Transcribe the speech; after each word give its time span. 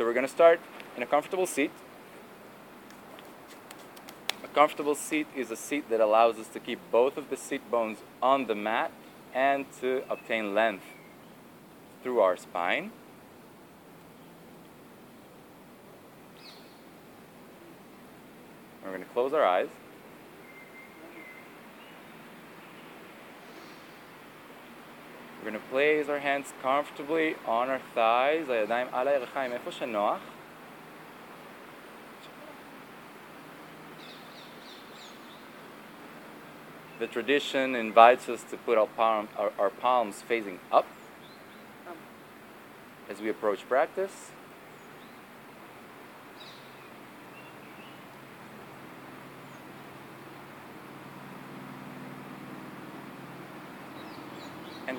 So 0.00 0.06
we're 0.06 0.14
going 0.14 0.26
to 0.26 0.32
start 0.32 0.60
in 0.96 1.02
a 1.02 1.06
comfortable 1.06 1.44
seat. 1.44 1.70
A 4.42 4.48
comfortable 4.48 4.94
seat 4.94 5.26
is 5.36 5.50
a 5.50 5.56
seat 5.56 5.90
that 5.90 6.00
allows 6.00 6.38
us 6.38 6.48
to 6.54 6.58
keep 6.58 6.78
both 6.90 7.18
of 7.18 7.28
the 7.28 7.36
seat 7.36 7.70
bones 7.70 7.98
on 8.22 8.46
the 8.46 8.54
mat 8.54 8.92
and 9.34 9.66
to 9.82 10.02
obtain 10.08 10.54
length 10.54 10.86
through 12.02 12.20
our 12.20 12.38
spine. 12.38 12.92
We're 18.82 18.92
going 18.92 19.04
to 19.04 19.10
close 19.10 19.34
our 19.34 19.44
eyes. 19.44 19.68
going 25.49 25.53
to 25.53 25.59
place 25.69 26.09
our 26.09 26.19
hands 26.19 26.53
comfortably 26.61 27.35
on 27.45 27.69
our 27.69 27.79
thighs, 27.93 28.49
הידיים 28.49 28.87
על 28.91 29.07
הירכיים, 29.07 29.51
איפה 29.51 29.71
שנוח. 29.71 30.19
The 36.97 37.07
tradition 37.07 37.75
invites 37.75 38.29
us 38.29 38.41
to 38.49 38.57
put 38.57 38.77
our, 38.77 38.87
palm, 38.87 39.27
our, 39.37 39.51
our 39.59 39.69
palms 39.69 40.21
facing 40.21 40.59
up 40.71 40.85
as 43.09 43.19
we 43.19 43.29
approach 43.29 43.67
practice. 43.67 44.31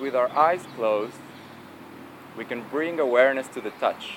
With 0.02 0.16
our 0.16 0.30
eyes 0.36 0.66
closed, 0.76 1.16
we 2.36 2.44
can 2.44 2.64
bring 2.70 3.00
awareness 3.00 3.48
to 3.50 3.62
the 3.62 3.70
touch. 3.72 4.16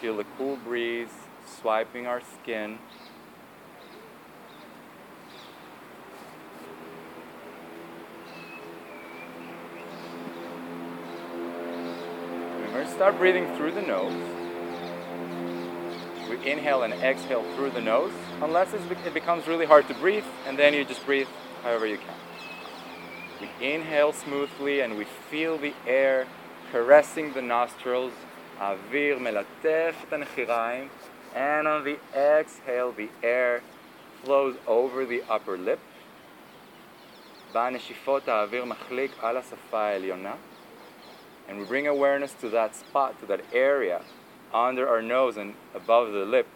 Feel 0.00 0.18
the 0.18 0.26
cool 0.36 0.56
breeze 0.56 1.08
swiping 1.46 2.06
our 2.06 2.20
skin. 2.20 2.78
We're 12.60 12.72
going 12.72 12.86
to 12.86 12.92
start 12.92 13.16
breathing 13.18 13.56
through 13.56 13.72
the 13.72 13.82
nose. 13.82 14.12
We 16.28 16.36
inhale 16.50 16.82
and 16.82 16.92
exhale 16.94 17.44
through 17.54 17.70
the 17.70 17.80
nose, 17.80 18.12
unless 18.42 18.74
it 18.74 19.14
becomes 19.14 19.46
really 19.46 19.64
hard 19.64 19.88
to 19.88 19.94
breathe, 19.94 20.24
and 20.46 20.58
then 20.58 20.74
you 20.74 20.84
just 20.84 21.06
breathe 21.06 21.28
however 21.63 21.85
you 21.85 21.97
can. 21.97 22.15
We 23.41 23.49
inhale 23.73 24.13
smoothly 24.13 24.81
and 24.81 24.97
we 24.97 25.05
feel 25.29 25.57
the 25.57 25.73
air 25.87 26.27
caressing 26.71 27.33
the 27.33 27.41
nostrils. 27.41 28.13
האוויר 28.59 29.19
מלטף 29.19 29.95
את 30.07 30.13
הנחיריים. 30.13 30.89
And 31.35 31.67
on 31.67 31.83
the 31.83 31.97
exhale, 32.13 32.91
the 32.91 33.09
air 33.23 33.61
flows 34.23 34.55
over 34.67 35.05
the 35.05 35.23
upper 35.29 35.57
lip. 35.57 35.79
בנשיפות 37.53 38.27
האוויר 38.27 38.65
מחליק 38.65 39.11
על 39.21 39.37
השפה 39.37 39.79
העליונה. 39.79 40.35
And 41.47 41.57
we 41.57 41.65
bring 41.65 41.87
awareness 41.87 42.33
to 42.41 42.49
that 42.49 42.75
spot, 42.75 43.19
to 43.21 43.25
that 43.25 43.41
area 43.53 44.01
under 44.53 44.87
our 44.87 45.01
nose 45.01 45.37
and 45.37 45.53
above 45.73 46.11
the 46.11 46.25
lip. 46.25 46.47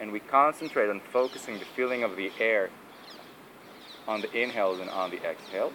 And 0.00 0.12
we 0.12 0.20
concentrate 0.20 0.88
on 0.88 1.00
focusing 1.00 1.58
the 1.58 1.64
feeling 1.76 2.02
of 2.02 2.16
the 2.16 2.30
air 2.38 2.70
on 4.07 4.21
the 4.21 4.31
inhales 4.37 4.79
and 4.79 4.89
on 4.89 5.09
the 5.11 5.17
exhales. 5.17 5.73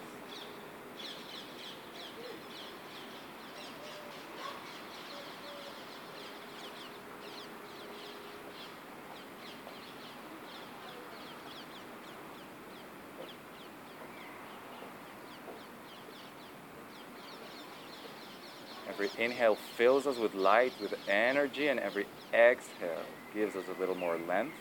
Every 18.88 19.10
inhale 19.18 19.56
fills 19.76 20.06
us 20.06 20.16
with 20.16 20.34
light, 20.34 20.72
with 20.80 20.94
energy, 21.06 21.68
and 21.68 21.78
every 21.78 22.06
exhale 22.32 23.02
gives 23.34 23.54
us 23.54 23.64
a 23.68 23.78
little 23.78 23.94
more 23.94 24.16
length. 24.26 24.54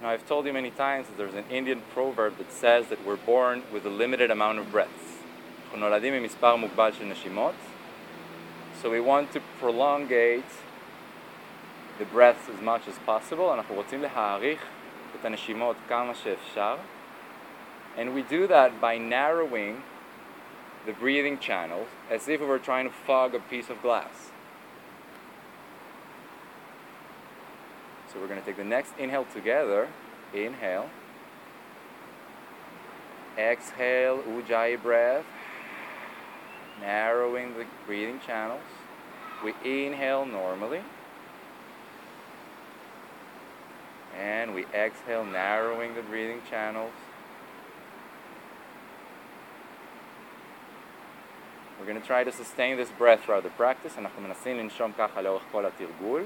Now, 0.00 0.08
I've 0.08 0.26
told 0.26 0.46
you 0.46 0.52
many 0.52 0.70
times 0.70 1.06
that 1.06 1.16
there's 1.16 1.34
an 1.34 1.44
Indian 1.48 1.82
proverb 1.94 2.38
that 2.38 2.50
says 2.52 2.88
that 2.88 3.06
we're 3.06 3.16
born 3.16 3.62
with 3.72 3.86
a 3.86 3.88
limited 3.88 4.30
amount 4.30 4.58
of 4.58 4.72
breaths. 4.72 5.12
אנחנו 5.64 5.88
נולדים 5.88 6.14
עם 6.14 6.22
מספר 6.22 6.56
מוגבל 6.56 6.92
של 6.92 7.04
נשימות. 7.04 7.54
So 8.82 8.90
we 8.90 9.00
want 9.00 9.32
to 9.32 9.40
prolongate 9.60 10.50
the 11.98 12.04
breaths 12.04 12.48
as 12.48 12.60
much 12.60 12.88
as 12.88 12.98
possible. 13.06 13.54
אנחנו 13.54 13.74
רוצים 13.74 14.02
להאריך 14.02 14.60
את 15.20 15.24
הנשימות 15.24 15.76
כמה 15.88 16.14
שאפשר. 16.14 16.76
And 17.96 18.14
we 18.14 18.22
do 18.22 18.46
that 18.48 18.80
by 18.80 18.98
narrowing 18.98 19.82
the 20.86 20.92
breathing 20.92 21.38
channels 21.38 21.88
as 22.10 22.28
if 22.28 22.40
we 22.40 22.46
were 22.46 22.58
trying 22.58 22.86
to 22.88 22.94
fog 23.06 23.34
a 23.34 23.40
piece 23.50 23.70
of 23.70 23.80
glass. 23.82 24.32
So 28.16 28.20
we're 28.20 28.28
going 28.28 28.40
to 28.40 28.46
take 28.46 28.56
the 28.56 28.64
next 28.64 28.92
inhale 28.98 29.26
together. 29.32 29.88
Inhale. 30.34 30.90
Exhale, 33.38 34.22
Ujjayi 34.22 34.82
breath. 34.82 35.24
Narrowing 36.80 37.54
the 37.54 37.64
breathing 37.86 38.20
channels. 38.26 38.62
We 39.42 39.54
inhale 39.64 40.26
normally. 40.26 40.82
And 44.18 44.54
we 44.54 44.66
exhale, 44.74 45.24
narrowing 45.24 45.94
the 45.94 46.02
breathing 46.02 46.42
channels. 46.50 46.92
We're 51.80 51.86
going 51.86 52.00
to 52.00 52.06
try 52.06 52.22
to 52.22 52.30
sustain 52.30 52.76
this 52.76 52.90
breath 52.90 53.24
throughout 53.24 53.42
the 53.42 53.50
practice. 53.50 53.98
אנחנו 53.98 54.22
מנסים 54.22 54.58
לנשום 54.58 54.92
ככה 54.98 55.22
לאורך 55.22 55.42
כל 55.52 55.66
התרגול. 55.66 56.24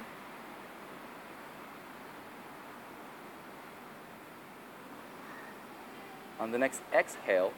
On 6.42 6.50
the 6.50 6.58
next 6.58 6.82
exhale, 6.92 7.54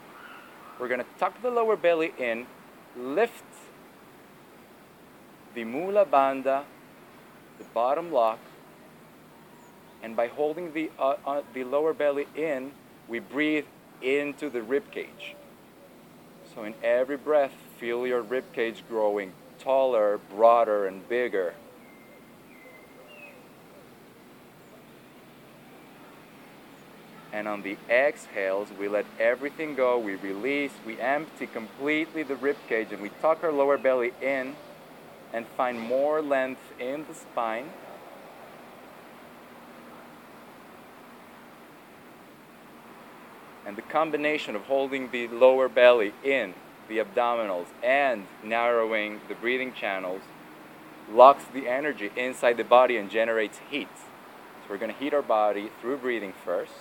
we're 0.78 0.90
going 0.90 1.00
to 1.00 1.06
tuck 1.18 1.42
the 1.42 1.50
lower 1.50 1.78
belly 1.78 2.14
in, 2.20 2.46
lift 2.98 3.46
the 5.56 5.64
mula 5.64 6.06
bandha, 6.06 6.64
the 7.58 7.64
bottom 7.74 8.12
lock, 8.12 8.40
and 10.04 10.18
by 10.18 10.28
holding 10.28 10.74
the, 10.74 10.92
uh, 11.00 11.16
uh, 11.26 11.42
the 11.54 11.64
lower 11.64 11.94
belly 11.94 12.28
in, 12.36 12.74
we 13.08 13.20
breathe 13.20 13.66
into 14.02 14.50
the 14.50 14.62
rib 14.62 14.92
cage. 14.92 15.34
So 16.54 16.66
in 16.66 16.74
every 16.84 17.16
breath, 17.16 17.54
feel 17.80 18.06
your 18.06 18.22
rib 18.22 18.44
cage 18.52 18.84
growing 18.90 19.32
taller, 19.60 20.20
broader, 20.30 20.88
and 20.88 21.08
bigger. 21.08 21.54
And 27.34 27.48
on 27.48 27.64
the 27.64 27.78
exhales, 27.90 28.70
we 28.80 28.88
let 28.88 29.06
everything 29.20 29.76
go, 29.76 29.98
we 29.98 30.16
release, 30.16 30.72
we 30.86 31.00
empty 31.02 31.48
completely 31.48 32.24
the 32.24 32.36
rib 32.36 32.56
cage, 32.70 32.92
and 32.92 33.02
we 33.02 33.10
tuck 33.22 33.44
our 33.44 33.52
lower 33.52 33.78
belly 33.78 34.14
in 34.22 34.56
and 35.34 35.46
find 35.58 35.80
more 35.80 36.22
length 36.22 36.62
in 36.80 37.06
the 37.08 37.16
spine. 37.16 37.72
And 43.66 43.76
the 43.76 43.82
combination 43.82 44.56
of 44.56 44.64
holding 44.64 45.10
the 45.10 45.28
lower 45.28 45.68
belly 45.68 46.14
in, 46.24 46.54
the 46.88 47.00
abdominals, 47.00 47.68
and 47.82 48.28
narrowing 48.44 49.22
the 49.28 49.36
breathing 49.36 49.74
channels 49.74 50.22
locks 51.12 51.46
the 51.46 51.68
energy 51.68 52.12
inside 52.16 52.58
the 52.58 52.64
body 52.64 52.98
and 52.98 53.10
generates 53.10 53.60
heat. 53.70 53.88
So 53.96 54.70
we're 54.70 54.78
going 54.78 54.94
to 54.94 55.00
heat 55.00 55.14
our 55.14 55.22
body 55.22 55.72
through 55.82 55.98
breathing 55.98 56.34
first. 56.46 56.72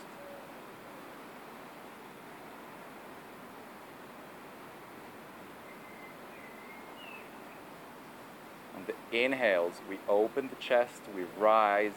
On 8.77 8.85
the 8.87 8.95
inhales, 9.13 9.75
we 9.89 9.99
open 10.09 10.49
the 10.49 10.57
chest, 10.57 11.03
we 11.15 11.25
rise, 11.39 11.93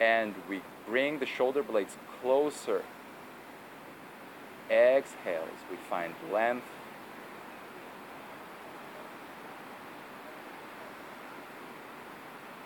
and 0.00 0.34
we 0.48 0.60
bring 0.86 1.18
the 1.18 1.26
shoulder 1.26 1.62
blades 1.62 1.96
closer. 2.20 2.82
Exhales, 4.70 5.48
we 5.70 5.76
find 5.76 6.14
length. 6.32 6.66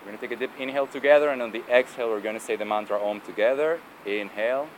We're 0.00 0.12
going 0.12 0.19
to 0.19 0.29
take 0.29 0.37
a 0.37 0.41
deep 0.41 0.61
inhale 0.61 0.87
together, 0.87 1.31
and 1.31 1.43
on 1.43 1.50
the 1.50 1.65
exhale, 1.69 2.09
we're 2.09 2.21
going 2.21 2.38
to 2.38 2.44
say 2.44 2.55
the 2.55 2.65
mantra 2.65 3.03
Om 3.03 3.21
together. 3.23 3.81
Inhale. 4.05 4.69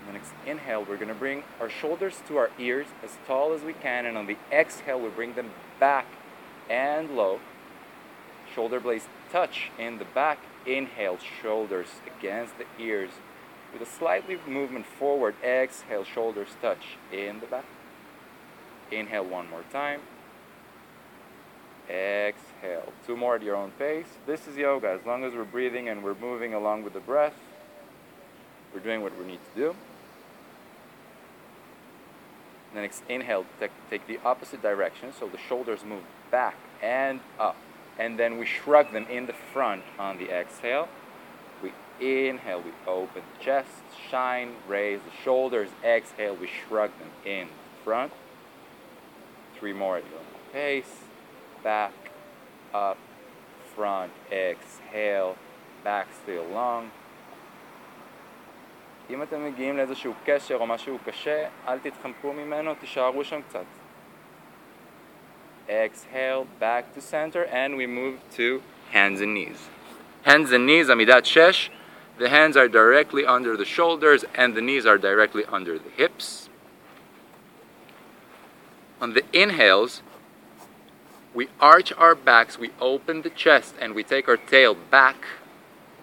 On 0.00 0.06
the 0.06 0.12
next 0.14 0.32
inhale, 0.50 0.84
we're 0.84 0.96
going 0.96 1.08
to 1.08 1.14
bring 1.14 1.44
our 1.60 1.70
shoulders 1.70 2.20
to 2.28 2.36
our 2.36 2.50
ears 2.58 2.86
as 3.02 3.16
tall 3.26 3.52
as 3.52 3.62
we 3.62 3.72
can, 3.72 4.04
and 4.04 4.18
on 4.18 4.26
the 4.26 4.36
exhale, 4.52 5.00
we 5.00 5.08
bring 5.08 5.34
them 5.34 5.50
back 5.78 6.06
and 6.68 7.16
low. 7.16 7.40
Shoulder 8.54 8.80
blades 8.80 9.06
touch 9.30 9.70
in 9.78 9.98
the 9.98 10.04
back. 10.04 10.38
Inhale, 10.66 11.18
shoulders 11.40 11.86
against 12.06 12.54
the 12.58 12.66
ears 12.82 13.10
with 13.72 13.80
a 13.80 13.86
slightly 13.86 14.38
movement 14.46 14.86
forward. 14.86 15.34
Exhale, 15.42 16.04
shoulders 16.04 16.48
touch 16.60 16.98
in 17.12 17.40
the 17.40 17.46
back. 17.46 17.64
Inhale 18.90 19.24
one 19.24 19.48
more 19.48 19.64
time. 19.72 20.00
Exhale. 21.88 22.92
Two 23.06 23.16
more 23.16 23.36
at 23.36 23.42
your 23.42 23.56
own 23.56 23.70
pace. 23.72 24.06
This 24.26 24.46
is 24.46 24.56
yoga. 24.56 24.88
As 24.88 25.06
long 25.06 25.24
as 25.24 25.32
we're 25.32 25.44
breathing 25.44 25.88
and 25.88 26.02
we're 26.04 26.14
moving 26.14 26.54
along 26.54 26.82
with 26.82 26.92
the 26.92 27.00
breath, 27.00 27.34
we're 28.74 28.80
doing 28.80 29.02
what 29.02 29.16
we 29.18 29.24
need 29.24 29.40
to 29.54 29.60
do. 29.60 29.76
The 32.72 32.80
next 32.80 33.02
inhale, 33.08 33.46
take, 33.58 33.72
take 33.90 34.06
the 34.06 34.18
opposite 34.24 34.62
direction, 34.62 35.12
so 35.18 35.26
the 35.26 35.38
shoulders 35.38 35.84
move 35.84 36.04
back 36.30 36.54
and 36.80 37.20
up. 37.38 37.56
And 37.98 38.18
then 38.18 38.38
we 38.38 38.46
shrug 38.46 38.92
them 38.92 39.06
in 39.10 39.26
the 39.26 39.34
front 39.52 39.82
on 39.98 40.18
the 40.18 40.30
exhale. 40.30 40.88
We 41.62 41.72
inhale, 42.00 42.62
we 42.62 42.70
open 42.86 43.22
the 43.38 43.44
chest, 43.44 43.68
shine, 44.10 44.54
raise 44.68 45.00
the 45.00 45.10
shoulders. 45.24 45.68
Exhale, 45.84 46.36
we 46.36 46.48
shrug 46.48 46.90
them 46.98 47.10
in 47.24 47.48
the 47.48 47.84
front. 47.84 48.12
Three 49.58 49.72
more 49.72 49.98
at 49.98 50.04
your 50.04 50.20
pace. 50.52 51.04
Back, 51.62 51.92
up, 52.72 52.96
front, 53.74 54.12
exhale, 54.32 55.36
back 55.84 56.08
still 56.22 56.46
long. 56.46 56.90
אם 59.09 59.23
אתם 59.23 59.45
מגיעים 59.45 59.77
לאיזשהו 59.77 60.13
קשר 60.25 60.55
או 60.55 60.67
משהו 60.67 60.99
קשה, 61.05 61.47
אל 61.67 61.79
תתחמקו 61.79 62.33
ממנו, 62.33 62.73
תישארו 62.75 63.23
שם 63.23 63.41
קצת. 63.49 63.65
Exhale, 65.67 66.45
back 66.59 66.93
to 66.93 67.01
center, 67.01 67.43
and 67.45 67.75
we 67.75 67.87
move 67.87 68.19
to 68.37 68.61
hands 68.91 69.19
and 69.21 69.33
knees. 69.33 69.69
Hands 70.23 70.51
and 70.51 70.65
knees, 70.67 70.89
Amidat 70.89 71.25
Shesh. 71.25 71.69
The 72.17 72.29
hands 72.29 72.55
are 72.55 72.67
directly 72.67 73.25
under 73.25 73.57
the 73.57 73.65
shoulders, 73.65 74.23
and 74.35 74.55
the 74.55 74.61
knees 74.61 74.85
are 74.85 74.97
directly 74.97 75.43
under 75.45 75.77
the 75.79 75.89
hips. 75.89 76.49
On 79.01 79.13
the 79.13 79.23
inhales, 79.33 80.01
we 81.33 81.49
arch 81.59 81.91
our 81.93 82.15
backs, 82.15 82.57
we 82.57 82.69
open 82.79 83.23
the 83.23 83.29
chest, 83.29 83.75
and 83.81 83.93
we 83.93 84.03
take 84.03 84.29
our 84.29 84.37
tail 84.37 84.75
back. 84.75 85.17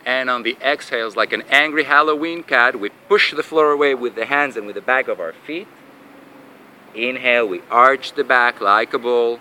And 0.07 0.29
on 0.29 0.43
the 0.43 0.57
exhales, 0.61 1.15
like 1.17 1.33
an 1.33 1.43
angry 1.49 1.85
Halloween 1.85 2.43
cat, 2.43 2.79
we 2.81 2.91
push 3.09 3.33
the 3.35 3.43
floor 3.43 3.71
away 3.71 3.95
with 3.95 4.15
the 4.17 4.27
hands 4.27 4.57
and 4.57 4.67
with 4.67 4.75
the 4.75 4.81
back 4.81 5.07
of 5.09 5.21
our 5.21 5.33
feet. 5.33 5.69
Inhale, 6.95 7.47
we 7.47 7.61
arch 7.71 8.13
the 8.15 8.25
back 8.25 8.61
like 8.61 8.93
a 8.95 8.99
bull. 8.99 9.39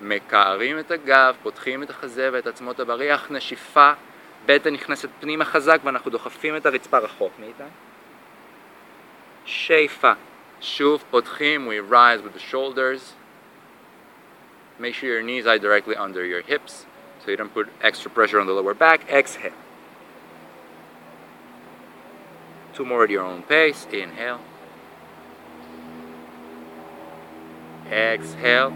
מקערים 0.00 0.78
את 0.78 0.90
הגב, 0.90 1.36
פותחים 1.42 1.82
את 1.82 1.90
החזה 1.90 2.30
ואת 2.32 2.46
עצמות 2.46 2.80
הבריח, 2.80 3.30
נשיפה, 3.30 3.92
בטן 4.46 4.72
נכנסת 4.72 5.08
פנימה 5.20 5.44
חזק 5.44 5.78
ואנחנו 5.84 6.10
דוחפים 6.10 6.56
את 6.56 6.66
הרצפה 6.66 6.98
רחוק 6.98 7.32
מאיתה. 7.38 7.64
שאיפה, 9.44 10.12
שוב 10.60 11.04
פותחים, 11.10 11.68
we 11.68 11.92
rise 11.92 12.20
with 12.20 12.34
the 12.34 12.52
shoulders. 12.52 13.14
Make 14.80 14.94
sure 14.94 15.08
your 15.08 15.22
knees 15.22 15.46
are 15.46 15.58
directly 15.58 15.96
under 15.96 16.24
your 16.24 16.42
hips 16.42 16.86
so 17.24 17.30
you 17.30 17.36
don't 17.36 17.54
put 17.54 17.68
extra 17.80 18.10
pressure 18.10 18.40
on 18.40 18.46
the 18.46 18.52
lower 18.52 18.74
back. 18.74 19.08
Exhale. 19.08 19.52
Two 22.77 22.85
more 22.85 23.03
at 23.03 23.09
your 23.09 23.23
own 23.23 23.41
pace. 23.41 23.87
Inhale. 23.91 24.39
Exhale. 27.91 28.71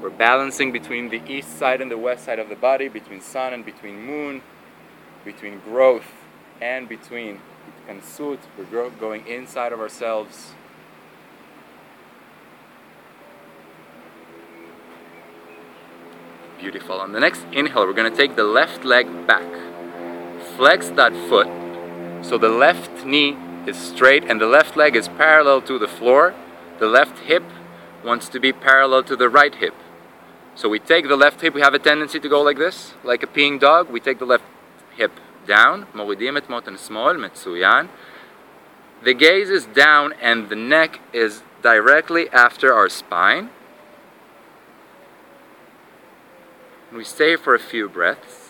We're 0.00 0.10
balancing 0.10 0.70
between 0.70 1.08
the 1.08 1.20
east 1.26 1.58
side 1.58 1.80
and 1.80 1.90
the 1.90 1.98
west 1.98 2.24
side 2.24 2.38
of 2.38 2.48
the 2.48 2.54
body, 2.54 2.86
between 2.86 3.20
sun 3.20 3.52
and 3.52 3.64
between 3.64 4.00
moon, 4.00 4.42
between 5.24 5.58
growth 5.58 6.06
and 6.60 6.88
between 6.88 7.40
kansut. 7.88 8.38
We're 8.56 8.90
going 8.90 9.26
inside 9.26 9.72
of 9.72 9.80
ourselves. 9.80 10.52
Beautiful. 16.60 17.00
On 17.00 17.10
the 17.10 17.18
next 17.18 17.42
inhale, 17.50 17.88
we're 17.88 17.92
going 17.92 18.12
to 18.12 18.16
take 18.16 18.36
the 18.36 18.44
left 18.44 18.84
leg 18.84 19.26
back 19.26 19.73
Flex 20.57 20.89
that 20.89 21.13
foot 21.29 21.47
so 22.21 22.37
the 22.37 22.49
left 22.49 23.05
knee 23.05 23.37
is 23.65 23.77
straight 23.77 24.23
and 24.25 24.41
the 24.41 24.45
left 24.45 24.75
leg 24.75 24.95
is 24.95 25.07
parallel 25.07 25.61
to 25.63 25.79
the 25.79 25.87
floor. 25.87 26.33
The 26.79 26.87
left 26.87 27.19
hip 27.19 27.43
wants 28.03 28.29
to 28.29 28.39
be 28.39 28.51
parallel 28.51 29.03
to 29.03 29.15
the 29.15 29.29
right 29.29 29.55
hip. 29.55 29.73
So 30.55 30.67
we 30.67 30.79
take 30.79 31.07
the 31.07 31.15
left 31.15 31.41
hip, 31.41 31.53
we 31.53 31.61
have 31.61 31.73
a 31.73 31.79
tendency 31.79 32.19
to 32.19 32.29
go 32.29 32.41
like 32.41 32.57
this, 32.57 32.93
like 33.03 33.23
a 33.23 33.27
peeing 33.27 33.59
dog. 33.59 33.89
We 33.89 33.99
take 33.99 34.19
the 34.19 34.25
left 34.25 34.43
hip 34.95 35.11
down, 35.47 35.85
מורידים 35.95 36.37
את 36.37 36.49
מותן 36.49 36.77
שמאל, 36.77 37.17
מצוין. 37.17 37.87
The 39.01 39.13
gaze 39.13 39.49
is 39.49 39.65
down 39.65 40.13
and 40.21 40.49
the 40.49 40.57
neck 40.57 40.99
is 41.13 41.41
directly 41.61 42.29
after 42.31 42.73
our 42.73 42.89
spine. 42.89 43.49
And 46.89 46.97
we 46.97 47.05
stay 47.05 47.37
for 47.37 47.55
a 47.55 47.59
few 47.59 47.87
breaths. 47.87 48.42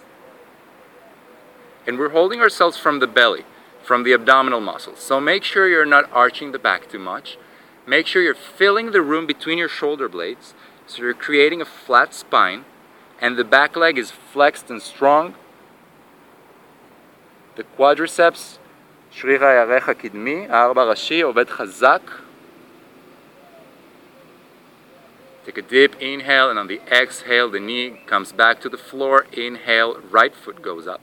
And 1.87 1.97
we're 1.97 2.09
holding 2.09 2.39
ourselves 2.41 2.77
from 2.77 2.99
the 2.99 3.07
belly, 3.07 3.45
from 3.83 4.03
the 4.03 4.13
abdominal 4.13 4.61
muscles. 4.61 4.99
So 4.99 5.19
make 5.19 5.43
sure 5.43 5.67
you're 5.67 5.85
not 5.85 6.11
arching 6.11 6.51
the 6.51 6.59
back 6.59 6.89
too 6.89 6.99
much. 6.99 7.37
Make 7.87 8.05
sure 8.07 8.21
you're 8.21 8.35
filling 8.35 8.91
the 8.91 9.01
room 9.01 9.25
between 9.25 9.57
your 9.57 9.69
shoulder 9.69 10.07
blades 10.07 10.53
so 10.85 11.01
you're 11.01 11.13
creating 11.13 11.61
a 11.61 11.65
flat 11.65 12.13
spine 12.13 12.65
and 13.21 13.37
the 13.37 13.43
back 13.43 13.75
leg 13.75 13.97
is 13.97 14.11
flexed 14.11 14.69
and 14.69 14.81
strong. 14.81 15.35
The 17.55 17.63
quadriceps, 17.77 18.57
שריר 19.11 19.45
הירך 19.45 19.89
הקדמי, 19.89 20.47
הארבע 20.49 20.83
ראשי, 20.83 21.21
עובד 21.21 21.49
חזק. 21.49 22.01
Take 25.45 25.57
a 25.57 25.61
deep 25.61 25.95
inhale, 25.99 26.51
and 26.51 26.59
on 26.59 26.67
the 26.67 26.79
exhale, 26.91 27.49
the 27.49 27.59
knee 27.59 28.01
comes 28.05 28.31
back 28.31 28.61
to 28.61 28.69
the 28.69 28.77
floor. 28.77 29.25
Inhale, 29.33 29.99
right 30.11 30.35
foot 30.35 30.61
goes 30.61 30.85
up. 30.85 31.01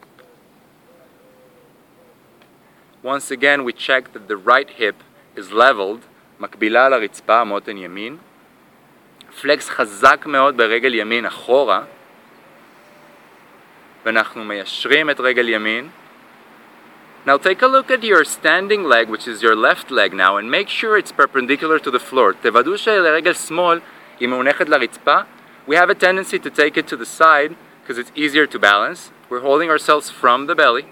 Once 3.02 3.30
again, 3.30 3.64
we 3.64 3.72
check 3.72 4.12
that 4.12 4.26
the 4.28 4.36
right 4.36 4.70
hip 4.70 4.96
is 5.36 5.52
leveled, 5.52 6.00
מקבילה 6.40 6.88
לרצפה, 6.88 7.44
מותן 7.44 7.76
ימין. 7.76 8.16
פלקס 9.40 9.68
חזק 9.68 10.26
מאוד 10.26 10.56
ברגל 10.56 10.94
ימין 10.94 11.26
אחורה, 11.26 11.82
ואנחנו 14.04 14.44
מיישרים 14.44 15.10
את 15.10 15.20
רגל 15.20 15.48
ימין. 15.48 15.88
Now 17.26 17.36
take 17.36 17.62
a 17.62 17.66
look 17.66 17.90
at 17.90 18.04
your 18.04 18.24
standing 18.24 18.84
leg, 18.84 19.08
which 19.08 19.26
is 19.26 19.42
your 19.42 19.56
left 19.56 19.90
leg 19.90 20.14
now, 20.14 20.36
and 20.36 20.48
make 20.48 20.68
sure 20.68 20.96
it's 20.96 21.10
perpendicular 21.10 21.78
to 21.80 21.90
the 21.90 21.98
floor. 21.98 22.34
תוודאו 22.42 22.78
שלרגל 22.78 23.32
שמאל 23.32 23.80
היא 24.20 24.28
מונחת 24.28 24.68
לרצפה. 24.68 25.20
We 25.68 25.74
have 25.74 25.90
a 25.90 25.94
tendency 25.94 26.38
to 26.38 26.50
take 26.50 26.76
it 26.76 26.86
to 26.86 26.96
the 26.96 27.04
side 27.04 27.56
because 27.82 27.98
it's 27.98 28.12
easier 28.14 28.46
to 28.46 28.58
balance. 28.58 29.10
We're 29.28 29.40
holding 29.40 29.70
ourselves 29.70 30.08
from 30.08 30.46
the 30.46 30.54
belly. 30.54 30.86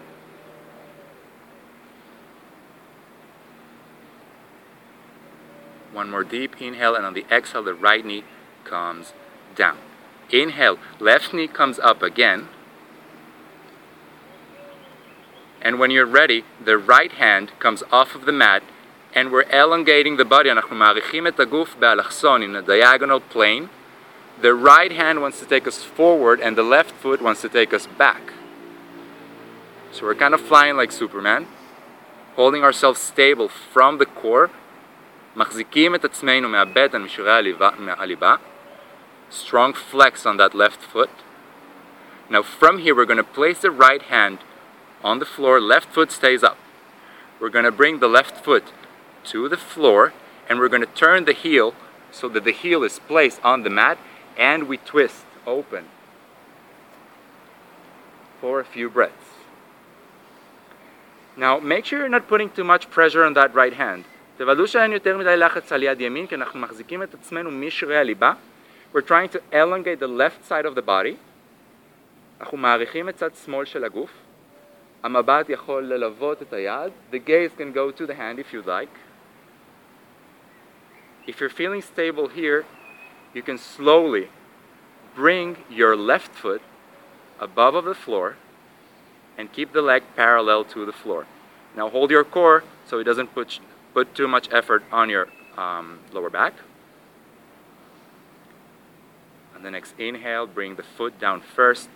One 5.92 6.10
more 6.10 6.24
deep 6.24 6.60
inhale, 6.60 6.94
and 6.94 7.06
on 7.06 7.14
the 7.14 7.24
exhale, 7.30 7.62
the 7.62 7.74
right 7.74 8.04
knee 8.04 8.24
comes 8.64 9.12
down. 9.54 9.78
Inhale, 10.30 10.78
left 10.98 11.32
knee 11.32 11.46
comes 11.46 11.78
up 11.78 12.02
again. 12.02 12.48
And 15.62 15.78
when 15.78 15.90
you're 15.90 16.04
ready, 16.06 16.44
the 16.62 16.76
right 16.76 17.12
hand 17.12 17.52
comes 17.58 17.82
off 17.90 18.14
of 18.14 18.26
the 18.26 18.32
mat, 18.32 18.62
and 19.14 19.30
we're 19.30 19.48
elongating 19.50 20.16
the 20.16 20.24
body. 20.24 20.50
אנחנו 20.50 20.76
מעריכים 20.76 21.26
את 21.26 21.40
הגוף 21.40 21.76
באלכסון 21.78 22.42
in 22.42 22.56
a 22.56 22.62
diagonal 22.62 23.20
plane. 23.20 23.68
The 24.42 24.52
right 24.52 24.92
hand 24.92 25.20
wants 25.20 25.38
to 25.38 25.46
take 25.46 25.66
us 25.68 25.84
forward, 25.84 26.40
and 26.40 26.56
the 26.56 26.62
left 26.62 26.90
foot 26.90 27.22
wants 27.22 27.40
to 27.42 27.48
take 27.48 27.72
us 27.72 27.86
back. 27.86 28.32
So 29.92 30.06
we're 30.06 30.16
kind 30.16 30.34
of 30.34 30.40
flying 30.40 30.76
like 30.76 30.90
Superman, 30.90 31.46
holding 32.34 32.64
ourselves 32.64 33.00
stable 33.00 33.48
from 33.48 33.98
the 33.98 34.06
core, 34.06 34.50
מחזיקים 35.36 35.94
את 35.94 36.04
עצמנו 36.04 36.48
מהבטן, 36.48 37.02
משורי 37.02 37.32
הליבה, 37.32 37.70
מהליבה, 37.78 38.34
strong 39.30 39.72
flex 39.92 40.26
on 40.26 40.36
that 40.36 40.54
left 40.54 40.80
foot. 40.92 41.10
Now 42.30 42.42
from 42.42 42.78
here 42.78 42.94
we're 42.94 43.04
going 43.04 43.16
to 43.16 43.34
place 43.40 43.60
the 43.60 43.70
right 43.70 44.02
hand 44.02 44.38
on 45.02 45.18
the 45.18 45.26
floor, 45.26 45.60
left 45.60 45.90
foot 45.90 46.10
stays 46.10 46.42
up. 46.42 46.58
We're 47.40 47.50
going 47.50 47.64
to 47.64 47.72
bring 47.72 47.98
the 47.98 48.08
left 48.08 48.44
foot 48.44 48.72
to 49.24 49.48
the 49.48 49.56
floor 49.56 50.12
and 50.48 50.58
we're 50.58 50.68
going 50.68 50.86
to 50.88 50.94
turn 50.94 51.24
the 51.24 51.32
heel 51.32 51.74
so 52.10 52.28
that 52.28 52.44
the 52.44 52.52
heel 52.52 52.82
is 52.84 53.00
placed 53.00 53.40
on 53.44 53.62
the 53.62 53.70
mat 53.70 53.98
and 54.38 54.68
we 54.68 54.76
twist 54.78 55.24
open 55.46 55.86
for 58.40 58.60
a 58.60 58.64
few 58.64 58.88
breaths. 58.88 59.14
Now, 61.36 61.58
make 61.58 61.84
sure 61.84 61.98
you're 61.98 62.08
not 62.08 62.28
putting 62.28 62.50
too 62.50 62.64
much 62.64 62.90
pressure 62.90 63.24
on 63.24 63.34
that 63.34 63.54
right 63.54 63.72
hand. 63.72 64.04
תוודאו 64.38 64.66
שאין 64.66 64.92
יותר 64.92 65.18
מדי 65.18 65.36
לחץ 65.36 65.72
על 65.72 65.82
יד 65.82 66.00
ימין, 66.00 66.26
כי 66.26 66.34
אנחנו 66.34 66.60
מחזיקים 66.60 67.02
את 67.02 67.14
עצמנו 67.14 67.50
משרירי 67.50 67.96
הליבה. 67.96 68.32
We're 68.94 69.08
trying 69.08 69.28
to 69.32 69.40
elongate 69.52 70.00
the 70.00 70.08
left 70.08 70.48
side 70.48 70.66
of 70.66 70.74
the 70.74 70.86
body. 70.86 71.16
אנחנו 72.40 72.58
מעריכים 72.58 73.08
את 73.08 73.16
צד 73.16 73.34
שמאל 73.44 73.64
של 73.64 73.84
הגוף. 73.84 74.10
המבט 75.02 75.48
יכול 75.48 75.82
ללוות 75.84 76.42
את 76.42 76.52
היד. 76.52 76.92
The 77.12 77.16
gaze 77.16 77.58
can 77.58 77.74
go 77.74 78.00
to 78.00 78.06
the 78.06 78.14
hand 78.14 78.38
if 78.38 78.52
you'd 78.52 78.66
like. 78.66 78.94
If 81.26 81.40
you're 81.40 81.48
feeling 81.48 81.82
stable 81.82 82.28
here, 82.28 82.64
you 83.34 83.42
can 83.42 83.58
slowly 83.58 84.28
bring 85.16 85.56
your 85.70 85.96
left 85.96 86.32
foot 86.42 86.60
above 87.40 87.74
of 87.74 87.84
the 87.84 87.94
floor 87.94 88.36
and 89.38 89.52
keep 89.52 89.72
the 89.72 89.82
leg 89.82 90.02
parallel 90.16 90.64
to 90.64 90.84
the 90.84 90.92
floor. 90.92 91.26
Now 91.76 91.88
hold 91.88 92.10
your 92.10 92.24
core 92.24 92.62
so 92.88 92.98
it 92.98 93.04
doesn't 93.04 93.34
put, 93.34 93.60
put 93.93 94.13
too 94.15 94.27
much 94.27 94.49
effort 94.51 94.83
on 94.91 95.09
your 95.09 95.27
um, 95.57 95.99
lower 96.11 96.29
back. 96.29 96.53
On 99.55 99.63
the 99.63 99.71
next 99.71 99.93
inhale, 99.97 100.47
bring 100.47 100.75
the 100.75 100.83
foot 100.83 101.19
down 101.19 101.41
first. 101.41 101.89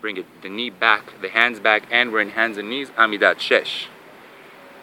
Bring 0.00 0.16
it, 0.16 0.26
the 0.42 0.48
knee 0.48 0.70
back, 0.70 1.20
the 1.20 1.28
hands 1.28 1.60
back, 1.60 1.82
and 1.90 2.12
we're 2.12 2.20
in 2.20 2.30
hands 2.30 2.56
and 2.56 2.70
knees, 2.70 2.90
Amidat 2.90 3.36
Shesh. 3.36 3.86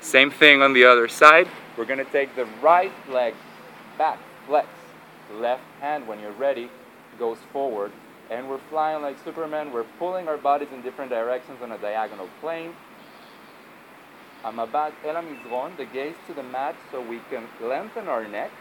Same 0.01 0.29
thing 0.29 0.61
on 0.61 0.73
the 0.73 0.85
other 0.85 1.07
side. 1.07 1.47
We're 1.77 1.85
to 1.85 2.05
take 2.05 2.35
the 2.35 2.45
right 2.61 2.91
leg 3.09 3.33
back, 3.97 4.19
flex. 4.45 4.67
Left 5.33 5.63
hand, 5.81 6.07
when 6.07 6.19
you're 6.19 6.31
ready, 6.33 6.69
goes 7.17 7.39
forward. 7.51 7.91
And 8.29 8.47
we're 8.47 8.59
flying 8.69 9.01
like 9.01 9.17
Superman. 9.23 9.71
We're 9.71 9.85
pulling 9.97 10.27
our 10.27 10.37
bodies 10.37 10.67
in 10.71 10.81
different 10.81 11.09
directions 11.09 11.59
on 11.61 11.71
a 11.71 11.77
diagonal 11.77 12.29
plane. 12.41 12.73
Amabat 14.45 14.93
el 15.03 15.15
mizron, 15.23 15.75
the 15.75 15.85
gaze 15.85 16.13
to 16.27 16.33
the 16.33 16.43
mat 16.43 16.75
so 16.91 17.01
we 17.01 17.19
can 17.31 17.47
lengthen 17.59 18.07
our 18.07 18.27
neck. 18.27 18.51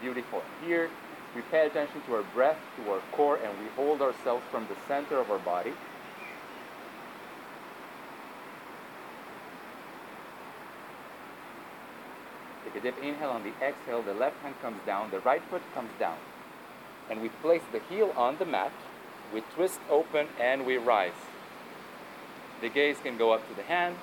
Beautiful. 0.00 0.42
Here, 0.64 0.88
we 1.36 1.42
pay 1.42 1.66
attention 1.66 2.00
to 2.06 2.14
our 2.14 2.22
breath, 2.34 2.56
to 2.76 2.90
our 2.90 3.00
core, 3.12 3.36
and 3.36 3.52
we 3.60 3.66
hold 3.76 4.00
ourselves 4.00 4.42
from 4.50 4.66
the 4.66 4.76
center 4.88 5.18
of 5.18 5.30
our 5.30 5.38
body. 5.38 5.74
Take 12.64 12.76
a 12.76 12.80
deep 12.80 12.96
inhale 13.02 13.30
on 13.30 13.42
the 13.42 13.52
exhale, 13.62 14.00
the 14.00 14.14
left 14.14 14.40
hand 14.40 14.54
comes 14.62 14.80
down, 14.86 15.10
the 15.10 15.20
right 15.20 15.42
foot 15.50 15.62
comes 15.74 15.90
down. 15.98 16.16
And 17.10 17.20
we 17.20 17.28
place 17.28 17.62
the 17.72 17.80
heel 17.90 18.14
on 18.16 18.38
the 18.38 18.46
mat, 18.46 18.72
we 19.34 19.42
twist 19.54 19.80
open, 19.90 20.28
and 20.40 20.64
we 20.64 20.78
rise. 20.78 21.12
The 22.61 22.69
gaze 22.69 22.97
can 23.03 23.17
go 23.17 23.31
up 23.31 23.47
to 23.49 23.53
the 23.53 23.63
hand. 23.63 23.95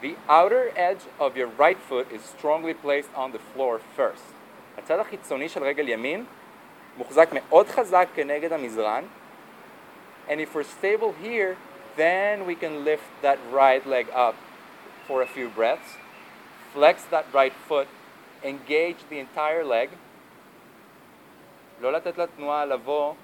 The 0.00 0.16
outer 0.28 0.72
edge 0.76 1.04
of 1.18 1.36
your 1.36 1.48
right 1.48 1.78
foot 1.78 2.06
is 2.12 2.22
strongly 2.22 2.74
placed 2.74 3.10
on 3.14 3.32
the 3.32 3.38
floor 3.38 3.80
first. 3.96 4.34
הצד 4.78 4.98
החיצוני 4.98 5.48
של 5.48 5.62
רגל 5.62 5.88
ימין 5.88 6.24
מוחזק 6.96 7.28
מאוד 7.32 7.68
חזק 7.68 8.08
כנגד 8.14 8.52
המזרן. 8.52 9.04
And 10.28 10.40
if 10.40 10.54
we're 10.54 10.62
stable 10.62 11.12
here, 11.22 11.56
then 11.96 12.46
we 12.46 12.54
can 12.54 12.84
lift 12.84 13.08
that 13.22 13.38
right 13.52 13.86
leg 13.86 14.06
up 14.10 14.34
for 15.06 15.22
a 15.22 15.26
few 15.26 15.48
breaths. 15.48 15.96
Flex 16.72 17.04
that 17.10 17.26
right 17.32 17.52
foot, 17.68 17.88
engage 18.42 18.98
the 19.10 19.18
entire 19.18 19.64
leg. 19.64 19.88
לא 21.80 21.92
לתת 21.92 22.18
לתנועה 22.18 22.64
לבוא 22.64 23.14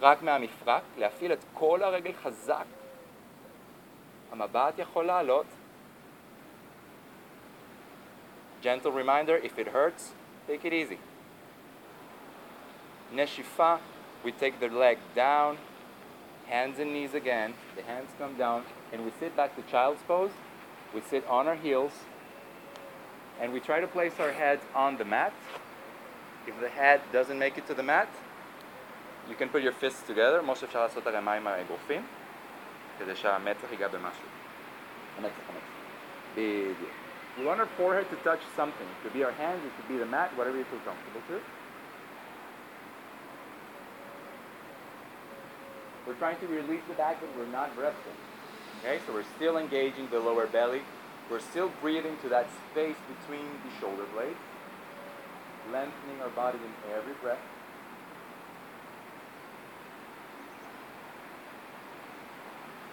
רק 0.00 0.22
מהמפרק, 0.22 0.82
להפעיל 0.98 1.32
את 1.32 1.44
כל 1.54 1.82
הרגל 1.82 2.12
חזק. 2.12 2.64
המבט 4.32 4.78
יכול 4.78 5.04
לעלות. 5.04 5.46
Gentle 8.62 8.92
reminder, 8.92 9.36
if 9.36 9.58
it 9.58 9.68
hurts, 9.68 10.14
take 10.48 10.64
it 10.64 10.72
easy. 10.72 10.98
Neshifa, 13.12 13.78
we 14.24 14.32
take 14.32 14.58
the 14.58 14.68
leg 14.68 14.98
down, 15.14 15.58
hands 16.48 16.78
and 16.78 16.92
knees 16.94 17.14
again. 17.14 17.52
The 17.76 17.82
hands 17.82 18.10
come 18.18 18.34
down, 18.38 18.64
and 18.90 19.04
we 19.04 19.12
sit 19.20 19.36
back 19.36 19.54
to 19.56 19.62
child's 19.70 20.02
pose. 20.08 20.32
We 20.94 21.02
sit 21.02 21.26
on 21.26 21.46
our 21.46 21.56
heels, 21.56 21.92
and 23.40 23.52
we 23.52 23.60
try 23.60 23.80
to 23.80 23.86
place 23.86 24.14
our 24.18 24.32
heads 24.32 24.62
on 24.74 24.96
the 24.96 25.04
mat. 25.04 25.34
If 26.46 26.58
the 26.60 26.70
head 26.70 27.00
doesn't 27.12 27.38
make 27.38 27.58
it 27.58 27.66
to 27.66 27.74
the 27.74 27.82
mat, 27.82 28.08
you 29.28 29.34
can 29.34 29.48
put 29.48 29.62
your 29.62 29.72
fists 29.72 30.02
together. 30.06 30.40
כמו 30.40 30.56
שאפשר 30.56 30.82
לעשות 30.82 31.06
הרמה 31.06 31.32
עם 31.32 31.46
האגרופים, 31.46 32.06
כדי 32.98 33.16
שהמצח 33.16 33.70
ייגע 33.70 33.88
במשהו. 33.88 34.26
המצח, 35.18 35.32
המצח. 35.48 35.74
בדיוק. 36.34 36.90
We 37.38 37.44
want 37.44 37.58
our 37.58 37.70
forehead 37.76 38.06
to 38.10 38.16
touch 38.28 38.42
something. 38.56 38.86
It 38.94 38.98
could 39.02 39.12
be 39.12 39.24
our 39.24 39.32
hands, 39.32 39.60
it 39.64 39.72
could 39.76 39.88
be 39.88 39.98
the 39.98 40.06
mat, 40.06 40.30
whatever 40.36 40.56
you 40.56 40.64
feel 40.64 40.84
comfortable 40.90 41.22
to. 41.30 41.40
We're 46.06 46.20
trying 46.24 46.38
to 46.38 46.46
release 46.46 46.84
the 46.86 46.94
back, 46.94 47.16
but 47.20 47.30
we're 47.36 47.50
not 47.60 47.74
breathing. 47.74 48.18
Okay, 48.80 49.00
so 49.06 49.14
we're 49.14 49.30
still 49.36 49.56
engaging 49.56 50.06
the 50.10 50.20
lower 50.20 50.46
belly. 50.46 50.82
We're 51.30 51.40
still 51.40 51.72
breathing 51.80 52.16
to 52.22 52.28
that 52.28 52.46
space 52.70 53.00
between 53.12 53.48
the 53.64 53.72
shoulder 53.80 54.04
blades, 54.12 54.36
lengthening 55.72 56.20
our 56.22 56.28
body 56.28 56.58
in 56.58 56.72
every 56.94 57.14
breath. 57.22 57.40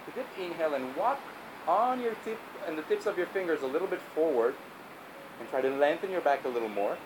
A 0.08 0.10
deep 0.10 0.26
inhale 0.38 0.74
and 0.74 0.94
walk 0.96 1.20
on 1.66 2.00
your 2.00 2.14
tip 2.24 2.38
and 2.66 2.76
the 2.76 2.82
tips 2.82 3.06
of 3.06 3.16
your 3.16 3.26
fingers 3.28 3.62
a 3.62 3.66
little 3.66 3.88
bit 3.88 4.00
forward 4.14 4.54
and 5.38 5.48
try 5.48 5.60
to 5.60 5.70
lengthen 5.70 6.10
your 6.10 6.20
back 6.20 6.44
a 6.44 6.48
little 6.48 6.68
more. 6.68 6.96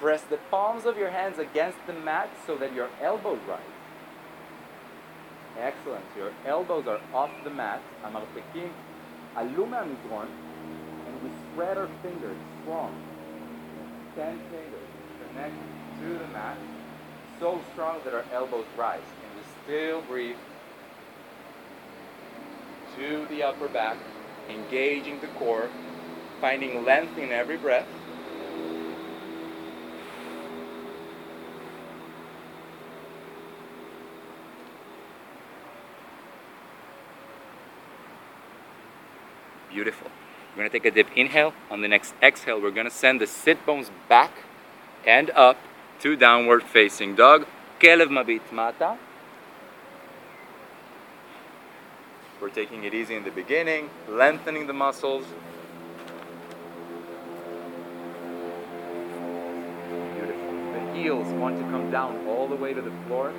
Press 0.00 0.22
the 0.22 0.38
palms 0.50 0.86
of 0.86 0.96
your 0.96 1.10
hands 1.10 1.38
against 1.38 1.78
the 1.86 1.92
mat 1.92 2.30
so 2.46 2.56
that 2.56 2.72
your 2.72 2.88
elbows 3.02 3.40
rise. 3.48 3.60
Excellent. 5.58 6.04
Your 6.16 6.32
elbows 6.46 6.86
are 6.86 7.00
off 7.12 7.30
the 7.44 7.50
mat. 7.50 7.82
המרפקים 8.04 8.72
עלו 9.36 9.66
מהמדרון 9.66 10.28
and 11.06 11.22
we 11.22 11.30
spread 11.52 11.76
our 11.76 11.88
fingers 12.02 12.38
strong. 12.62 12.94
Ten 14.16 14.38
fingers 14.50 14.88
connect 15.28 15.54
to 16.00 16.18
the 16.18 16.28
mat 16.32 16.56
so 17.38 17.60
strong 17.72 17.98
that 18.04 18.14
our 18.14 18.24
elbows 18.32 18.66
rise 18.76 19.10
and 19.22 19.30
we 19.36 19.42
still 19.62 20.00
breathe 20.02 20.36
to 22.97 23.25
the 23.27 23.43
upper 23.43 23.67
back, 23.67 23.97
engaging 24.49 25.19
the 25.19 25.27
core, 25.27 25.69
finding 26.39 26.85
length 26.85 27.17
in 27.17 27.31
every 27.31 27.57
breath. 27.57 27.87
Beautiful. 39.71 40.07
We're 40.51 40.61
going 40.61 40.69
to 40.69 40.79
take 40.79 40.85
a 40.85 40.91
deep 40.91 41.07
inhale. 41.17 41.53
On 41.69 41.81
the 41.81 41.89
next 41.89 42.13
exhale, 42.21 42.61
we're 42.61 42.71
going 42.71 42.87
to 42.87 42.93
send 42.93 43.19
the 43.19 43.27
sit 43.27 43.65
bones 43.65 43.91
back 44.07 44.31
and 45.05 45.29
up 45.31 45.57
to 45.99 46.15
downward 46.15 46.63
facing 46.63 47.15
dog. 47.15 47.45
Kelev 47.81 48.07
mabit 48.07 48.49
mata. 48.53 48.97
We're 52.44 52.48
taking 52.48 52.84
it 52.84 52.94
easy 52.94 53.16
in 53.16 53.24
the 53.24 53.30
beginning, 53.30 53.90
lengthening 54.08 54.66
the 54.66 54.72
muscles. 54.72 55.24
Beautiful. 60.14 60.52
The 60.72 60.92
heels 60.94 61.26
want 61.34 61.58
to 61.58 61.64
come 61.64 61.90
down 61.90 62.26
all 62.26 62.48
the 62.48 62.56
way 62.56 62.72
to 62.72 62.80
the 62.80 62.92
floor. 63.06 63.32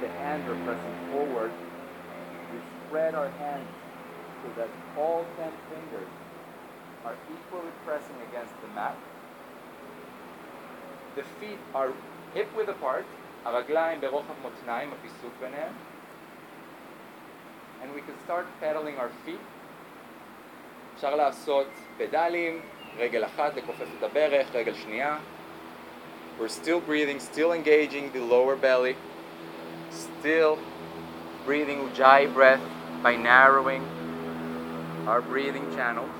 The 0.00 0.08
hands 0.08 0.48
are 0.48 0.56
pressing 0.64 0.96
forward. 1.12 1.52
We 2.52 2.60
spread 2.86 3.14
our 3.14 3.28
hands 3.30 3.68
so 4.42 4.48
that 4.60 4.68
all 4.96 5.26
10 5.36 5.52
fingers 5.70 6.08
are 7.04 7.14
equally 7.30 7.72
pressing 7.84 8.16
against 8.30 8.54
the 8.62 8.68
mat. 8.68 8.96
The 11.16 11.24
feet 11.40 11.58
are 11.74 11.92
hip 12.34 12.48
width 12.56 12.68
apart, 12.68 13.04
הרגליים 13.44 14.00
ברוחב 14.00 14.34
מותניים, 14.42 14.90
הפיסוק 14.92 15.32
ביניהם. 15.40 15.72
And 17.82 17.94
we 17.94 18.00
can 18.00 18.14
start 18.24 18.46
pedaling 18.60 18.96
our 18.98 19.10
feet. 19.24 19.40
אפשר 20.94 21.14
לעשות 21.14 21.66
פדלים, 21.98 22.60
רגל 22.98 23.24
אחת 23.24 23.56
לכופף 23.56 23.86
את 23.98 24.02
הברך, 24.02 24.54
רגל 24.54 24.74
שנייה. 24.74 25.18
We're 26.40 26.48
still 26.48 26.80
breathing, 26.80 27.20
still 27.20 27.52
engaging 27.52 28.12
the 28.12 28.20
lower 28.20 28.56
belly, 28.56 28.96
still 29.90 30.58
breathing 31.44 31.78
Ujjayi 31.88 32.32
breath 32.32 32.60
by 33.02 33.16
narrowing 33.16 33.82
our 35.06 35.20
breathing 35.20 35.66
channels. 35.74 36.10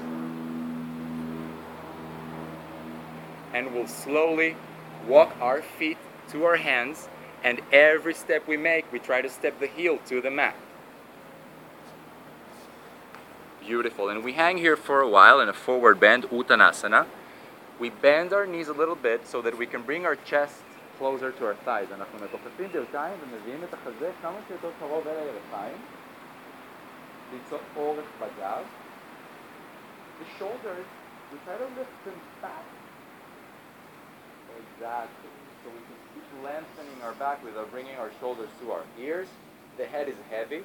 And 3.53 3.75
we'll 3.75 3.87
slowly 3.87 4.57
walk 5.07 5.31
our 5.41 5.63
feet 5.63 5.99
to 6.31 6.45
our 6.45 6.57
hands, 6.57 7.09
and 7.45 7.61
every 7.73 8.15
step 8.15 8.47
we 8.47 8.57
make, 8.57 8.91
we 8.93 8.99
try 8.99 9.23
to 9.23 9.29
step 9.29 9.59
the 9.61 9.67
heel 9.67 9.99
to 10.07 10.21
the 10.21 10.31
mat. 10.31 10.57
Beautiful. 13.63 14.09
And 14.09 14.25
we 14.25 14.33
hang 14.33 14.59
here 14.59 14.77
for 14.77 15.01
a 15.01 15.09
while 15.09 15.41
in 15.41 15.49
a 15.49 15.53
forward 15.53 16.01
bend, 16.01 16.25
Uttanasana. 16.25 17.07
We 17.79 17.91
bend 17.91 18.33
our 18.33 18.47
knees 18.47 18.69
a 18.69 18.73
little 18.73 18.97
bit 18.97 19.27
so 19.27 19.43
that 19.43 19.57
we 19.59 19.67
can 19.67 19.83
bring 19.83 20.07
our 20.07 20.17
chest 20.17 20.63
closer 20.99 21.31
to 21.33 21.47
our 21.47 21.55
thighs. 21.55 21.89
אנחנו 21.93 22.19
מכופפים 22.19 22.69
ברכיים 22.73 23.15
ומביאים 23.21 23.65
את 23.65 23.75
החזה 23.75 24.11
כמה 24.23 24.39
שיותר 24.49 24.71
קרוב 24.81 25.09
אל 25.09 25.17
הירכיים. 25.17 25.77
ליצור 27.33 27.59
אורך 27.77 28.05
בגב. 28.21 28.65
The 30.21 30.27
shoulders, 30.39 30.89
we 31.31 31.39
try 31.47 31.57
to 31.57 31.69
lift 31.79 31.97
them 32.05 32.21
back. 32.43 32.67
Exactly. 34.59 35.31
So 35.63 35.71
we 35.71 35.83
can 35.89 35.99
keep 36.15 36.27
lengthening 36.43 36.99
our 37.05 37.13
back 37.13 37.45
without 37.45 37.71
bringing 37.71 37.97
our 37.97 38.11
shoulders 38.21 38.51
to 38.61 38.73
our 38.73 38.85
ears. 38.99 39.29
The 39.77 39.87
head 39.87 40.09
is 40.09 40.19
heavy. 40.31 40.63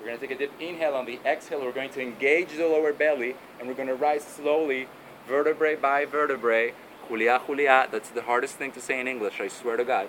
We're 0.00 0.06
going 0.06 0.18
to 0.18 0.26
take 0.26 0.34
a 0.34 0.38
deep 0.38 0.52
inhale 0.58 0.94
on 0.94 1.04
the 1.04 1.18
exhale. 1.26 1.60
We're 1.60 1.72
going 1.72 1.90
to 1.90 2.00
engage 2.00 2.56
the 2.56 2.66
lower 2.66 2.92
belly 2.92 3.36
and 3.58 3.68
we're 3.68 3.74
going 3.74 3.88
to 3.88 3.94
rise 3.94 4.24
slowly, 4.24 4.88
vertebrae 5.28 5.76
by 5.76 6.06
vertebrae. 6.06 6.72
Hulia, 7.08 7.38
hulia. 7.44 7.90
That's 7.90 8.08
the 8.08 8.22
hardest 8.22 8.54
thing 8.54 8.72
to 8.72 8.80
say 8.80 8.98
in 8.98 9.06
English, 9.06 9.40
I 9.40 9.48
swear 9.48 9.76
to 9.76 9.84
God. 9.84 10.08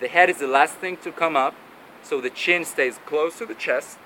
The 0.00 0.08
head 0.08 0.28
is 0.28 0.38
the 0.38 0.48
last 0.48 0.74
thing 0.74 0.96
to 0.98 1.12
come 1.12 1.36
up, 1.36 1.54
so 2.02 2.20
the 2.20 2.30
chin 2.30 2.64
stays 2.64 2.98
close 3.06 3.38
to 3.38 3.46
the 3.46 3.54
chest. 3.54 3.98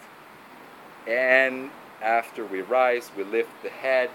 And 1.06 1.70
after 2.02 2.44
we 2.44 2.60
rise, 2.60 3.10
we 3.16 3.24
lift 3.24 3.62
the 3.62 3.70
head. 3.70 4.10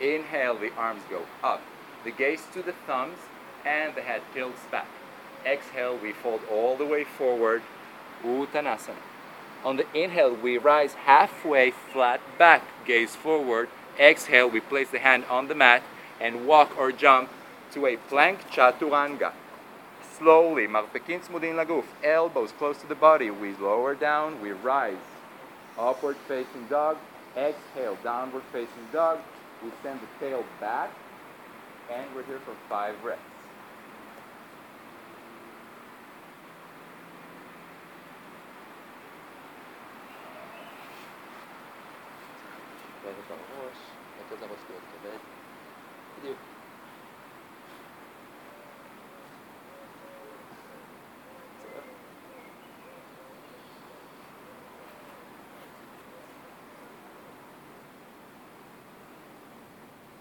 Inhale, 0.00 0.56
the 0.56 0.72
arms 0.74 1.02
go 1.10 1.22
up. 1.42 1.62
The 2.04 2.10
gaze 2.12 2.42
to 2.52 2.62
the 2.62 2.74
thumbs, 2.86 3.18
and 3.64 3.94
the 3.94 4.02
head 4.02 4.22
tilts 4.34 4.60
back. 4.70 4.86
Exhale, 5.44 5.96
we 5.96 6.12
fold 6.12 6.42
all 6.50 6.76
the 6.76 6.84
way 6.84 7.04
forward. 7.04 7.62
Uttanasana. 8.22 9.13
On 9.64 9.76
the 9.76 9.86
inhale, 9.94 10.34
we 10.34 10.58
rise 10.58 10.92
halfway 10.92 11.70
flat 11.70 12.20
back, 12.38 12.62
gaze 12.84 13.16
forward. 13.16 13.70
Exhale, 13.98 14.48
we 14.50 14.60
place 14.60 14.90
the 14.90 14.98
hand 14.98 15.24
on 15.30 15.48
the 15.48 15.54
mat 15.54 15.82
and 16.20 16.46
walk 16.46 16.76
or 16.78 16.92
jump 16.92 17.30
to 17.72 17.86
a 17.86 17.96
plank 17.96 18.50
chaturanga. 18.50 19.32
Slowly, 20.18 20.66
marpekin 20.66 21.22
smudin 21.22 21.56
laguf, 21.56 21.84
elbows 22.02 22.52
close 22.52 22.76
to 22.78 22.86
the 22.86 22.94
body. 22.94 23.30
We 23.30 23.54
lower 23.54 23.94
down, 23.94 24.40
we 24.42 24.52
rise. 24.52 24.96
Upward 25.78 26.16
facing 26.28 26.66
dog, 26.68 26.98
exhale, 27.36 27.96
downward 28.04 28.42
facing 28.52 28.86
dog. 28.92 29.18
We 29.62 29.70
send 29.82 30.00
the 30.00 30.06
tail 30.20 30.44
back, 30.60 30.90
and 31.90 32.04
we're 32.14 32.22
here 32.24 32.40
for 32.40 32.54
five 32.68 33.02
reps. 33.02 33.33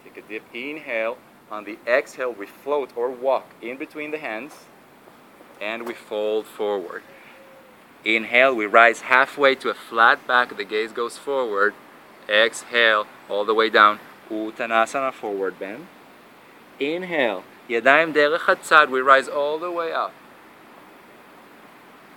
Take 0.03 0.17
a 0.17 0.27
deep 0.27 0.43
inhale. 0.53 1.17
On 1.49 1.63
the 1.63 1.77
exhale, 1.87 2.33
we 2.33 2.45
float 2.45 2.91
or 2.95 3.09
walk 3.09 3.53
in 3.61 3.77
between 3.77 4.11
the 4.11 4.17
hands 4.17 4.53
and 5.61 5.87
we 5.87 5.93
fold 5.93 6.45
forward. 6.45 7.03
Inhale, 8.03 8.53
we 8.53 8.65
rise 8.65 9.01
halfway 9.01 9.55
to 9.55 9.69
a 9.69 9.73
flat 9.73 10.27
back, 10.27 10.57
the 10.57 10.65
gaze 10.65 10.91
goes 10.91 11.17
forward. 11.17 11.73
Exhale 12.29 13.07
all 13.29 13.45
the 13.45 13.53
way 13.53 13.69
down. 13.69 13.99
Uttanasana 14.29 15.13
forward 15.13 15.59
bend. 15.59 15.87
Inhale. 16.79 17.43
Yadayim 17.69 18.13
derech 18.13 18.39
hatzad. 18.39 18.89
We 18.89 19.01
rise 19.01 19.27
all 19.27 19.59
the 19.59 19.71
way 19.71 19.91
up. 19.91 20.13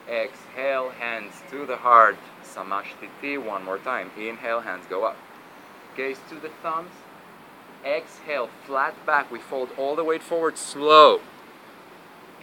Exhale, 0.08 0.90
hands 0.90 1.34
to 1.50 1.66
the 1.66 1.78
heart. 1.78 2.16
Samasthiti. 2.44 3.42
One 3.42 3.64
more 3.64 3.78
time. 3.78 4.10
Inhale, 4.16 4.60
hands 4.60 4.86
go 4.88 5.04
up. 5.04 5.16
Gaze 5.96 6.18
to 6.28 6.36
the 6.36 6.50
thumbs. 6.62 6.90
Exhale, 7.84 8.48
flat 8.64 8.94
back. 9.04 9.30
We 9.30 9.38
fold 9.38 9.70
all 9.76 9.96
the 9.96 10.04
way 10.04 10.18
forward. 10.18 10.58
Slow. 10.58 11.20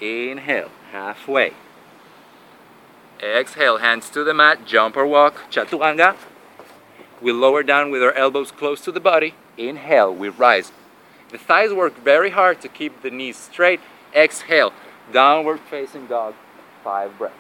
Inhale, 0.02 0.72
halfway. 0.92 1.54
Exhale, 3.22 3.78
hands 3.78 4.10
to 4.10 4.24
the 4.24 4.34
mat. 4.34 4.66
Jump 4.66 4.98
or 4.98 5.06
walk. 5.06 5.50
Chaturanga. 5.50 6.16
We 7.24 7.32
lower 7.32 7.64
down 7.64 7.90
with 7.90 8.04
our 8.04 8.12
elbows 8.12 8.52
close 8.52 8.82
to 8.82 8.92
the 8.92 9.00
body. 9.00 9.34
Inhale, 9.58 10.14
we 10.14 10.28
rise. 10.28 10.74
The 11.32 11.38
thighs 11.38 11.72
work 11.72 11.98
very 12.04 12.32
hard 12.32 12.60
to 12.60 12.68
keep 12.68 13.02
the 13.02 13.10
knees 13.10 13.38
straight. 13.38 13.80
Exhale, 14.14 14.74
downward 15.14 15.62
facing 15.62 16.08
dog, 16.08 16.36
five 16.84 17.18
breaths. 17.18 17.38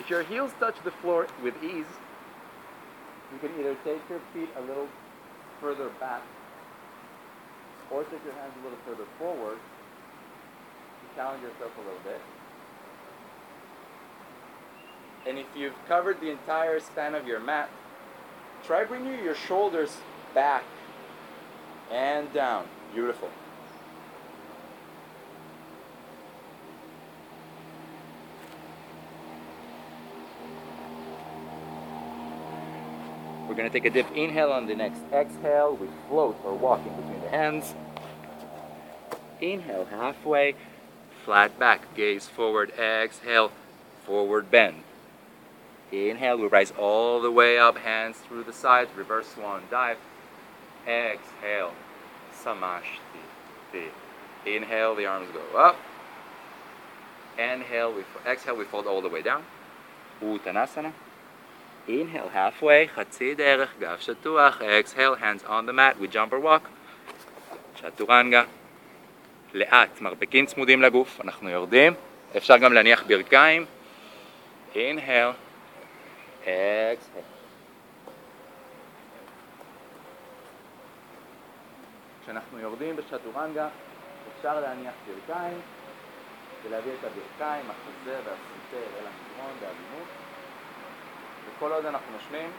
If 0.00 0.10
your 0.10 0.24
heels 0.24 0.50
touch 0.58 0.74
the 0.82 0.90
floor 0.90 1.28
with 1.40 1.54
ease, 1.62 1.86
you 3.32 3.38
can 3.38 3.50
either 3.60 3.76
take 3.84 4.00
your 4.10 4.20
feet 4.34 4.48
a 4.56 4.60
little 4.60 4.88
further 5.60 5.88
back 6.00 6.22
or 7.92 8.02
take 8.02 8.24
your 8.24 8.34
hands 8.34 8.54
a 8.60 8.64
little 8.64 8.78
further 8.84 9.08
forward 9.20 9.58
challenge 11.14 11.42
yourself 11.42 11.72
a 11.76 11.80
little 11.80 12.00
bit. 12.04 12.20
And 15.26 15.38
if 15.38 15.46
you've 15.56 15.74
covered 15.88 16.20
the 16.20 16.30
entire 16.30 16.80
span 16.80 17.14
of 17.14 17.26
your 17.26 17.40
mat, 17.40 17.70
try 18.66 18.84
bringing 18.84 19.24
your 19.24 19.34
shoulders 19.34 19.96
back 20.34 20.64
and 21.90 22.32
down. 22.32 22.66
Beautiful. 22.92 23.30
We're 33.48 33.54
going 33.54 33.70
to 33.70 33.72
take 33.72 33.84
a 33.84 33.90
dip. 33.90 34.10
inhale 34.16 34.50
on 34.50 34.66
the 34.66 34.74
next 34.74 35.00
exhale. 35.12 35.76
We 35.76 35.86
float 36.08 36.36
or 36.44 36.54
walk 36.54 36.80
in 36.84 36.94
between 36.96 37.20
the 37.20 37.28
hands. 37.28 37.72
Inhale 39.40 39.84
halfway, 39.84 40.56
Flat 41.24 41.58
back, 41.58 41.94
gaze 41.94 42.28
forward, 42.28 42.70
exhale, 42.78 43.50
forward 44.04 44.50
bend. 44.50 44.82
Inhale, 45.90 46.36
we 46.36 46.48
rise 46.48 46.72
all 46.78 47.22
the 47.22 47.30
way 47.30 47.58
up, 47.58 47.78
hands 47.78 48.18
through 48.18 48.44
the 48.44 48.52
sides, 48.52 48.90
reverse 48.94 49.28
swan 49.28 49.62
dive. 49.70 49.96
Exhale, 50.86 51.72
samashti. 52.34 53.88
Inhale, 54.44 54.94
the 54.94 55.06
arms 55.06 55.28
go 55.32 55.58
up. 55.58 55.76
Inhale, 57.38 57.92
we 57.92 58.04
exhale, 58.26 58.56
we 58.56 58.64
fold 58.64 58.86
all 58.86 59.00
the 59.00 59.08
way 59.08 59.22
down. 59.22 59.44
Uttanasana. 60.20 60.92
Inhale, 61.88 62.28
halfway. 62.28 62.88
Chatzi 62.88 63.34
derech, 63.34 63.70
gav 63.80 64.00
shatuach. 64.00 64.60
Exhale, 64.60 65.16
hands 65.16 65.42
on 65.44 65.66
the 65.66 65.72
mat. 65.72 65.98
We 65.98 66.06
jump 66.06 66.32
or 66.32 66.40
walk. 66.40 66.70
Chaturanga. 67.80 68.46
לאט, 69.54 70.00
מרפקים 70.00 70.46
צמודים 70.46 70.82
לגוף, 70.82 71.20
אנחנו 71.20 71.50
יורדים. 71.50 71.92
אפשר 72.36 72.58
גם 72.58 72.72
להניח 72.72 73.02
ברכיים. 73.06 73.64
Exhale. 74.74 75.34
כשאנחנו 82.22 82.58
יורדים 82.58 82.96
בשטורנגה, 82.96 83.68
אפשר 84.36 84.60
להניח 84.60 84.94
ברכיים. 85.06 85.60
ולהביא 86.64 86.92
את 86.92 87.04
הברכיים, 87.04 87.64
החזה 87.70 88.16
והסנטר 88.16 88.86
אל 88.98 89.06
המדרון 89.06 89.52
בעדינות. 89.60 90.08
וכל 91.48 91.72
עוד 91.72 91.86
אנחנו 91.86 92.12
נושמים, 92.12 92.50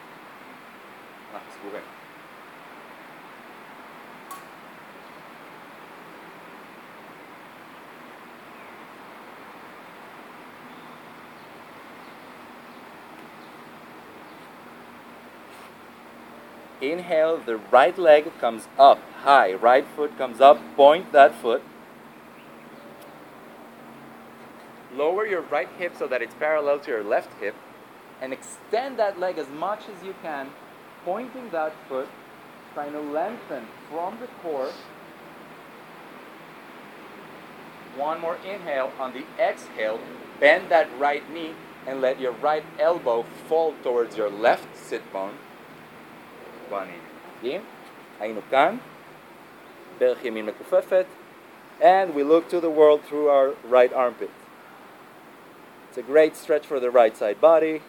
אנחנו 1.34 1.51
סגורים. 1.51 1.94
Inhale, 16.91 17.38
the 17.38 17.58
right 17.58 17.98
leg 17.98 18.32
comes 18.39 18.67
up 18.78 19.00
high, 19.24 19.54
right 19.54 19.86
foot 19.95 20.17
comes 20.17 20.39
up, 20.39 20.60
point 20.76 21.12
that 21.12 21.34
foot. 21.41 21.63
Lower 24.93 25.26
your 25.26 25.41
right 25.41 25.69
hip 25.78 25.93
so 25.98 26.08
that 26.08 26.21
it's 26.21 26.36
parallel 26.36 26.80
to 26.80 26.91
your 26.91 27.04
left 27.04 27.34
hip 27.41 27.56
and 28.21 28.32
extend 28.32 28.98
that 28.98 29.19
leg 29.19 29.38
as 29.38 29.50
much 29.50 29.82
as 29.89 30.04
you 30.06 30.15
can, 30.21 30.50
pointing 31.04 31.50
that 31.50 31.74
foot, 31.89 32.08
trying 32.74 32.93
to 32.93 33.02
lengthen 33.02 33.65
from 33.89 34.19
the 34.19 34.28
core. 34.41 34.71
One 37.98 38.21
more 38.21 38.38
inhale. 38.45 38.91
On 39.00 39.13
the 39.13 39.26
exhale, 39.39 40.00
bend 40.39 40.69
that 40.69 40.88
right 41.00 41.30
knee 41.32 41.54
and 41.88 42.02
let 42.02 42.19
your 42.19 42.34
right 42.34 42.63
elbow 42.80 43.26
fall 43.48 43.74
towards 43.84 44.17
your 44.17 44.30
left 44.30 44.76
sit 44.76 45.12
bone. 45.13 45.36
one 46.70 46.88
in. 47.42 47.61
היינו 48.20 48.40
כאן, 48.50 48.76
ברך 49.98 50.24
ימין 50.24 50.46
מכופפת, 50.46 51.06
and 51.80 52.14
we 52.14 52.22
look 52.22 52.48
to 52.48 52.61
the 52.61 52.70
world 52.70 53.00
through 53.09 53.28
our 53.28 53.54
right 53.64 53.92
armpit. 53.92 54.30
It's 55.88 55.98
a 55.98 56.02
great 56.02 56.37
stretch 56.37 56.66
for 56.66 56.78
the 56.78 56.90
right 56.90 57.16
side 57.16 57.40
body. 57.40 57.83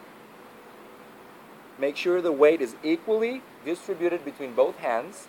Make 1.78 1.98
sure 1.98 2.22
the 2.22 2.32
weight 2.32 2.62
is 2.62 2.76
equally 2.84 3.42
distributed 3.66 4.24
between 4.24 4.54
both 4.54 4.78
hands. 4.78 5.28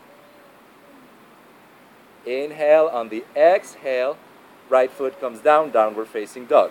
Inhale 2.25 2.88
on 2.88 3.09
the 3.09 3.25
exhale, 3.37 4.17
right 4.69 4.91
foot 4.91 5.21
comes 5.21 5.41
down, 5.41 5.71
downward 5.71 6.09
facing 6.09 6.47
dog. 6.47 6.71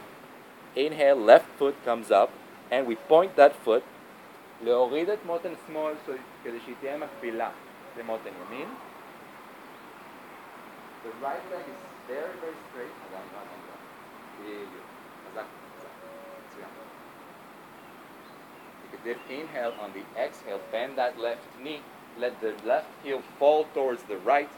Inhale, 0.76 1.18
left 1.18 1.50
foot 1.60 1.76
comes 1.84 2.10
up, 2.10 2.32
and 2.72 2.88
we 2.88 2.96
point 2.96 3.36
that 3.36 3.56
foot. 3.56 3.84
להוריד 4.64 5.10
את 5.10 5.20
מותן 5.26 5.54
שמאל 5.68 5.94
so- 6.08 6.12
כדי 6.44 6.60
שהיא 6.60 6.76
תהיה 6.80 6.98
מקבילה 6.98 7.50
למותן 7.98 8.30
ימין. 8.48 8.70
The 11.04 11.26
right 11.26 11.46
leg 11.52 11.66
is 11.74 11.82
very 12.08 12.34
very 12.42 12.58
straight. 12.68 12.96
אגן, 13.10 13.26
אגן, 13.32 13.48
אגן. 13.58 13.80
בדיוק. 14.44 14.86
חזק, 15.32 15.44
חזק. 15.78 15.90
מצוין. 16.50 16.70
Take 18.84 18.94
a 18.94 19.08
deep 19.08 19.22
inhale 19.30 19.74
on 19.84 19.90
the 19.98 20.04
exhale. 20.26 20.60
Bend 20.72 20.98
that 20.98 21.18
left 21.18 21.48
knee. 21.64 21.82
Let 22.20 22.34
the 22.42 22.54
left 22.68 22.92
heel 23.04 23.22
fall 23.40 23.66
towards 23.74 24.04
the 24.04 24.18
right. 24.18 24.50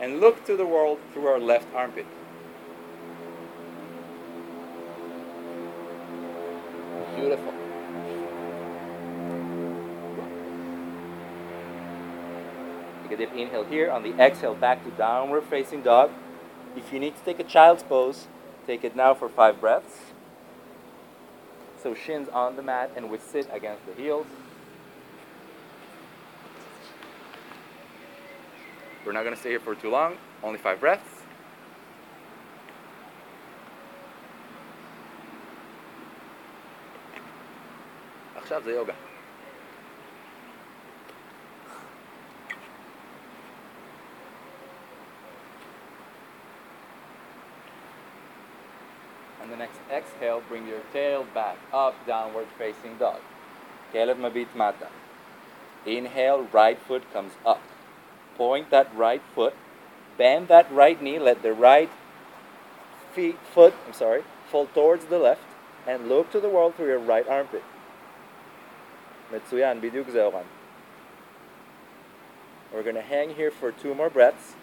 And 0.00 0.20
look 0.20 0.44
to 0.46 0.56
the 0.56 0.66
world 0.66 0.98
through 1.12 1.26
our 1.26 1.38
left 1.38 1.68
armpit. 1.74 2.06
Beautiful. 7.16 7.65
Take 13.06 13.12
a 13.12 13.16
deep 13.16 13.32
inhale 13.34 13.64
here. 13.64 13.90
On 13.90 14.02
the 14.02 14.12
exhale, 14.18 14.54
back 14.54 14.84
to 14.84 14.90
downward 14.92 15.44
facing 15.44 15.82
dog. 15.82 16.10
If 16.76 16.92
you 16.92 16.98
need 16.98 17.16
to 17.16 17.22
take 17.22 17.38
a 17.38 17.44
child's 17.44 17.82
pose, 17.82 18.26
take 18.66 18.84
it 18.84 18.96
now 18.96 19.14
for 19.14 19.28
five 19.28 19.60
breaths. 19.60 20.12
So 21.82 21.94
shins 21.94 22.28
on 22.28 22.56
the 22.56 22.62
mat 22.62 22.90
and 22.96 23.10
we 23.10 23.18
sit 23.18 23.48
against 23.52 23.84
the 23.86 23.94
heels. 23.94 24.26
We're 29.04 29.12
not 29.12 29.24
going 29.24 29.34
to 29.34 29.40
stay 29.40 29.50
here 29.50 29.60
for 29.60 29.74
too 29.74 29.90
long, 29.90 30.16
only 30.42 30.58
five 30.58 30.80
breaths. 30.80 31.22
עכשיו 38.36 38.62
זה 38.64 38.72
יוגה. 38.72 39.05
the 49.57 49.63
next 49.63 49.79
exhale, 49.91 50.41
bring 50.47 50.67
your 50.67 50.81
tail 50.93 51.25
back, 51.33 51.57
up, 51.73 51.95
downward 52.05 52.47
facing 52.57 52.97
dog. 52.97 53.19
Kelev 53.93 54.17
Mabit 54.17 54.55
Mata. 54.55 54.89
Inhale, 55.85 56.47
right 56.51 56.77
foot 56.79 57.03
comes 57.13 57.33
up. 57.45 57.61
Point 58.35 58.69
that 58.69 58.93
right 58.95 59.21
foot. 59.33 59.55
Bend 60.17 60.47
that 60.49 60.71
right 60.71 61.01
knee. 61.01 61.19
Let 61.19 61.41
the 61.41 61.53
right 61.53 61.89
feet, 63.13 63.37
foot, 63.53 63.73
I'm 63.85 63.93
sorry, 63.93 64.23
fall 64.51 64.67
towards 64.67 65.05
the 65.05 65.17
left 65.17 65.41
and 65.87 66.09
look 66.09 66.31
to 66.31 66.39
the 66.39 66.49
world 66.49 66.75
through 66.75 66.87
your 66.87 66.99
right 66.99 67.27
armpit. 67.27 67.63
Metsuyan 69.31 69.81
בדיוק 69.81 70.07
We're 72.73 72.83
going 72.83 72.95
to 72.95 73.01
hang 73.01 73.35
here 73.35 73.51
for 73.51 73.71
two 73.71 73.95
more 73.95 74.09
breaths. 74.09 74.55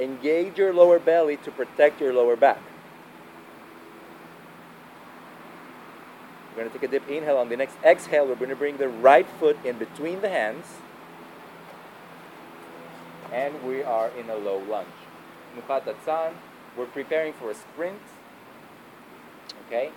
Engage 0.00 0.58
your 0.58 0.72
lower 0.72 0.98
belly 0.98 1.36
to 1.38 1.50
protect 1.50 2.00
your 2.00 2.12
lower 2.12 2.36
back. 2.36 2.58
We're 6.54 6.62
going 6.62 6.72
to 6.72 6.78
take 6.78 6.88
a 6.88 6.92
dip. 6.92 7.08
inhale. 7.08 7.38
On 7.38 7.48
the 7.48 7.56
next 7.56 7.76
exhale, 7.84 8.26
we're 8.26 8.36
going 8.36 8.50
to 8.50 8.56
bring 8.56 8.76
the 8.76 8.88
right 8.88 9.26
foot 9.40 9.56
in 9.64 9.76
between 9.76 10.20
the 10.20 10.28
hands. 10.28 10.66
And 13.32 13.64
we 13.64 13.82
are 13.82 14.10
in 14.10 14.30
a 14.30 14.36
low 14.36 14.58
lunge. 14.58 14.86
Atzan, 15.68 16.34
we're 16.76 16.86
preparing 16.86 17.32
for 17.32 17.50
a 17.50 17.54
sprint. 17.54 18.00
Okay? 19.66 19.90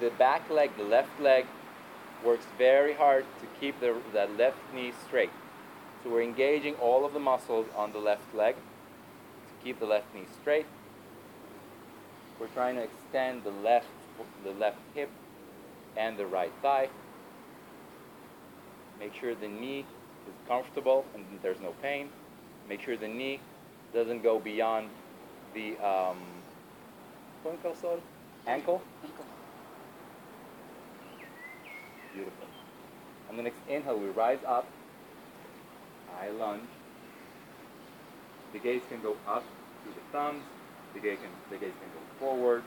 The 0.00 0.10
back 0.10 0.50
leg, 0.50 0.76
the 0.76 0.84
left 0.84 1.18
leg, 1.20 1.46
works 2.22 2.44
very 2.58 2.92
hard 2.92 3.24
to 3.40 3.46
keep 3.58 3.80
the, 3.80 3.96
that 4.12 4.36
left 4.36 4.58
knee 4.74 4.92
straight. 5.06 5.30
So 6.04 6.10
we're 6.10 6.22
engaging 6.22 6.74
all 6.74 7.06
of 7.06 7.14
the 7.14 7.20
muscles 7.20 7.66
on 7.74 7.92
the 7.92 7.98
left 7.98 8.34
leg 8.34 8.56
to 8.56 9.64
keep 9.64 9.80
the 9.80 9.86
left 9.86 10.14
knee 10.14 10.26
straight. 10.40 10.66
We're 12.38 12.48
trying 12.48 12.76
to 12.76 12.82
extend 12.82 13.44
the 13.44 13.50
left 13.50 13.86
the 14.44 14.50
left 14.50 14.78
hip 14.94 15.10
and 15.96 16.16
the 16.16 16.26
right 16.26 16.52
thigh. 16.62 16.88
Make 18.98 19.14
sure 19.14 19.34
the 19.34 19.48
knee 19.48 19.84
is 20.26 20.34
comfortable 20.46 21.04
and 21.14 21.24
there's 21.42 21.60
no 21.60 21.72
pain. 21.82 22.08
Make 22.68 22.82
sure 22.82 22.96
the 22.96 23.08
knee 23.08 23.40
doesn't 23.94 24.22
go 24.22 24.38
beyond 24.38 24.88
the 25.54 25.76
um, 25.78 26.18
¿cómo 27.44 28.00
ankle. 28.46 28.82
Beautiful. 32.14 32.46
On 33.30 33.36
the 33.36 33.42
next 33.42 33.58
inhale, 33.68 33.98
we 33.98 34.08
rise 34.08 34.38
up. 34.46 34.66
High 36.12 36.30
lunge. 36.30 36.68
The 38.52 38.58
gaze 38.58 38.82
can 38.88 39.00
go 39.02 39.16
up 39.26 39.44
to 39.84 39.90
the 39.90 40.00
thumbs. 40.10 40.42
The 40.94 41.00
gaze 41.00 41.18
can, 41.20 41.30
the 41.50 41.64
gaze 41.64 41.74
can 41.80 41.90
go 41.94 42.00
forward. 42.18 42.62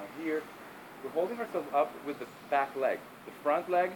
now 0.00 0.06
here, 0.22 0.42
we're 1.02 1.10
holding 1.10 1.38
ourselves 1.38 1.68
up 1.74 1.90
with 2.06 2.18
the 2.18 2.26
back 2.50 2.74
leg. 2.76 2.98
The 3.26 3.32
front 3.42 3.68
leg 3.70 3.90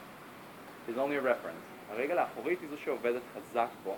is 0.88 0.96
only 0.96 1.16
a 1.16 1.20
reference. 1.20 1.64
הרגל 1.90 2.18
האחורית 2.18 2.60
היא 2.60 2.68
זו 2.70 2.76
שעובדת 2.84 3.22
חזק 3.34 3.68
פה. 3.84 3.96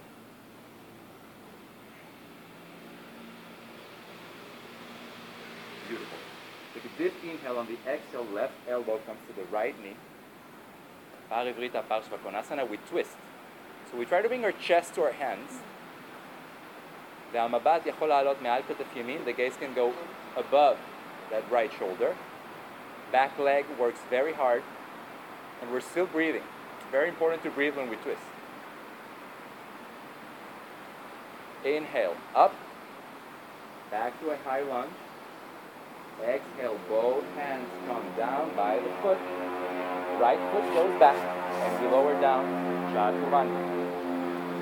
Beautiful. 5.88 6.18
Take 6.74 6.85
a 6.85 7.02
deep 7.02 7.12
inhale 7.22 7.59
on 7.59 7.66
the 7.66 7.76
exhale, 7.87 8.26
left 8.33 8.55
elbow 8.68 8.98
comes 9.07 9.20
to 9.28 9.33
the 9.37 9.44
right 9.52 9.74
knee. 9.83 9.96
פער 11.28 11.46
עברית, 11.46 11.74
הפער 11.74 12.02
שווה 12.02 12.64
we 12.70 12.76
twist. 12.90 13.16
So 13.90 13.98
we 13.98 14.07
try 14.07 14.22
to 14.22 14.28
bring 14.28 14.44
our 14.44 14.52
chest 14.52 14.94
to 14.94 15.02
our 15.02 15.12
hands. 15.12 15.61
והמבט 17.33 17.87
יכול 17.87 18.09
לעלות 18.09 18.42
מעל 18.42 18.62
כתף 18.68 18.96
ימין, 18.96 19.22
the 19.24 19.33
gaze 19.33 19.57
can 19.57 19.74
go 19.74 19.92
above 20.37 20.76
that 21.31 21.49
right 21.51 21.71
shoulder. 21.77 22.15
Back 23.11 23.37
leg 23.39 23.65
works 23.79 23.99
very 24.09 24.33
hard, 24.33 24.63
and 25.61 25.71
we're 25.71 25.81
still 25.81 26.07
breathing. 26.07 26.43
Very 26.91 27.09
important 27.09 27.43
to 27.43 27.49
breathe 27.49 27.75
when 27.75 27.89
we 27.89 27.95
twist. 27.97 28.21
Inhale, 31.65 32.15
up, 32.35 32.53
back 33.91 34.19
to 34.21 34.29
a 34.29 34.37
high 34.37 34.61
lunge. 34.61 34.91
Exhale, 36.23 36.79
both 36.89 37.23
hands 37.35 37.69
come 37.87 38.03
down 38.17 38.55
by 38.55 38.75
the 38.79 38.89
foot. 39.01 39.17
Right 40.19 40.39
foot 40.51 40.63
goes 40.73 40.99
back, 40.99 41.15
and 41.15 41.83
we 41.83 41.91
lower 41.91 42.19
down. 42.19 42.45
Chaturanga. 42.93 43.87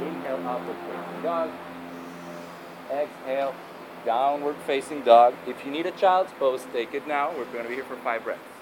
Inhale, 0.06 0.48
upward 0.48 0.76
facing 0.88 1.24
dog. 1.24 1.50
Exhale, 2.92 3.56
downward 4.06 4.56
facing 4.68 5.02
dog. 5.02 5.34
If 5.48 5.66
you 5.66 5.72
need 5.72 5.86
a 5.86 5.92
child's 5.92 6.32
pose, 6.34 6.66
take 6.72 6.94
it 6.94 7.08
now. 7.08 7.32
We're 7.36 7.46
going 7.46 7.64
to 7.64 7.70
be 7.70 7.76
here 7.76 7.84
for 7.84 7.98
five 7.98 8.24
breaths. 8.24 8.55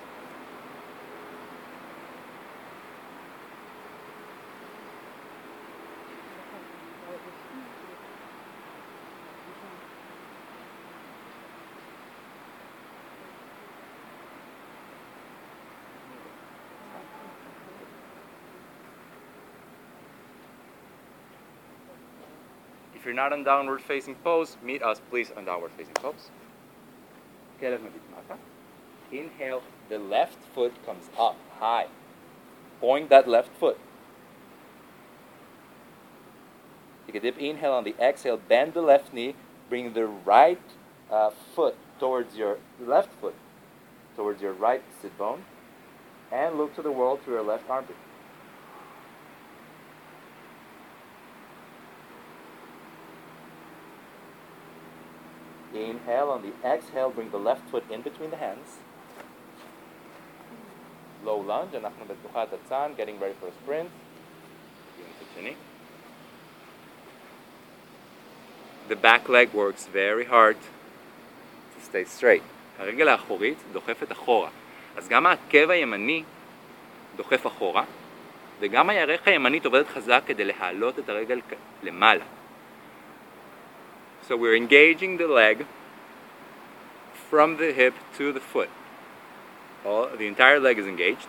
If 23.04 23.08
you're 23.08 23.16
not 23.16 23.34
on 23.34 23.44
downward 23.44 23.82
facing 23.82 24.16
pose, 24.16 24.56
meet 24.64 24.82
us 24.82 25.02
please 25.10 25.30
on 25.36 25.44
downward 25.44 25.72
facing 25.76 25.96
pose. 25.96 26.30
Inhale, 29.12 29.62
the 29.90 30.00
left 30.00 30.38
foot 30.56 30.72
comes 30.86 31.10
up 31.20 31.36
high. 31.60 31.88
Point 32.80 33.10
that 33.10 33.28
left 33.28 33.50
foot. 33.58 33.78
Take 37.06 37.16
a 37.16 37.20
dip. 37.20 37.38
inhale 37.40 37.74
on 37.74 37.84
the 37.84 37.94
exhale, 38.00 38.38
bend 38.38 38.74
the 38.74 38.82
left 38.82 39.14
knee, 39.14 39.36
bring 39.68 39.92
the 39.92 40.06
right 40.06 40.62
uh, 41.12 41.32
foot 41.54 41.76
towards 42.00 42.38
your 42.38 42.60
left 42.80 43.10
foot, 43.20 43.36
towards 44.16 44.42
your 44.42 44.54
right 44.54 44.82
sit 45.02 45.18
bone, 45.18 45.44
and 46.32 46.58
look 46.58 46.74
to 46.76 46.82
the 46.82 46.90
world 46.90 47.20
through 47.22 47.34
your 47.34 47.44
left 47.44 47.70
armpit. 47.70 47.98
Inhale 55.74 56.30
on 56.30 56.42
the 56.42 56.54
exhale, 56.68 57.10
bring 57.10 57.32
the 57.32 57.38
left 57.38 57.68
foot 57.70 57.84
in 57.90 58.02
between 58.02 58.30
the 58.30 58.38
hands. 58.38 58.80
Low 61.26 61.40
lunge, 61.48 61.76
אנחנו 61.76 62.06
בתנוחת 62.06 62.48
הצאן, 62.54 62.92
getting 62.98 63.20
ready 63.20 63.34
for 63.42 63.48
a 63.48 63.52
sprint. 63.64 63.90
The 68.90 68.96
back 68.96 69.30
leg 69.30 69.54
works 69.54 69.88
very 69.88 70.26
hard 70.26 70.58
to 71.76 71.80
stay 71.82 72.06
straight. 72.06 72.44
הרגל 72.80 73.08
האחורית 73.08 73.58
דוחפת 73.72 74.12
אחורה. 74.12 74.50
אז 74.98 75.08
גם 75.08 75.26
העקב 75.26 75.70
הימני 75.70 76.24
דוחף 77.16 77.48
אחורה, 77.48 77.84
וגם 78.60 78.90
הירך 78.90 79.28
הימנית 79.28 79.66
עובדת 79.66 79.88
חזק 79.88 80.22
כדי 80.26 80.46
להעלות 80.46 81.00
את 81.00 81.10
הרגל 81.10 81.42
למעלה. 81.84 82.24
So 84.27 84.37
we're 84.37 84.57
engaging 84.57 85.17
the 85.17 85.27
leg 85.27 85.67
from 87.31 87.57
the 87.57 87.73
hip 87.73 87.95
to 88.17 88.33
the 88.33 88.41
foot. 88.41 88.71
All, 89.85 90.09
the 90.17 90.27
entire 90.27 90.61
leg 90.61 90.79
is 90.79 90.87
engaged. 90.87 91.27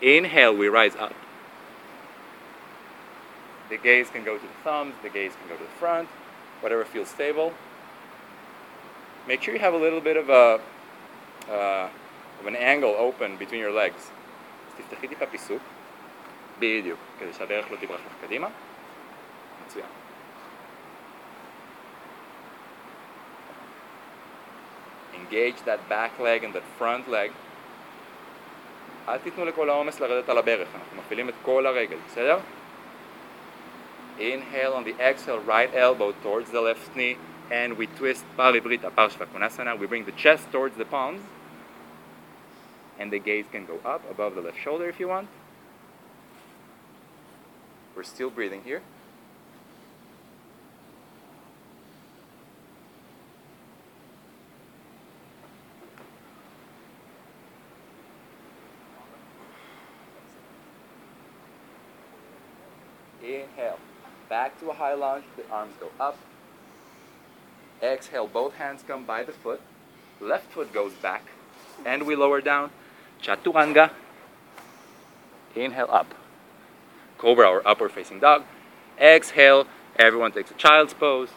Inhale, 0.00 0.56
we 0.56 0.68
rise 0.68 0.96
up. 0.96 1.14
The 3.68 3.76
gaze 3.76 4.08
can 4.10 4.24
go 4.24 4.36
to 4.36 4.42
the 4.42 4.52
thumbs, 4.64 4.94
the 5.02 5.10
gaze 5.10 5.32
can 5.38 5.48
go 5.48 5.56
to 5.56 5.62
the 5.62 5.78
front, 5.78 6.08
whatever 6.60 6.84
feels 6.84 7.08
stable. 7.08 7.52
Make 9.28 9.42
sure 9.42 9.54
you 9.54 9.60
have 9.60 9.74
a 9.74 9.78
little 9.78 10.00
bit 10.00 10.16
of 10.16 10.28
a 10.28 10.60
uh, 11.48 11.88
of 12.40 12.46
an 12.46 12.56
angle 12.56 12.94
open 12.98 13.36
between 13.36 13.60
your 13.60 13.72
legs. 13.72 14.10
אז 14.68 14.74
תפתחי 14.76 15.08
טיפה 15.08 15.26
פיסוק. 15.26 15.62
בדיוק, 16.58 16.98
כדי 17.18 17.32
שהדרך 17.32 17.70
לא 17.70 17.76
תברח 17.76 18.00
לך 18.06 18.12
קדימה. 18.26 18.48
מצוין. 19.66 19.86
engage 25.14 25.56
that 25.64 25.88
back 25.88 26.18
leg 26.18 26.44
and 26.44 26.54
that 26.54 26.64
front 26.78 27.08
leg. 27.08 27.30
אל 29.08 29.18
תיתנו 29.18 29.44
לכל 29.44 29.70
העומס 29.70 30.00
לרדת 30.00 30.28
על 30.28 30.38
הברך, 30.38 30.68
אנחנו 30.74 30.96
מפעילים 30.98 31.28
את 31.28 31.34
כל 31.42 31.66
הרגל, 31.66 31.96
בסדר? 32.06 32.38
Inhale 34.18 34.74
on 34.74 34.84
the 34.84 34.94
exhale, 35.00 35.40
right 35.46 35.74
elbow 35.74 36.12
towards 36.22 36.50
the 36.50 36.60
left 36.60 36.94
knee, 36.94 37.16
and 37.50 37.78
we 37.78 37.86
twist 37.86 38.24
Parivrita 38.36 38.90
Parshvakonasana. 38.90 39.78
We 39.78 39.86
bring 39.86 40.04
the 40.04 40.12
chest 40.12 40.52
towards 40.52 40.76
the 40.76 40.84
palms, 40.84 41.22
and 42.98 43.10
the 43.10 43.18
gaze 43.18 43.46
can 43.50 43.64
go 43.64 43.78
up 43.84 44.02
above 44.10 44.34
the 44.34 44.42
left 44.42 44.60
shoulder 44.60 44.86
if 44.88 45.00
you 45.00 45.08
want. 45.08 45.28
We're 47.96 48.02
still 48.02 48.30
breathing 48.30 48.62
here. 48.62 48.82
Back 64.35 64.59
to 64.59 64.69
a 64.69 64.73
high 64.73 64.93
lunge, 64.93 65.23
the 65.37 65.49
arms 65.49 65.73
go 65.79 65.89
up. 65.97 66.17
Exhale, 67.81 68.27
both 68.27 68.55
hands 68.55 68.83
come 68.85 69.05
by 69.05 69.23
the 69.23 69.31
foot. 69.31 69.61
Left 70.19 70.51
foot 70.51 70.73
goes 70.73 70.91
back, 70.91 71.23
and 71.85 72.03
we 72.05 72.17
lower 72.17 72.41
down. 72.41 72.69
Chaturanga. 73.23 73.91
Inhale, 75.55 75.87
up. 75.89 76.13
Cobra 77.17 77.47
or 77.47 77.65
upward 77.65 77.93
facing 77.93 78.19
dog. 78.19 78.43
Exhale, 78.99 79.67
everyone 79.95 80.33
takes 80.33 80.51
a 80.51 80.55
child's 80.55 80.93
pose. 80.93 81.29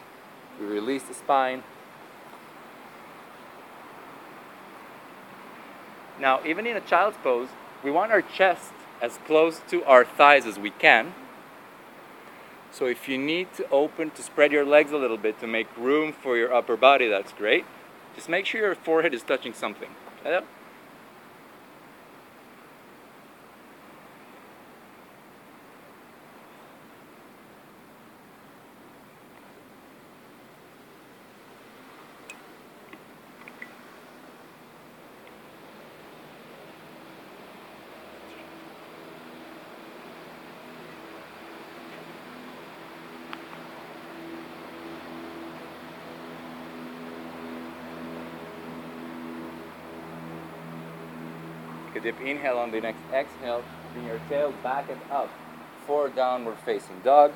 We 0.61 0.67
release 0.67 1.05
the 1.05 1.15
spine. 1.15 1.63
Now, 6.19 6.41
even 6.45 6.67
in 6.67 6.77
a 6.77 6.81
child's 6.81 7.17
pose, 7.19 7.51
we 7.85 7.93
want 7.93 8.11
our 8.11 8.23
chest 8.23 8.73
as 9.01 9.21
close 9.25 9.61
to 9.71 9.85
our 9.85 10.05
thighs 10.05 10.47
as 10.47 10.59
we 10.59 10.71
can. 10.71 11.15
So 12.71 12.87
if 12.87 13.09
you 13.09 13.19
need 13.19 13.53
to 13.55 13.69
open 13.71 14.11
to 14.11 14.23
spread 14.23 14.53
your 14.53 14.65
legs 14.65 14.93
a 14.93 14.97
little 14.97 15.17
bit 15.17 15.41
to 15.41 15.47
make 15.47 15.75
room 15.77 16.13
for 16.13 16.37
your 16.37 16.53
upper 16.53 16.77
body, 16.77 17.09
that's 17.09 17.33
great. 17.33 17.65
Just 18.15 18.29
make 18.29 18.47
sure 18.47 18.61
your 18.61 18.75
forehead 18.75 19.15
is 19.15 19.23
touching 19.23 19.55
something. 19.55 19.89
inhale 52.17 52.59
on 52.59 52.71
the 52.71 52.81
next 52.81 53.01
exhale, 53.13 53.63
bring 53.93 54.07
your 54.07 54.21
tail 54.29 54.53
back 54.63 54.89
and 54.91 55.01
up 55.11 55.29
for 55.87 56.09
downward 56.09 56.57
facing 56.65 57.01
dog. 57.01 57.33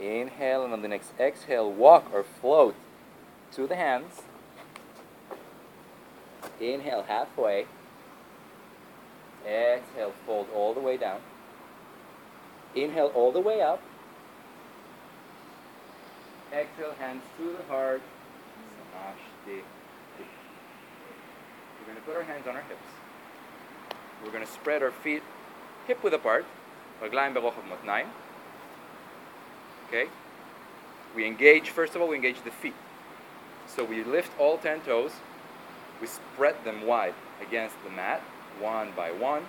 Inhale, 0.00 0.64
and 0.64 0.72
on 0.72 0.82
the 0.82 0.88
next 0.88 1.10
exhale, 1.18 1.70
walk 1.70 2.10
or 2.12 2.22
float 2.22 2.76
to 3.52 3.66
the 3.66 3.74
hands. 3.74 4.22
Inhale 6.60 7.02
halfway. 7.02 7.66
Exhale, 9.44 10.12
fold 10.24 10.46
all 10.54 10.74
the 10.74 10.80
way 10.80 10.96
down. 10.96 11.20
Inhale 12.74 13.10
all 13.14 13.32
the 13.32 13.40
way 13.40 13.60
up. 13.60 13.82
Exhale, 16.52 16.94
hands 16.98 17.22
to 17.36 17.56
the 17.56 17.64
heart. 17.64 18.02
Ashti. 19.06 19.62
We're 21.78 21.86
going 21.86 21.96
to 21.96 22.02
put 22.02 22.16
our 22.16 22.22
hands 22.22 22.46
on 22.46 22.56
our 22.56 22.62
hips. 22.62 22.80
We're 24.24 24.32
going 24.32 24.44
to 24.44 24.50
spread 24.50 24.82
our 24.82 24.90
feet 24.90 25.22
hip 25.86 26.02
width 26.02 26.14
apart. 26.14 26.44
Okay? 29.88 30.08
We 31.14 31.26
engage, 31.26 31.70
first 31.70 31.94
of 31.94 32.02
all, 32.02 32.08
we 32.08 32.16
engage 32.16 32.42
the 32.42 32.50
feet. 32.50 32.74
So 33.66 33.84
we 33.84 34.04
lift 34.04 34.30
all 34.38 34.58
10 34.58 34.80
toes, 34.80 35.12
we 36.00 36.06
spread 36.06 36.56
them 36.64 36.86
wide 36.86 37.14
against 37.40 37.76
the 37.84 37.90
mat, 37.90 38.22
one 38.60 38.92
by 38.96 39.10
one. 39.12 39.44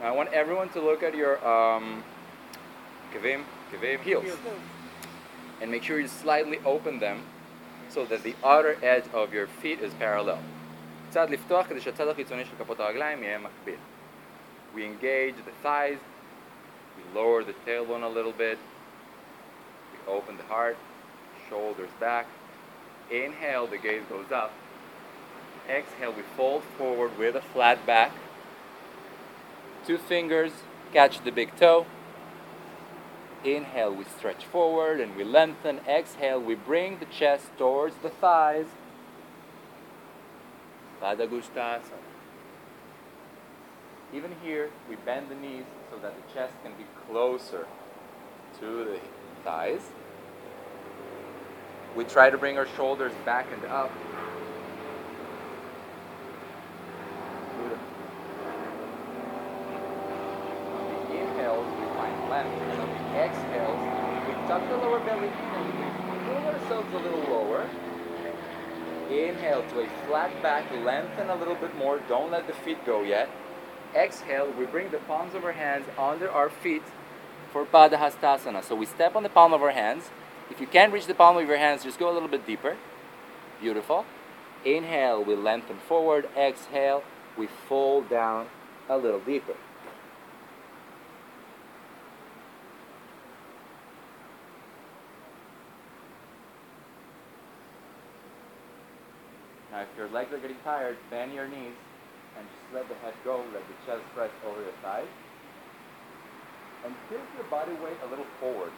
Now 0.00 0.08
I 0.08 0.10
want 0.12 0.32
everyone 0.32 0.68
to 0.70 0.80
look 0.80 1.02
at 1.02 1.14
your 1.14 1.36
um, 1.46 2.04
kavim, 3.12 3.44
heels. 4.00 4.24
And 5.60 5.70
make 5.70 5.82
sure 5.82 5.98
you 5.98 6.08
slightly 6.08 6.58
open 6.64 7.00
them 7.00 7.22
so 7.89 8.05
that 8.05 8.23
the 8.23 8.35
outer 8.43 8.77
edge 8.81 9.05
of 9.13 9.33
your 9.33 9.47
feet 9.61 9.79
is 9.81 9.93
parallel. 9.99 10.39
קצת 11.09 11.29
לפתוח 11.29 11.67
כדי 11.67 11.81
שהצד 11.81 12.07
החיצוני 12.07 12.45
של 12.45 12.55
כפות 12.59 12.79
הרגליים 12.79 13.23
יהיה 13.23 13.37
מקביל. 13.37 13.79
We 14.75 14.79
engage 14.79 15.35
the 15.45 15.67
thighs, 15.67 15.99
We 16.97 17.19
lower 17.19 17.43
the 17.43 17.53
tailbone 17.65 18.03
a 18.03 18.09
little 18.09 18.31
bit. 18.31 18.57
We 19.91 20.11
open 20.11 20.37
the 20.37 20.43
heart, 20.43 20.77
shoulders 21.49 21.89
back. 21.99 22.27
Inhale, 23.09 23.67
the 23.67 23.77
gaze 23.77 24.03
goes 24.09 24.31
up. 24.31 24.51
Exhale, 25.69 26.13
we 26.13 26.23
fold 26.35 26.63
forward 26.77 27.17
with 27.17 27.35
a 27.35 27.41
flat 27.41 27.85
back. 27.85 28.11
Two 29.85 29.97
fingers 29.97 30.51
catch 30.91 31.23
the 31.23 31.31
big 31.31 31.55
toe. 31.55 31.85
Inhale, 33.44 33.94
we 33.94 34.04
stretch 34.04 34.44
forward 34.44 35.00
and 35.00 35.14
we 35.16 35.24
lengthen. 35.24 35.80
Exhale, 35.88 36.40
we 36.40 36.54
bring 36.54 36.98
the 36.98 37.06
chest 37.06 37.46
towards 37.56 37.96
the 38.02 38.10
thighs. 38.10 38.66
Padangusthasana. 41.00 41.80
Even 44.12 44.34
here, 44.42 44.70
we 44.88 44.96
bend 44.96 45.28
the 45.28 45.34
knees 45.34 45.64
so 45.90 45.98
that 45.98 46.14
the 46.16 46.34
chest 46.34 46.54
can 46.62 46.72
be 46.72 46.84
closer 47.06 47.66
to 48.58 48.84
the 48.84 48.98
thighs. 49.44 49.82
We 51.94 52.04
try 52.04 52.30
to 52.30 52.38
bring 52.38 52.56
our 52.58 52.66
shoulders 52.76 53.12
back 53.24 53.46
and 53.52 53.64
up. 53.66 53.92
Good. 57.56 57.78
On 60.74 60.84
the 60.94 61.18
we 61.18 61.86
find 61.96 62.30
length, 62.30 62.62
and 62.62 62.80
on 62.80 62.88
the 62.88 63.18
exhales, 63.18 63.80
we 64.26 64.34
tuck 64.48 64.66
the 64.70 64.76
lower 64.78 64.98
belly 65.00 65.28
we 65.28 66.18
move 66.24 66.46
ourselves 66.46 66.94
a 66.94 66.96
little 66.96 67.20
lower. 67.20 67.68
Inhale 69.10 69.62
to 69.68 69.80
a 69.80 69.88
flat 70.06 70.42
back, 70.42 70.64
lengthen 70.72 71.28
a 71.28 71.34
little 71.34 71.54
bit 71.54 71.76
more. 71.76 72.00
Don't 72.08 72.30
let 72.30 72.46
the 72.46 72.54
feet 72.54 72.84
go 72.86 73.02
yet. 73.02 73.28
Exhale, 73.94 74.50
we 74.52 74.64
bring 74.64 74.90
the 74.90 74.98
palms 74.98 75.34
of 75.34 75.44
our 75.44 75.52
hands 75.52 75.84
under 75.98 76.30
our 76.30 76.48
feet 76.48 76.82
for 77.52 77.66
Padahastasana. 77.66 78.64
So 78.64 78.74
we 78.74 78.86
step 78.86 79.16
on 79.16 79.22
the 79.22 79.28
palm 79.28 79.52
of 79.52 79.62
our 79.62 79.72
hands. 79.72 80.04
If 80.50 80.62
you 80.62 80.66
can't 80.66 80.94
reach 80.94 81.06
the 81.06 81.14
palm 81.14 81.36
of 81.36 81.46
your 81.46 81.58
hands, 81.58 81.84
just 81.84 81.98
go 81.98 82.10
a 82.10 82.14
little 82.14 82.28
bit 82.28 82.46
deeper. 82.46 82.78
Beautiful. 83.60 84.06
Inhale, 84.64 85.22
we 85.22 85.36
lengthen 85.36 85.76
forward. 85.76 86.26
Exhale, 86.34 87.02
we 87.36 87.48
fold 87.68 88.08
down 88.08 88.46
a 88.88 88.96
little 88.96 89.20
deeper. 89.20 89.56
Now, 99.77 99.81
if 99.81 99.87
your 99.97 100.09
legs 100.09 100.31
are 100.33 100.37
getting 100.37 100.61
tired, 100.63 100.97
bend 101.09 101.33
your 101.33 101.47
knees 101.47 101.77
and 102.37 102.45
just 102.47 102.73
let 102.73 102.87
the 102.87 102.95
head 102.95 103.13
go, 103.23 103.37
let 103.53 103.63
the 103.67 103.77
chest 103.85 104.03
press 104.15 104.31
over 104.45 104.61
your 104.61 104.77
thighs. 104.81 105.07
And 106.85 106.93
tilt 107.09 107.21
your 107.35 107.45
body 107.45 107.73
weight 107.83 107.97
a 108.05 108.09
little 108.09 108.27
forward. 108.39 108.71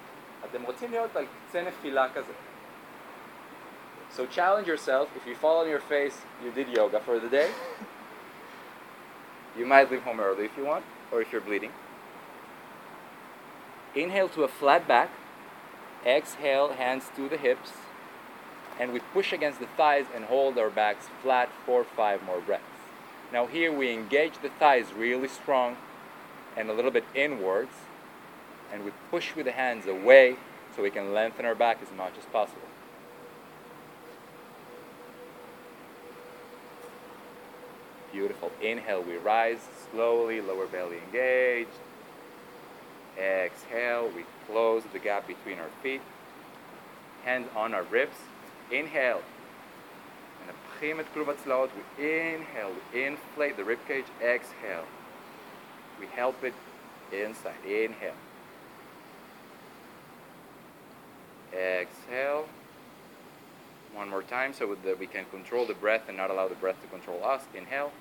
אתם 0.46 0.64
רוצים 0.64 0.92
להיות 0.92 1.16
על 1.16 1.26
קצה 1.48 1.62
נפילה 1.62 2.08
כזה. 2.14 2.34
So 4.16 4.26
challenge 4.26 4.68
yourself. 4.68 5.10
If 5.16 5.28
you 5.28 5.36
fall 5.36 5.62
on 5.64 5.68
your 5.68 5.80
face, 5.80 6.22
you 6.44 6.52
did 6.52 6.70
yoga 6.70 7.00
for 7.00 7.20
the 7.20 7.30
day. 7.30 7.52
You 9.58 9.66
might 9.66 9.92
leave 9.92 10.04
home 10.04 10.20
early 10.20 10.46
if 10.46 10.56
you 10.58 10.66
want, 10.66 10.86
or 11.12 11.22
if 11.22 11.32
you're 11.32 11.42
bleeding. 11.42 11.72
Inhale 13.96 14.30
to 14.30 14.44
a 14.44 14.48
flat 14.48 14.88
back. 14.88 15.10
Exhale, 16.06 16.74
hands 16.74 17.10
to 17.16 17.28
the 17.28 17.38
hips. 17.38 17.72
And 18.81 18.95
we 18.95 19.01
push 19.13 19.33
against 19.35 19.61
the 19.61 19.67
thighs 19.77 20.07
and 20.15 20.25
hold 20.25 20.59
our 20.59 20.71
backs 20.71 21.07
flat 21.23 21.51
for 21.67 21.85
five 21.85 22.23
more 22.25 22.41
breaths. 22.41 22.65
Now, 23.31 23.47
here 23.47 23.71
we 23.71 23.93
engage 23.93 24.41
the 24.41 24.49
thighs 24.49 24.87
really 24.97 25.29
strong 25.29 25.77
and 26.57 26.71
a 26.71 26.73
little 26.73 26.91
bit 26.91 27.05
inwards. 27.15 27.75
And 28.73 28.85
we 28.85 28.93
push 29.11 29.37
with 29.37 29.45
the 29.45 29.53
hands 29.53 29.87
away 29.87 30.37
so 30.75 30.83
we 30.83 30.91
can 30.91 31.13
lengthen 31.13 31.45
our 31.45 31.55
back 31.55 31.79
as 31.83 31.95
much 31.95 32.15
as 32.19 32.25
possible. 32.27 32.63
Beautiful. 38.13 38.51
Inhale, 38.63 39.03
we 39.03 39.17
rise 39.17 39.61
slowly, 39.91 40.41
lower 40.41 40.67
belly 40.67 40.99
engaged. 41.07 41.69
Exhale, 43.19 44.11
we 44.17 44.25
close 44.47 44.83
the 44.93 44.99
gap 44.99 45.27
between 45.27 45.59
our 45.59 45.69
feet. 45.83 46.01
Hands 47.25 47.47
on 47.55 47.75
our 47.75 47.83
ribs. 47.83 48.17
Inhale. 48.72 49.22
מנפחים 50.46 51.00
את 51.00 51.06
כלוב 51.14 51.30
הצלעות. 51.30 51.70
We 51.98 52.02
inhale, 52.02 52.72
we 52.94 53.04
inflate 53.04 53.58
the 53.58 53.64
rib 53.64 53.80
cage. 53.88 54.06
Exhale. 54.22 54.86
We 56.00 56.08
help 56.16 56.44
it 56.44 56.54
inside. 57.12 57.64
Inhale. 57.66 58.20
Exhale. 61.54 62.46
One 63.94 64.10
more 64.10 64.24
time 64.24 64.54
so 64.54 64.76
that 64.84 65.00
we 65.00 65.08
can 65.08 65.26
control 65.32 65.66
the 65.66 65.74
breath 65.74 66.10
and 66.10 66.18
not 66.18 66.30
allow 66.30 66.48
the 66.50 66.56
breath 66.56 66.82
to 66.82 66.88
control 66.88 67.24
us. 67.24 67.42
Inhale. 67.54 67.92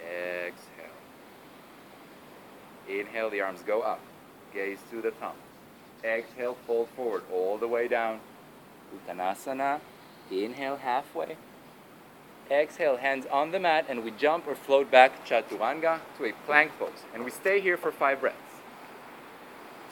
Exhale. 0.00 0.98
Inhale, 2.88 3.30
the 3.30 3.40
arms 3.40 3.62
go 3.62 3.82
up. 3.82 4.00
Gaze 4.52 4.78
to 4.90 5.00
the 5.00 5.12
thumb. 5.12 5.36
Exhale, 6.03 6.57
fold 6.67 6.89
forward 6.95 7.23
all 7.31 7.57
the 7.57 7.67
way 7.67 7.87
down. 7.87 8.19
Uttanasana. 8.93 9.79
Inhale 10.31 10.77
halfway. 10.77 11.37
Exhale, 12.51 12.97
hands 12.97 13.25
on 13.31 13.51
the 13.51 13.59
mat, 13.59 13.85
and 13.87 14.03
we 14.03 14.11
jump 14.11 14.47
or 14.47 14.55
float 14.55 14.91
back 14.91 15.25
chaturanga 15.25 15.99
to 16.17 16.25
a 16.25 16.33
plank 16.45 16.71
pose. 16.77 17.03
And 17.13 17.23
we 17.23 17.31
stay 17.31 17.61
here 17.61 17.77
for 17.77 17.91
five 17.91 18.19
breaths. 18.19 18.37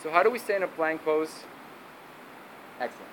So 0.04 0.10
how 0.10 0.24
do 0.24 0.30
we 0.30 0.40
stay 0.40 0.56
in 0.56 0.64
a 0.64 0.68
plank 0.68 1.04
pose? 1.06 1.44
Excellent. 2.80 3.12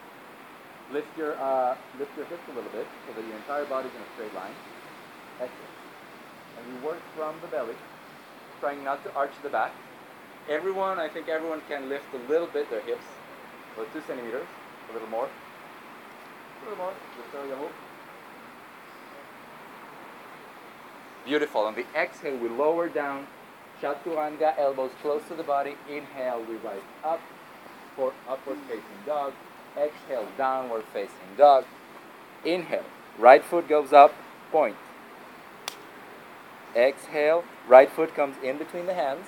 Lift 0.91 1.17
your 1.19 1.37
uh, 1.37 1.77
lift 1.99 2.17
your 2.17 2.25
hips 2.27 2.43
a 2.51 2.55
little 2.55 2.71
bit 2.71 2.87
so 3.07 3.15
that 3.15 3.27
your 3.27 3.37
entire 3.37 3.67
body's 3.67 3.93
in 3.95 4.01
a 4.01 4.13
straight 4.15 4.35
line. 4.35 4.55
Excellent. 5.37 5.75
And 6.59 6.75
we 6.75 6.87
work 6.87 7.01
from 7.15 7.37
the 7.43 7.49
belly, 7.49 7.75
trying 8.59 8.83
not 8.83 9.05
to 9.05 9.13
arch 9.15 9.33
the 9.43 9.51
back. 9.51 9.73
Everyone, 10.49 10.99
I 10.99 11.09
think 11.09 11.29
everyone 11.29 11.61
can 11.69 11.91
lift 11.91 12.07
a 12.15 12.31
little 12.31 12.47
bit 12.47 12.71
their 12.71 12.81
hips, 12.81 13.05
about 13.75 13.93
two 13.93 14.01
centimeters, 14.07 14.47
a 14.89 14.93
little 14.95 15.09
more. 15.09 15.29
A 15.29 16.71
little 16.71 16.85
more. 16.85 16.95
Beautiful. 21.27 21.61
On 21.61 21.75
the 21.75 21.85
exhale, 21.95 22.39
we 22.39 22.49
lower 22.49 22.89
down. 22.89 23.27
Chaturanga, 23.83 24.59
elbows 24.59 24.91
close 25.03 25.23
to 25.29 25.35
the 25.35 25.43
body. 25.43 25.77
Inhale, 25.89 26.43
we 26.49 26.57
rise 26.57 26.81
up 27.05 27.21
for 27.95 28.15
upward 28.27 28.59
facing 28.67 28.83
dog. 29.05 29.35
Exhale, 29.77 30.27
downward 30.39 30.85
facing 30.95 31.37
dog. 31.37 31.65
Inhale, 32.45 32.85
right 33.19 33.45
foot 33.45 33.69
goes 33.69 33.93
up, 33.93 34.15
point. 34.51 34.77
Exhale, 36.75 37.45
right 37.69 37.91
foot 37.91 38.15
comes 38.15 38.37
in 38.43 38.57
between 38.57 38.87
the 38.87 38.95
hands. 38.95 39.27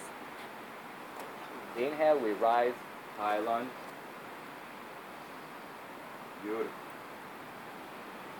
Inhale, 1.81 2.19
we 2.19 2.33
rise, 2.33 2.75
high 3.17 3.39
lunge. 3.39 3.71
Beautiful. 6.43 6.71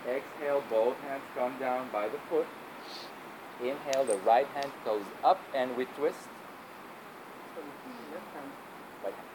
Exhale, 0.07 0.63
both 0.69 0.97
hands 1.01 1.23
come 1.35 1.57
down 1.59 1.89
by 1.91 2.07
the 2.07 2.17
foot. 2.29 2.45
Inhale, 3.59 4.05
the 4.05 4.17
right 4.17 4.47
hand 4.47 4.71
goes 4.85 5.03
up 5.23 5.39
and 5.55 5.75
we 5.75 5.85
twist. 5.85 6.17
Right 9.03 9.13
hand. 9.13 9.27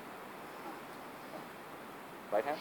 Right 2.33 2.45
hand? 2.45 2.59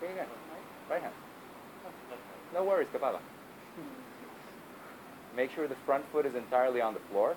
Right 0.00 0.16
hand. 0.16 0.28
Right 0.90 1.02
hand. 1.02 1.14
No 2.54 2.64
worries, 2.64 2.88
Kapala. 2.94 3.20
Make 5.36 5.50
sure 5.54 5.68
the 5.68 5.76
front 5.86 6.04
foot 6.10 6.24
is 6.24 6.34
entirely 6.34 6.80
on 6.80 6.94
the 6.94 7.00
floor. 7.10 7.36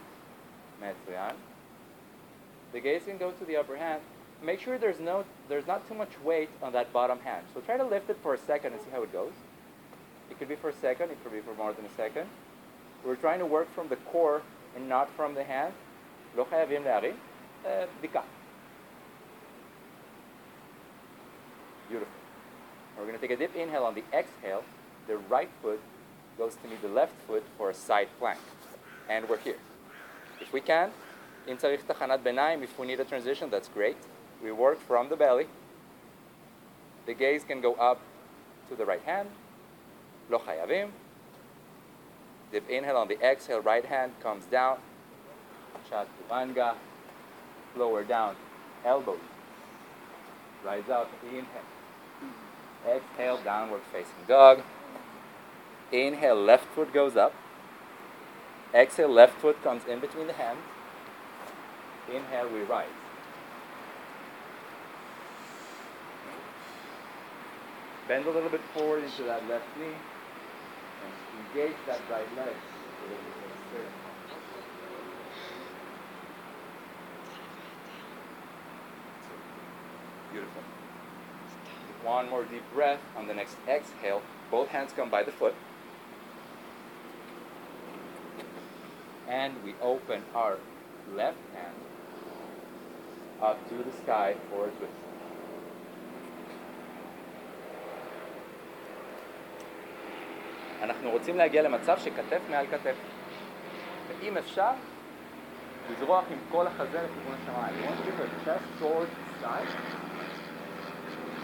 Metsuyan. 0.82 1.34
The 2.72 2.80
gaze 2.80 3.02
can 3.06 3.18
go 3.18 3.30
to 3.30 3.44
the 3.44 3.56
upper 3.56 3.76
hand. 3.76 4.02
Make 4.42 4.60
sure 4.60 4.76
there's 4.78 5.00
no 5.00 5.24
there's 5.48 5.66
not 5.66 5.88
too 5.88 5.94
much 5.94 6.10
weight 6.22 6.50
on 6.62 6.72
that 6.72 6.92
bottom 6.92 7.20
hand. 7.20 7.46
So 7.54 7.60
try 7.60 7.76
to 7.76 7.84
lift 7.84 8.10
it 8.10 8.18
for 8.22 8.34
a 8.34 8.38
second 8.38 8.72
and 8.74 8.82
see 8.82 8.90
how 8.90 9.02
it 9.02 9.12
goes. 9.12 9.32
It 10.30 10.38
could 10.38 10.48
be 10.48 10.56
for 10.56 10.68
a 10.70 10.74
second, 10.74 11.10
it 11.10 11.22
could 11.22 11.32
be 11.32 11.40
for 11.40 11.54
more 11.54 11.72
than 11.72 11.84
a 11.84 11.94
second. 11.96 12.28
We're 13.04 13.16
trying 13.16 13.38
to 13.38 13.46
work 13.46 13.72
from 13.74 13.88
the 13.88 13.96
core 13.96 14.42
and 14.74 14.88
not 14.88 15.08
from 15.16 15.34
the 15.34 15.44
hand. 15.44 15.72
לא 16.36 16.44
חייבים 16.50 16.84
להרים. 16.84 17.16
אה, 17.64 17.84
בדיקה. 17.98 18.22
Beautiful. 21.88 22.06
We're 22.98 23.06
going 23.06 23.14
to 23.14 23.20
take 23.20 23.30
a 23.30 23.36
deep 23.36 23.54
inhale 23.54 23.84
on 23.84 23.94
the 23.94 24.04
exhale. 24.12 24.64
The 25.06 25.18
right 25.34 25.50
foot 25.62 25.80
goes 26.36 26.56
to 26.56 26.68
meet 26.68 26.82
the 26.82 26.88
left 26.88 27.14
foot 27.26 27.44
for 27.56 27.70
a 27.70 27.74
side 27.74 28.08
plank. 28.18 28.40
And 29.08 29.28
we're 29.28 29.38
here. 29.38 29.58
If 30.41 30.51
we 30.51 30.61
can, 30.61 30.91
in 31.47 31.57
Tachanat 31.57 32.23
Benaim, 32.23 32.63
if 32.63 32.77
we 32.77 32.87
need 32.87 32.99
a 32.99 33.05
transition, 33.05 33.49
that's 33.49 33.69
great. 33.69 33.97
We 34.43 34.51
work 34.51 34.79
from 34.79 35.09
the 35.09 35.15
belly. 35.15 35.47
The 37.05 37.13
gaze 37.13 37.43
can 37.43 37.61
go 37.61 37.73
up 37.75 37.99
to 38.69 38.75
the 38.75 38.85
right 38.85 39.01
hand. 39.03 39.29
Lo 40.29 40.39
chayavim. 40.39 40.89
The 42.51 42.61
inhale 42.69 42.97
on 42.97 43.07
the 43.07 43.19
exhale, 43.21 43.61
right 43.61 43.85
hand 43.85 44.13
comes 44.21 44.45
down. 44.45 44.77
Chaturanga. 45.89 46.75
Lower 47.75 48.03
down. 48.03 48.35
Elbows. 48.85 49.19
Rise 50.65 50.89
up. 50.89 51.09
Inhale. 51.25 51.45
Exhale, 52.87 53.39
downward 53.43 53.81
facing 53.91 54.25
dog. 54.27 54.61
Inhale, 55.91 56.35
left 56.35 56.65
foot 56.75 56.93
goes 56.93 57.15
up. 57.15 57.33
Exhale, 58.73 59.09
left 59.09 59.39
foot 59.41 59.61
comes 59.63 59.83
in 59.85 59.99
between 59.99 60.27
the 60.27 60.33
hands. 60.33 60.59
Inhale, 62.13 62.49
we 62.49 62.61
rise. 62.61 62.87
Bend 68.07 68.25
a 68.25 68.31
little 68.31 68.49
bit 68.49 68.61
forward 68.73 69.03
into 69.03 69.23
that 69.23 69.47
left 69.47 69.65
knee 69.77 69.85
and 69.85 71.47
engage 71.47 71.75
that 71.87 71.99
right 72.09 72.27
leg. 72.37 72.55
Beautiful. 80.31 80.61
One 82.03 82.29
more 82.29 82.45
deep 82.45 82.63
breath. 82.73 82.99
On 83.17 83.27
the 83.27 83.33
next 83.33 83.57
exhale, 83.67 84.21
both 84.49 84.69
hands 84.69 84.91
come 84.95 85.09
by 85.09 85.23
the 85.23 85.31
foot. 85.31 85.55
And 89.30 89.54
we 89.64 89.74
open 89.82 90.22
our 90.34 90.58
left 91.14 91.38
hand 91.54 91.74
up 93.42 93.58
to 93.68 93.76
the 93.82 93.92
sky 94.02 94.34
for 94.50 94.66
a 94.66 94.70
twist. 94.70 94.92
אנחנו 100.82 101.10
רוצים 101.10 101.36
להגיע 101.36 101.62
למצב 101.62 101.98
שכתף 101.98 102.40
מעל 102.50 102.66
כתף. 102.66 102.94
ואם 104.08 104.36
אפשר, 104.36 104.70
לזרוח 105.90 106.24
עם 106.30 106.38
כל 106.50 106.66
החזה 106.66 107.00
לכיוון 107.02 107.34
השמיים. 107.42 107.74
You 107.74 107.88
want 107.88 107.96
to 107.96 108.04
keep 108.04 108.18
your 108.18 108.44
chest 108.44 108.64
towards 108.80 109.10
the 109.10 109.38
sky. 109.40 109.62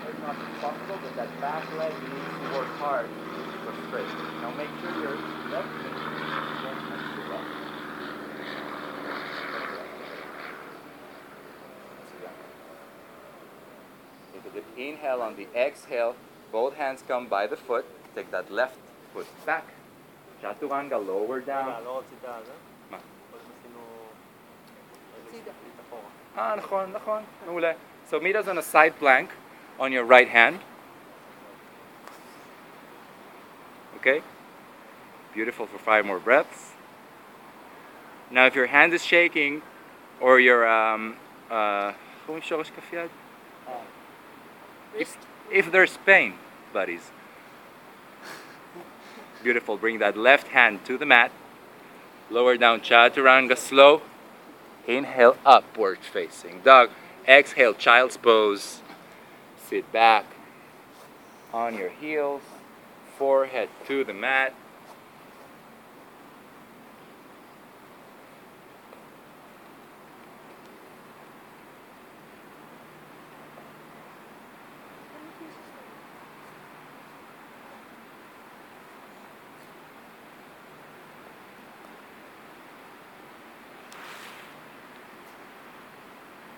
It's 0.09 0.21
not 0.27 0.37
possible, 0.61 0.99
but 1.03 1.13
that 1.17 1.31
back 1.41 1.65
leg 1.79 1.93
needs 2.11 2.33
to 2.43 2.47
work 2.57 2.71
hard 2.79 3.07
to 3.07 3.59
go 3.65 3.71
straight. 3.87 4.13
Now 4.43 4.51
make 4.61 4.73
sure 4.81 4.93
your 5.05 5.17
left 5.53 5.73
knee 5.83 6.26
inhale 14.77 15.23
on 15.23 15.37
the 15.37 15.47
exhale. 15.55 16.15
Both 16.51 16.75
hands 16.75 17.03
come 17.07 17.27
by 17.27 17.47
the 17.47 17.57
foot. 17.57 17.85
Take 18.15 18.31
that 18.31 18.51
left 18.51 18.77
foot 19.15 19.27
back. 19.47 19.65
Chaturanga, 20.43 20.99
lower 20.99 21.41
down. 21.41 21.69
רגע, 21.69 21.81
לא 21.85 21.99
רצית 21.99 22.19
זה? 22.21 22.53
מה? 22.91 22.99
קודם 23.31 23.45
עשינו... 23.59 23.81
הצידה. 25.29 25.53
אחורה. 25.89 26.53
Ah, 26.55 26.57
נכון, 26.57 26.93
נכון, 26.93 27.23
מעולה. 27.47 27.73
So 28.11 28.21
meet 28.21 28.37
us 28.37 28.49
on 28.49 28.59
a 28.59 28.63
side 28.63 28.99
plank 28.99 29.31
on 29.79 29.93
your 29.93 30.05
right 30.05 30.29
hand. 30.29 30.59
Okay? 33.97 34.21
Beautiful 35.33 35.67
for 35.67 35.79
five 35.79 36.05
more 36.05 36.19
breaths. 36.19 36.73
Now, 38.31 38.47
if 38.47 38.55
your 38.55 38.67
hand 38.67 38.93
is 38.93 39.05
shaking 39.05 39.63
or 40.21 40.41
your, 40.41 40.69
um, 40.69 41.17
uh, 41.51 41.93
if, 44.96 45.18
if 45.52 45.72
there's 45.72 45.98
pain, 46.06 46.36
buddies. 46.74 47.12
Beautiful. 49.44 49.78
Bring 49.78 50.00
that 50.00 50.18
left 50.18 50.50
hand 50.50 50.86
to 50.86 50.98
the 50.98 51.06
mat. 51.06 51.32
Lower 52.30 52.58
down 52.58 52.82
chaturanga 52.82 53.58
slow. 53.58 54.02
Inhale, 54.88 55.38
upward 55.46 56.00
facing 56.00 56.62
dog. 56.62 56.90
Exhale, 57.28 57.74
child's 57.74 58.18
pose. 58.18 58.82
Sit 59.68 59.92
back 59.92 60.26
on 61.54 61.76
your 61.76 61.90
heels, 61.90 62.42
forehead 63.18 63.70
to 63.86 64.04
the 64.04 64.14
mat. 64.14 64.54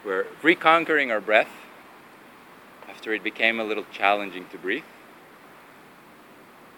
We're 0.05 0.25
reconquering 0.49 1.11
our 1.11 1.21
breath 1.21 1.51
after 2.89 3.13
it 3.13 3.23
became 3.23 3.59
a 3.59 3.63
little 3.63 3.85
challenging 3.91 4.47
to 4.51 4.57
breathe. 4.57 4.89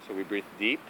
So 0.06 0.12
we 0.12 0.24
breathe 0.24 0.44
deep. 0.58 0.80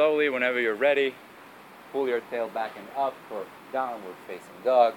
Slowly, 0.00 0.30
whenever 0.30 0.58
you're 0.58 0.74
ready, 0.74 1.14
pull 1.92 2.08
your 2.08 2.20
tail 2.30 2.48
back 2.48 2.72
and 2.74 2.86
up 2.96 3.12
for 3.28 3.44
downward 3.70 4.14
facing 4.26 4.48
dog. 4.64 4.94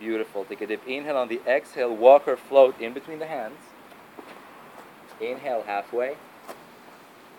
Beautiful. 0.00 0.44
Take 0.44 0.60
a 0.60 0.66
deep 0.66 0.82
inhale 0.88 1.16
on 1.16 1.28
the 1.28 1.40
exhale, 1.46 1.94
walk 1.94 2.26
or 2.26 2.36
float 2.36 2.80
in 2.80 2.94
between 2.94 3.20
the 3.20 3.28
hands. 3.28 3.58
Inhale 5.20 5.62
halfway. 5.68 6.16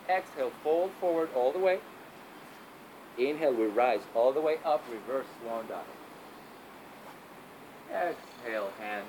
Exhale, 0.09 0.53
fold 0.63 0.91
forward 1.01 1.31
all 1.35 1.51
the 1.51 1.59
way. 1.59 1.79
Inhale, 3.17 3.53
we 3.53 3.65
rise 3.65 4.03
all 4.15 4.31
the 4.31 4.39
way 4.39 4.55
up, 4.63 4.81
reverse 4.89 5.25
swan 5.43 5.65
dive. 5.67 5.83
Exhale, 7.91 8.69
hand 8.79 9.03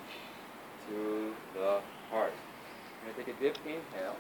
to 0.91 1.35
the 1.55 1.81
heart. 2.11 2.33
You're 3.05 3.13
gonna 3.13 3.25
take 3.25 3.35
a 3.35 3.41
deep 3.41 3.57
inhale. 3.65 4.17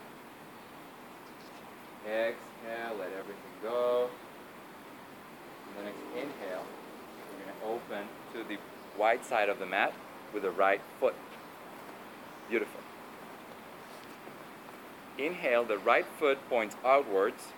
Exhale, 2.06 2.96
let 2.98 3.12
everything 3.18 3.54
go. 3.62 4.08
And 5.68 5.78
the 5.78 5.90
next 5.90 5.98
inhale, 6.16 6.64
we're 7.28 7.44
gonna 7.44 7.74
open 7.74 8.08
to 8.34 8.48
the 8.48 8.58
wide 8.98 9.24
side 9.24 9.48
of 9.48 9.58
the 9.58 9.66
mat 9.66 9.92
with 10.32 10.42
the 10.44 10.50
right 10.50 10.80
foot. 10.98 11.14
Beautiful. 12.48 12.80
Inhale, 15.18 15.64
the 15.64 15.78
right 15.78 16.06
foot 16.18 16.38
points 16.48 16.76
outwards 16.84 17.48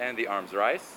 and 0.00 0.16
the 0.16 0.26
arms 0.26 0.52
rise. 0.52 0.96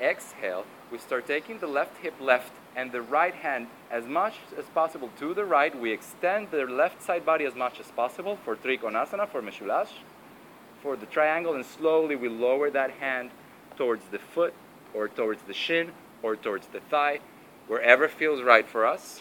Exhale, 0.00 0.64
we 0.90 0.98
start 0.98 1.26
taking 1.26 1.58
the 1.58 1.66
left 1.66 1.98
hip 1.98 2.14
left 2.20 2.52
and 2.78 2.92
the 2.92 3.02
right 3.02 3.34
hand 3.34 3.66
as 3.90 4.06
much 4.06 4.34
as 4.56 4.64
possible 4.66 5.10
to 5.18 5.34
the 5.34 5.44
right. 5.44 5.76
We 5.76 5.90
extend 5.92 6.52
the 6.52 6.64
left 6.64 7.02
side 7.02 7.26
body 7.26 7.44
as 7.44 7.56
much 7.56 7.80
as 7.80 7.90
possible 7.90 8.38
for 8.44 8.54
Trikonasana, 8.54 9.28
for 9.28 9.42
Meshulash, 9.42 9.90
for 10.80 10.94
the 10.94 11.06
triangle, 11.06 11.54
and 11.54 11.66
slowly 11.66 12.14
we 12.14 12.28
lower 12.28 12.70
that 12.70 12.92
hand 12.92 13.30
towards 13.76 14.04
the 14.12 14.20
foot 14.20 14.54
or 14.94 15.08
towards 15.08 15.42
the 15.42 15.52
shin 15.52 15.90
or 16.22 16.36
towards 16.36 16.68
the 16.68 16.78
thigh, 16.78 17.18
wherever 17.66 18.06
feels 18.06 18.42
right 18.42 18.68
for 18.68 18.86
us. 18.86 19.20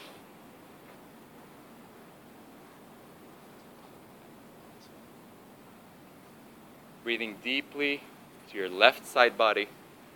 Breathing 7.03 7.37
deeply 7.43 8.03
to 8.51 8.57
your 8.57 8.69
left 8.69 9.07
side 9.07 9.35
body, 9.35 9.67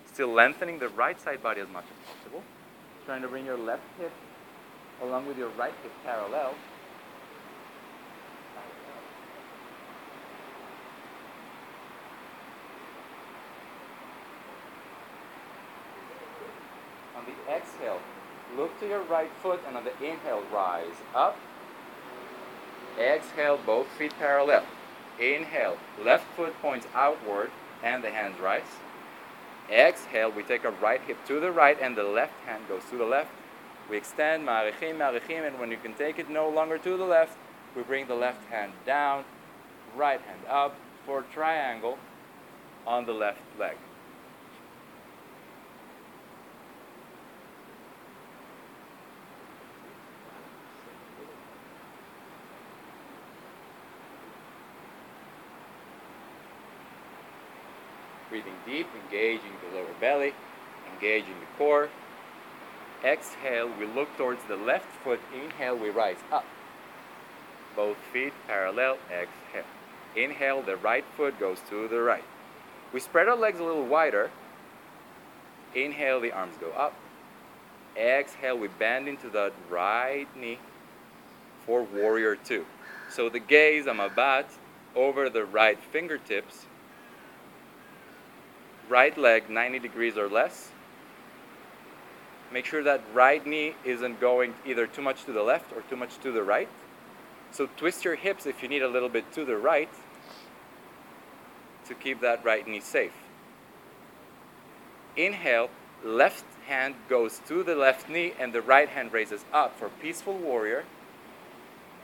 still 0.05 0.31
lengthening 0.31 0.77
the 0.77 0.89
right 0.89 1.19
side 1.19 1.41
body 1.41 1.61
as 1.61 1.69
much 1.69 1.85
as 1.85 2.13
possible. 2.15 2.43
Trying 3.11 3.23
to 3.23 3.27
bring 3.27 3.45
your 3.45 3.57
left 3.57 3.83
hip 3.99 4.13
along 5.01 5.25
with 5.25 5.37
your 5.37 5.49
right 5.59 5.73
hip 5.83 5.91
parallel. 6.05 6.55
On 17.17 17.25
the 17.25 17.53
exhale, 17.53 17.99
look 18.55 18.79
to 18.79 18.87
your 18.87 19.01
right 19.01 19.29
foot 19.43 19.59
and 19.67 19.75
on 19.75 19.83
the 19.83 19.91
inhale, 19.97 20.43
rise 20.49 20.85
up. 21.13 21.37
Exhale, 22.97 23.59
both 23.65 23.87
feet 23.97 24.13
parallel. 24.19 24.63
Inhale, 25.19 25.75
left 26.01 26.23
foot 26.37 26.53
points 26.61 26.87
outward 26.93 27.51
and 27.83 28.05
the 28.05 28.09
hands 28.09 28.39
rise. 28.39 28.61
Exhale, 29.69 30.31
we 30.31 30.43
take 30.43 30.65
our 30.65 30.71
right 30.71 31.01
hip 31.01 31.17
to 31.27 31.39
the 31.39 31.51
right 31.51 31.77
and 31.81 31.95
the 31.95 32.03
left 32.03 32.33
hand 32.45 32.67
goes 32.67 32.83
to 32.89 32.97
the 32.97 33.05
left. 33.05 33.29
We 33.89 33.97
extend, 33.97 34.47
ma'arichim, 34.47 34.97
ma'arichim, 34.97 35.47
and 35.47 35.59
when 35.59 35.71
you 35.71 35.77
can 35.77 35.93
take 35.93 36.19
it 36.19 36.29
no 36.29 36.49
longer 36.49 36.77
to 36.77 36.97
the 36.97 37.05
left, 37.05 37.37
we 37.75 37.83
bring 37.83 38.07
the 38.07 38.15
left 38.15 38.45
hand 38.49 38.73
down, 38.85 39.25
right 39.95 40.21
hand 40.21 40.41
up 40.49 40.75
for 41.05 41.23
triangle 41.33 41.97
on 42.85 43.05
the 43.05 43.13
left 43.13 43.41
leg. 43.59 43.77
Breathing 58.41 58.59
deep, 58.65 58.87
engaging 59.05 59.51
the 59.61 59.77
lower 59.77 59.93
belly, 59.99 60.33
engaging 60.93 61.35
the 61.39 61.57
core. 61.57 61.89
Exhale, 63.03 63.69
we 63.79 63.85
look 63.85 64.15
towards 64.17 64.43
the 64.45 64.55
left 64.55 64.85
foot. 65.03 65.19
Inhale, 65.33 65.75
we 65.75 65.89
rise 65.89 66.17
up. 66.31 66.45
Both 67.75 67.97
feet 68.13 68.33
parallel. 68.47 68.97
Exhale. 69.11 69.65
Inhale, 70.15 70.61
the 70.61 70.75
right 70.77 71.03
foot 71.17 71.39
goes 71.39 71.59
to 71.69 71.87
the 71.87 72.01
right. 72.01 72.23
We 72.93 72.99
spread 72.99 73.27
our 73.27 73.35
legs 73.35 73.59
a 73.59 73.63
little 73.63 73.85
wider. 73.85 74.31
Inhale, 75.75 76.19
the 76.19 76.31
arms 76.31 76.55
go 76.59 76.71
up. 76.71 76.93
Exhale, 77.97 78.57
we 78.57 78.67
bend 78.67 79.07
into 79.07 79.29
the 79.29 79.51
right 79.69 80.27
knee 80.35 80.59
for 81.65 81.83
warrior 81.83 82.35
two. 82.35 82.65
So 83.09 83.29
the 83.29 83.39
gaze, 83.39 83.85
amabat, 83.85 84.45
over 84.95 85.29
the 85.29 85.45
right 85.45 85.79
fingertips. 85.91 86.65
Right 88.89 89.17
leg 89.17 89.49
90 89.49 89.79
degrees 89.79 90.17
or 90.17 90.27
less. 90.27 90.69
Make 92.51 92.65
sure 92.65 92.83
that 92.83 93.01
right 93.13 93.45
knee 93.45 93.75
isn't 93.85 94.19
going 94.19 94.53
either 94.65 94.85
too 94.85 95.01
much 95.01 95.23
to 95.25 95.31
the 95.31 95.43
left 95.43 95.71
or 95.73 95.81
too 95.83 95.95
much 95.95 96.17
to 96.19 96.31
the 96.31 96.43
right. 96.43 96.67
So 97.51 97.69
twist 97.77 98.03
your 98.03 98.15
hips 98.15 98.45
if 98.45 98.61
you 98.61 98.69
need 98.69 98.81
a 98.81 98.87
little 98.87 99.09
bit 99.09 99.31
to 99.33 99.45
the 99.45 99.57
right 99.57 99.89
to 101.85 101.93
keep 101.93 102.21
that 102.21 102.43
right 102.43 102.67
knee 102.67 102.79
safe. 102.79 103.13
Inhale, 105.15 105.69
left 106.03 106.45
hand 106.67 106.95
goes 107.09 107.39
to 107.47 107.63
the 107.63 107.75
left 107.75 108.09
knee 108.09 108.33
and 108.39 108.53
the 108.53 108.61
right 108.61 108.89
hand 108.89 109.11
raises 109.13 109.43
up 109.53 109.77
for 109.77 109.89
peaceful 109.89 110.37
warrior. 110.37 110.85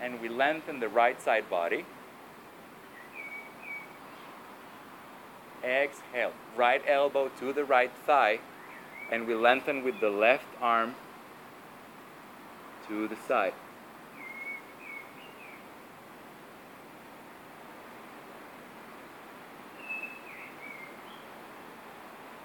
And 0.01 0.21
we 0.21 0.29
lengthen 0.29 0.79
the 0.79 0.89
right 0.89 1.21
side 1.21 1.49
body. 1.49 1.85
Exhale, 5.63 6.33
right 6.55 6.81
elbow 6.87 7.29
to 7.39 7.51
the 7.53 7.65
right 7.65 7.91
thigh, 8.05 8.39
and 9.11 9.27
we 9.27 9.35
lengthen 9.35 9.83
with 9.83 9.99
the 9.99 10.09
left 10.09 10.45
arm 10.61 10.95
to 12.87 13.07
the 13.07 13.15
side. 13.27 13.53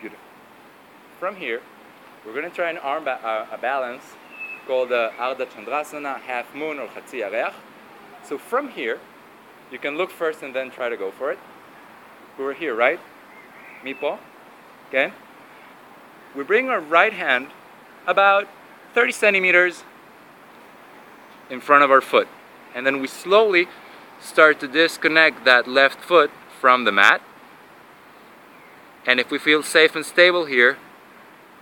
Beautiful. 0.01 0.25
From 1.21 1.37
here, 1.37 1.61
we're 2.25 2.33
going 2.33 2.49
to 2.49 2.55
try 2.55 2.71
an 2.71 2.79
arm 2.79 3.05
ba- 3.05 3.25
uh, 3.25 3.47
a 3.53 3.59
balance 3.59 4.03
called 4.67 4.89
the 4.89 5.11
Ardha 5.19 5.47
Chandrasana, 5.47 6.21
half 6.21 6.55
moon 6.55 6.79
or 6.79 6.87
Chatzi 6.89 7.21
Yareach. 7.21 7.55
So 8.25 8.39
from 8.39 8.69
here, 8.69 9.01
you 9.71 9.79
can 9.79 9.97
look 9.97 10.11
first 10.11 10.43
and 10.43 10.55
then 10.55 10.71
try 10.71 10.89
to 10.89 10.97
go 10.97 11.11
for 11.11 11.33
it. 11.33 11.39
We 12.39 12.45
were 12.45 12.55
here, 12.55 12.75
right? 12.75 13.01
Mipo? 13.85 14.19
Okay? 14.89 15.13
We 16.35 16.45
bring 16.45 16.69
our 16.69 16.81
right 16.81 17.13
hand 17.13 17.49
about 18.07 18.49
30 18.95 19.13
centimeters 19.13 19.85
in 21.51 21.61
front 21.61 21.85
of 21.85 21.91
our 21.91 22.01
foot. 22.01 22.29
And 22.75 22.87
then 22.87 23.01
we 23.01 23.07
slowly 23.07 23.69
start 24.21 24.61
to 24.61 24.69
disconnect 24.69 25.45
that 25.45 25.69
left 25.69 26.01
foot 26.01 26.31
from 26.61 26.85
the 26.85 26.93
mat. 26.93 27.21
And 29.07 29.21
if 29.21 29.31
we 29.31 29.39
feel 29.39 29.63
safe 29.63 29.95
and 29.95 30.07
stable 30.07 30.47
here, 30.47 30.79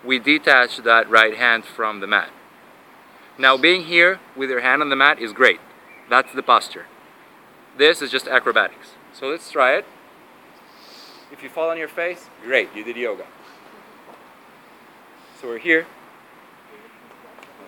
we 0.04 0.18
detach 0.18 0.78
that 0.78 1.10
right 1.10 1.36
hand 1.36 1.64
from 1.64 2.00
the 2.00 2.06
mat. 2.06 2.30
Now, 3.38 3.56
being 3.56 3.84
here 3.84 4.20
with 4.36 4.50
your 4.50 4.60
hand 4.60 4.82
on 4.82 4.90
the 4.90 4.96
mat 4.96 5.18
is 5.18 5.32
great. 5.32 5.60
That's 6.08 6.32
the 6.32 6.42
posture. 6.42 6.86
This 7.76 8.02
is 8.02 8.10
just 8.10 8.28
acrobatics. 8.28 8.90
So 9.12 9.28
let's 9.28 9.50
try 9.50 9.74
it. 9.74 9.86
If 11.32 11.42
you 11.42 11.48
fall 11.48 11.70
on 11.70 11.78
your 11.78 11.88
face, 11.88 12.28
great, 12.42 12.68
you 12.74 12.84
did 12.84 12.96
yoga. 12.96 13.26
So 15.40 15.48
we're 15.48 15.58
here. 15.58 15.86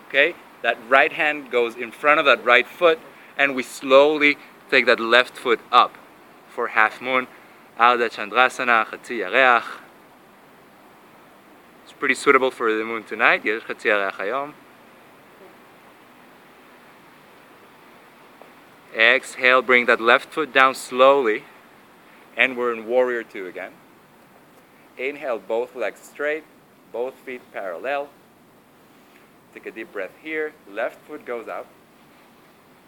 Okay? 0.08 0.34
That 0.62 0.76
right 0.88 1.12
hand 1.12 1.50
goes 1.50 1.76
in 1.76 1.90
front 1.90 2.20
of 2.20 2.26
that 2.26 2.44
right 2.44 2.66
foot, 2.66 2.98
and 3.38 3.54
we 3.54 3.62
slowly 3.62 4.36
take 4.70 4.86
that 4.86 5.00
left 5.00 5.36
foot 5.36 5.60
up 5.70 5.96
for 6.48 6.68
half 6.68 7.00
moon. 7.00 7.26
Ardha 7.78 8.10
Chandrasana, 8.10 8.86
Chatzi 8.86 9.18
Yareach. 9.18 9.64
It's 11.84 11.92
pretty 11.92 12.14
suitable 12.14 12.50
for 12.50 12.72
the 12.76 12.84
moon 12.84 13.04
tonight. 13.04 13.44
Yesh 13.44 13.62
Chatzi 13.62 13.86
Yareach 13.86 14.12
Hayom. 14.14 14.52
Exhale, 18.94 19.62
bring 19.62 19.86
that 19.86 20.00
left 20.00 20.32
foot 20.32 20.52
down 20.52 20.74
slowly. 20.74 21.44
And 22.36 22.56
we're 22.56 22.72
in 22.72 22.86
warrior 22.86 23.22
two 23.22 23.46
again. 23.46 23.72
Inhale, 24.96 25.38
both 25.38 25.74
legs 25.74 26.00
straight, 26.00 26.44
both 26.92 27.14
feet 27.14 27.40
parallel. 27.52 28.08
Take 29.54 29.66
a 29.66 29.70
deep 29.70 29.92
breath 29.92 30.12
here. 30.22 30.52
Left 30.70 30.98
foot 31.06 31.26
goes 31.26 31.48
out. 31.48 31.66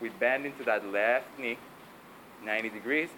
We 0.00 0.08
bend 0.08 0.46
into 0.46 0.64
that 0.64 0.86
left 0.86 1.26
knee, 1.38 1.58
90 2.44 2.70
degrees. 2.70 3.08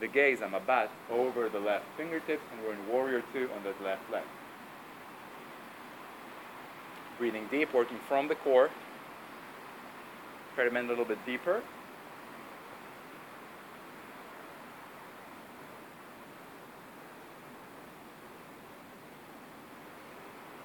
The 0.00 0.08
gaze, 0.08 0.40
amabat, 0.40 0.88
over 1.10 1.48
the 1.48 1.60
left 1.60 1.84
fingertips, 1.96 2.42
and 2.52 2.66
we're 2.66 2.72
in 2.74 2.88
warrior 2.88 3.22
two 3.32 3.48
on 3.56 3.62
that 3.64 3.80
left 3.82 4.10
leg. 4.10 4.24
Breathing 7.18 7.46
deep, 7.50 7.72
working 7.72 7.98
from 8.08 8.28
the 8.28 8.34
core. 8.34 8.70
Try 10.54 10.64
to 10.64 10.70
bend 10.70 10.86
a 10.86 10.90
little 10.90 11.04
bit 11.04 11.24
deeper. 11.24 11.62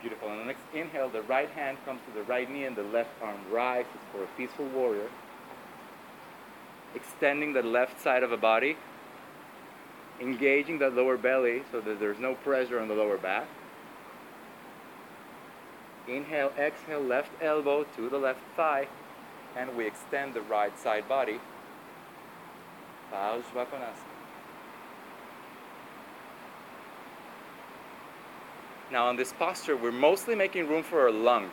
Beautiful. 0.01 0.29
And 0.29 0.39
the 0.41 0.45
next 0.45 0.61
inhale, 0.73 1.09
the 1.09 1.23
right 1.23 1.49
hand 1.49 1.77
comes 1.85 1.99
to 2.07 2.13
the 2.13 2.23
right 2.23 2.49
knee 2.49 2.63
and 2.63 2.75
the 2.75 2.83
left 2.83 3.09
arm 3.21 3.39
rises 3.51 3.91
for 4.11 4.23
a 4.23 4.27
peaceful 4.37 4.67
warrior. 4.67 5.09
Extending 6.95 7.53
the 7.53 7.61
left 7.61 8.01
side 8.01 8.23
of 8.23 8.29
the 8.29 8.37
body. 8.37 8.77
Engaging 10.21 10.79
the 10.79 10.89
lower 10.89 11.17
belly 11.17 11.63
so 11.71 11.81
that 11.81 11.99
there's 11.99 12.19
no 12.19 12.35
pressure 12.35 12.79
on 12.79 12.87
the 12.87 12.93
lower 12.93 13.17
back. 13.17 13.47
Inhale, 16.07 16.51
exhale, 16.57 17.01
left 17.01 17.29
elbow 17.41 17.85
to 17.95 18.09
the 18.09 18.17
left 18.17 18.39
thigh. 18.55 18.87
And 19.57 19.75
we 19.75 19.85
extend 19.85 20.33
the 20.33 20.41
right 20.41 20.77
side 20.79 21.07
body. 21.09 21.39
Parsvakonasana. 23.11 24.08
Now 28.90 29.06
on 29.06 29.16
this 29.16 29.32
posture, 29.32 29.76
we're 29.76 29.92
mostly 29.92 30.34
making 30.34 30.68
room 30.68 30.82
for 30.82 31.00
our 31.02 31.10
lungs. 31.10 31.52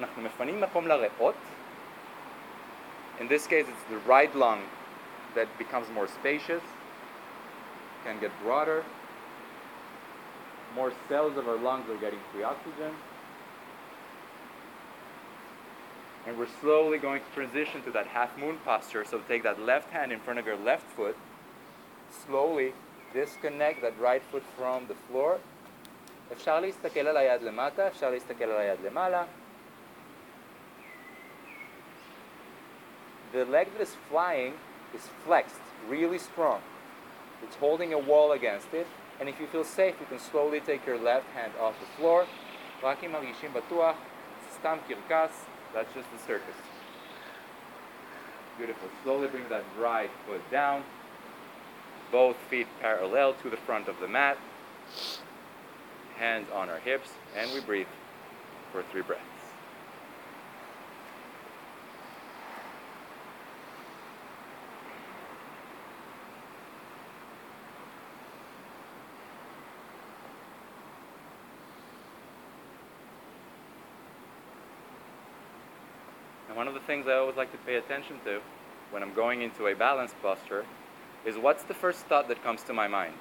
אנחנו 0.00 0.22
מפנים 0.22 0.60
מקום 0.60 0.86
לריאות. 0.86 1.34
In 3.20 3.28
this 3.28 3.46
case, 3.46 3.66
it's 3.68 3.84
the 3.90 3.98
right 4.08 4.34
lung 4.34 4.62
that 5.34 5.46
becomes 5.58 5.88
more 5.90 6.08
spacious, 6.08 6.62
can 8.04 8.18
get 8.18 8.30
broader. 8.42 8.82
More 10.74 10.92
cells 11.08 11.36
of 11.36 11.46
our 11.48 11.56
lungs 11.56 11.88
are 11.90 11.98
getting 11.98 12.20
free 12.32 12.42
oxygen. 12.42 12.92
And 16.26 16.38
we're 16.38 16.54
slowly 16.60 16.98
going 16.98 17.20
to 17.20 17.34
transition 17.34 17.82
to 17.82 17.90
that 17.90 18.06
half 18.06 18.36
moon 18.38 18.58
posture. 18.64 19.04
So 19.04 19.20
take 19.28 19.42
that 19.42 19.60
left 19.60 19.90
hand 19.90 20.12
in 20.12 20.20
front 20.20 20.38
of 20.38 20.46
your 20.46 20.56
left 20.56 20.88
foot. 20.96 21.16
Slowly 22.26 22.72
disconnect 23.12 23.82
that 23.82 23.98
right 23.98 24.22
foot 24.30 24.44
from 24.56 24.86
the 24.86 24.94
floor. 24.94 25.40
אפשר 26.32 26.60
להסתכל 26.60 27.00
על 27.00 27.16
היד 27.16 27.42
למטה, 27.42 27.88
אפשר 27.88 28.10
להסתכל 28.10 28.44
על 28.44 28.60
היד 28.60 28.80
למעלה. 28.84 29.24
The 33.32 33.44
leg 33.44 33.68
that 33.76 33.82
is 33.82 33.96
flying 34.10 34.54
is 34.94 35.08
flexed, 35.24 35.62
really 35.88 36.18
strong. 36.18 36.60
It's 37.44 37.56
holding 37.56 37.92
a 37.92 37.98
wall 37.98 38.32
against 38.32 38.74
it, 38.74 38.86
and 39.18 39.28
if 39.28 39.38
you 39.40 39.46
feel 39.46 39.64
safe, 39.64 39.94
you 40.00 40.06
can 40.06 40.18
slowly 40.18 40.60
take 40.60 40.84
your 40.86 40.98
left 40.98 41.28
hand 41.34 41.52
off 41.60 41.74
the 41.80 41.90
floor. 41.96 42.24
רק 42.82 43.04
אם 43.04 43.12
מרגישים 43.12 43.52
בטוח, 43.52 43.96
סתם 44.50 44.76
קרקס, 44.88 45.44
that's 45.74 45.92
just 45.94 46.10
the 46.12 46.22
circus. 46.26 46.58
Beautiful. 48.58 48.88
Slowly 49.04 49.28
bring 49.28 49.48
that 49.48 49.64
right 49.78 50.10
foot 50.26 50.42
down. 50.50 50.82
Both 52.12 52.36
feet 52.50 52.66
parallel 52.80 53.34
to 53.42 53.48
the 53.48 53.56
front 53.56 53.88
of 53.88 53.96
the 54.00 54.08
mat. 54.08 54.36
hands 56.17 56.47
on 56.53 56.69
our 56.69 56.79
hips, 56.79 57.09
and 57.37 57.51
we 57.53 57.59
breathe 57.59 57.87
for 58.71 58.83
three 58.91 59.01
breaths. 59.01 59.23
And 76.47 76.55
one 76.57 76.67
of 76.67 76.73
the 76.73 76.79
things 76.79 77.05
I 77.07 77.13
always 77.13 77.35
like 77.35 77.51
to 77.51 77.57
pay 77.59 77.75
attention 77.75 78.17
to 78.23 78.39
when 78.91 79.03
I'm 79.03 79.13
going 79.13 79.41
into 79.41 79.67
a 79.67 79.75
balanced 79.75 80.15
posture 80.21 80.65
is 81.25 81.37
what's 81.37 81.63
the 81.63 81.73
first 81.73 82.05
thought 82.05 82.29
that 82.29 82.41
comes 82.43 82.63
to 82.63 82.73
my 82.73 82.87
mind? 82.87 83.15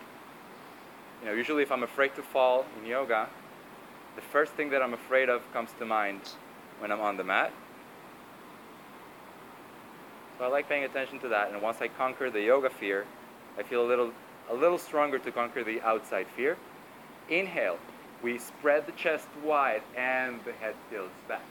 You 1.20 1.28
know, 1.28 1.32
usually 1.34 1.62
if 1.62 1.72
I'm 1.72 1.82
afraid 1.82 2.14
to 2.16 2.22
fall 2.22 2.66
in 2.80 2.86
yoga, 2.86 3.28
the 4.16 4.22
first 4.22 4.52
thing 4.52 4.70
that 4.70 4.82
I'm 4.82 4.94
afraid 4.94 5.28
of 5.28 5.50
comes 5.52 5.70
to 5.78 5.84
mind 5.84 6.20
when 6.78 6.92
I'm 6.92 7.00
on 7.00 7.16
the 7.16 7.24
mat. 7.24 7.52
So 10.38 10.44
I 10.44 10.48
like 10.48 10.68
paying 10.68 10.84
attention 10.84 11.20
to 11.20 11.28
that. 11.28 11.50
And 11.52 11.62
once 11.62 11.78
I 11.80 11.88
conquer 11.88 12.30
the 12.30 12.42
yoga 12.42 12.70
fear, 12.70 13.06
I 13.58 13.62
feel 13.62 13.84
a 13.84 13.88
little, 13.88 14.12
a 14.50 14.54
little 14.54 14.78
stronger 14.78 15.18
to 15.18 15.30
conquer 15.30 15.64
the 15.64 15.80
outside 15.82 16.26
fear. 16.36 16.56
Inhale, 17.28 17.78
we 18.22 18.38
spread 18.38 18.86
the 18.86 18.92
chest 18.92 19.28
wide 19.42 19.82
and 19.96 20.40
the 20.44 20.52
head 20.52 20.74
tilts 20.90 21.12
back. 21.28 21.44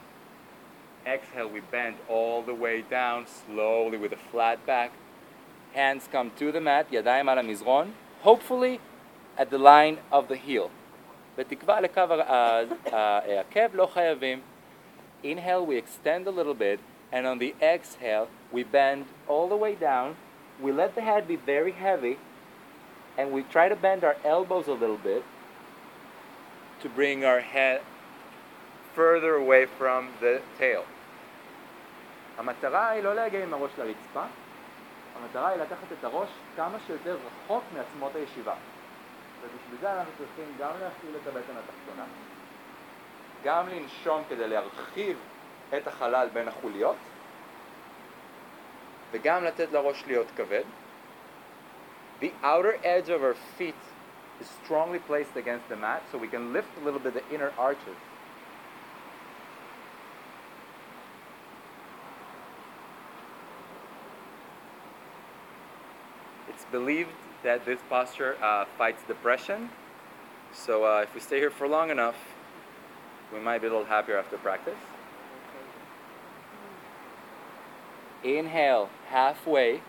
Exhale, 1.06 1.48
we 1.48 1.60
bend 1.60 1.96
all 2.08 2.42
the 2.42 2.54
way 2.54 2.82
down 2.82 3.26
slowly 3.26 3.98
with 3.98 4.12
a 4.12 4.18
flat 4.30 4.64
back. 4.66 4.92
Hands 5.72 6.06
come 6.10 6.30
to 6.38 6.52
the 6.52 6.60
mat, 6.60 6.90
yadayim 6.90 7.30
ala 7.30 7.42
mizron. 7.42 7.90
Hopefully, 8.22 8.80
at 9.37 9.49
the 9.49 9.57
line 9.57 9.97
of 10.11 10.27
the 10.27 10.35
heel. 10.35 10.69
בתקווה 11.37 11.81
לקו 11.81 12.01
העקב 12.91 13.75
לא 13.75 13.85
חייבים. 13.85 14.41
Inhale, 15.23 15.65
we 15.65 15.75
extend 15.75 16.27
a 16.27 16.31
little 16.31 16.53
bit, 16.53 16.79
and 17.11 17.25
on 17.25 17.39
the 17.39 17.53
exhale, 17.61 18.27
we 18.51 18.63
bend 18.63 19.05
all 19.27 19.47
the 19.49 19.55
way 19.55 19.75
down. 19.75 20.15
We 20.61 20.71
let 20.71 20.95
the 20.95 21.01
head 21.01 21.27
be 21.27 21.35
very 21.35 21.73
heavy, 21.73 22.17
and 23.17 23.31
we 23.31 23.41
try 23.43 23.67
to 23.67 23.75
bend 23.75 24.03
our 24.03 24.17
elbows 24.23 24.67
a 24.67 24.77
little 24.83 25.01
bit 25.11 25.23
to 26.81 26.87
bring 26.89 27.25
our 27.25 27.41
head 27.41 27.81
further 28.95 29.33
away 29.35 29.65
from 29.79 30.01
the 30.21 30.41
tail. 30.57 30.83
המטרה 32.37 32.89
היא 32.89 33.03
לא 33.03 33.15
להגיע 33.15 33.43
עם 33.43 33.53
הראש 33.53 33.71
לרצפה, 33.77 34.23
המטרה 35.15 35.49
היא 35.49 35.61
לקחת 35.61 35.91
את 35.99 36.03
הראש 36.03 36.29
כמה 36.55 36.77
שיותר 36.87 37.17
רחוק 37.27 37.63
מעצמות 37.73 38.15
הישיבה. 38.15 38.53
ובשביל 39.43 39.79
זה 39.81 39.93
אנחנו 39.93 40.13
צריכים 40.17 40.55
גם 40.59 40.71
להפעיל 40.79 41.15
את 41.15 41.27
הבטן 41.27 41.53
התחתונה, 41.57 42.05
גם 43.43 43.69
לנשום 43.69 44.23
כדי 44.29 44.47
להרחיב 44.47 45.17
את 45.77 45.87
החלל 45.87 46.27
בין 46.33 46.47
החוליות, 46.47 46.95
וגם 49.11 49.43
לתת 49.43 49.71
לראש 49.71 50.03
להיות 50.07 50.27
כבד. 50.35 50.63
The 52.21 52.31
outer 52.43 52.75
edge 52.83 53.09
of 53.09 53.23
our 53.23 53.35
feet 53.57 53.81
is 54.41 54.47
strongly 54.63 54.99
placed 54.99 55.35
against 55.37 55.69
the 55.69 55.75
mat, 55.75 56.01
so 56.11 56.17
we 56.17 56.27
can 56.27 56.53
lift 56.53 56.71
a 56.81 56.85
little 56.85 56.99
bit 56.99 57.13
the 57.13 57.23
inner 57.33 57.51
arches. 57.57 57.99
It's 66.49 66.65
believed 66.71 67.15
that 67.44 67.64
this 67.64 67.78
posture 67.88 68.36
uh, 68.42 68.64
fights 68.76 69.02
depression. 69.06 69.70
So 70.52 70.84
uh, 70.84 71.02
if 71.02 71.14
we 71.14 71.20
stay 71.20 71.38
here 71.38 71.50
for 71.50 71.68
long 71.68 71.90
enough, 71.90 72.16
we 73.32 73.38
might 73.38 73.60
be 73.60 73.68
a 73.68 73.70
little 73.70 73.84
happier 73.84 74.18
after 74.18 74.36
practice. 74.38 74.78
Inhale 78.24 78.88
halfway, 79.08 79.82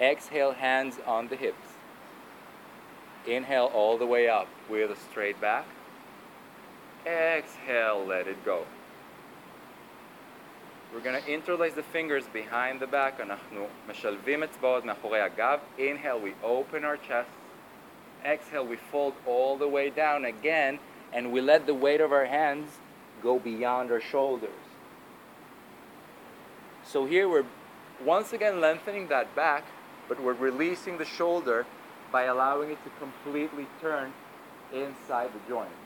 exhale 0.00 0.52
hands 0.52 0.98
on 1.04 1.28
the 1.28 1.36
hips. 1.36 1.66
Inhale 3.26 3.70
all 3.74 3.98
the 3.98 4.06
way 4.06 4.28
up 4.28 4.46
with 4.70 4.90
a 4.90 4.96
straight 4.96 5.40
back. 5.40 5.66
Exhale, 7.04 8.04
let 8.06 8.28
it 8.28 8.44
go. 8.44 8.64
We're 10.93 11.01
going 11.01 11.19
to 11.21 11.27
interlace 11.27 11.73
the 11.73 11.83
fingers 11.83 12.23
behind 12.33 12.79
the 12.79 12.87
back. 12.87 13.19
אנחנו 13.19 13.67
משלבים 13.87 14.43
אצבעות 14.43 14.85
מאחורי 14.85 15.21
הגב. 15.21 15.59
Inhale, 15.77 16.19
we 16.19 16.33
open 16.43 16.85
our 16.85 16.97
chest. 16.97 17.29
Exhale, 18.23 18.65
we 18.65 18.77
fold 18.91 19.13
all 19.25 19.57
the 19.57 19.67
way 19.67 19.89
down 19.89 20.23
again, 20.25 20.79
and 21.11 21.31
we 21.31 21.41
let 21.41 21.65
the 21.65 21.73
weight 21.73 21.99
of 21.99 22.11
our 22.11 22.25
hands 22.25 22.69
go 23.21 23.39
beyond 23.39 23.91
our 23.91 24.01
shoulders. 24.01 24.63
So 26.85 27.05
here 27.05 27.27
we're 27.27 27.45
once 28.05 28.33
again 28.33 28.61
lengthening 28.61 29.07
that 29.07 29.35
back, 29.35 29.63
but 30.07 30.21
we're 30.21 30.33
releasing 30.33 30.97
the 30.97 31.05
shoulder 31.05 31.65
by 32.11 32.23
allowing 32.23 32.69
it 32.69 32.77
to 32.83 32.89
completely 32.99 33.67
turn 33.81 34.13
inside 34.71 35.29
the 35.33 35.39
joint. 35.49 35.77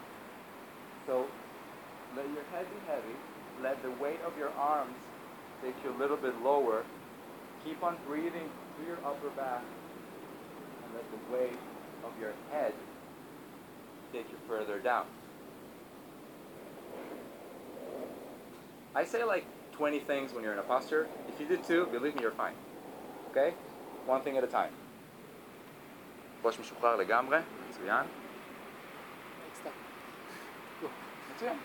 So 1.05 1.25
let 2.15 2.25
your 2.35 2.43
head 2.51 2.65
be 2.69 2.91
heavy. 2.91 3.15
Let 3.61 3.81
the 3.81 3.91
weight 3.91 4.19
of 4.25 4.37
your 4.37 4.51
arms 4.51 4.95
take 5.63 5.75
you 5.83 5.91
a 5.91 5.97
little 5.97 6.17
bit 6.17 6.41
lower. 6.43 6.83
Keep 7.63 7.83
on 7.83 7.97
breathing 8.07 8.49
through 8.75 8.87
your 8.87 8.97
upper 9.05 9.29
back 9.29 9.63
and 10.83 10.93
let 10.93 11.05
the 11.11 11.33
weight 11.35 11.57
of 12.05 12.11
your 12.19 12.33
head 12.51 12.73
take 14.13 14.29
you 14.29 14.37
further 14.47 14.79
down. 14.79 15.05
I 18.95 19.03
say 19.03 19.23
like 19.23 19.45
20 19.73 19.99
things 19.99 20.33
when 20.33 20.43
you're 20.43 20.53
in 20.53 20.59
a 20.59 20.63
posture. 20.63 21.07
If 21.27 21.39
you 21.39 21.47
do 21.47 21.57
two, 21.57 21.87
believe 21.91 22.15
me, 22.15 22.21
you're 22.21 22.31
fine. 22.31 22.55
Okay? 23.31 23.53
One 24.05 24.21
thing 24.21 24.37
at 24.37 24.43
a 24.43 24.47
time. 24.47 24.73
ראש 26.43 26.59
משוחרר 26.59 26.95
לגמרי, 26.95 27.39
מצוין. 27.69 28.05
מצוין. 31.35 31.57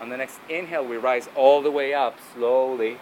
On 0.00 0.08
the 0.08 0.16
next 0.16 0.38
inhale, 0.48 0.84
we 0.84 0.96
rise 0.96 1.28
all 1.34 1.62
the 1.62 1.70
way 1.70 1.94
up 1.94 2.16
slowly. 2.34 2.98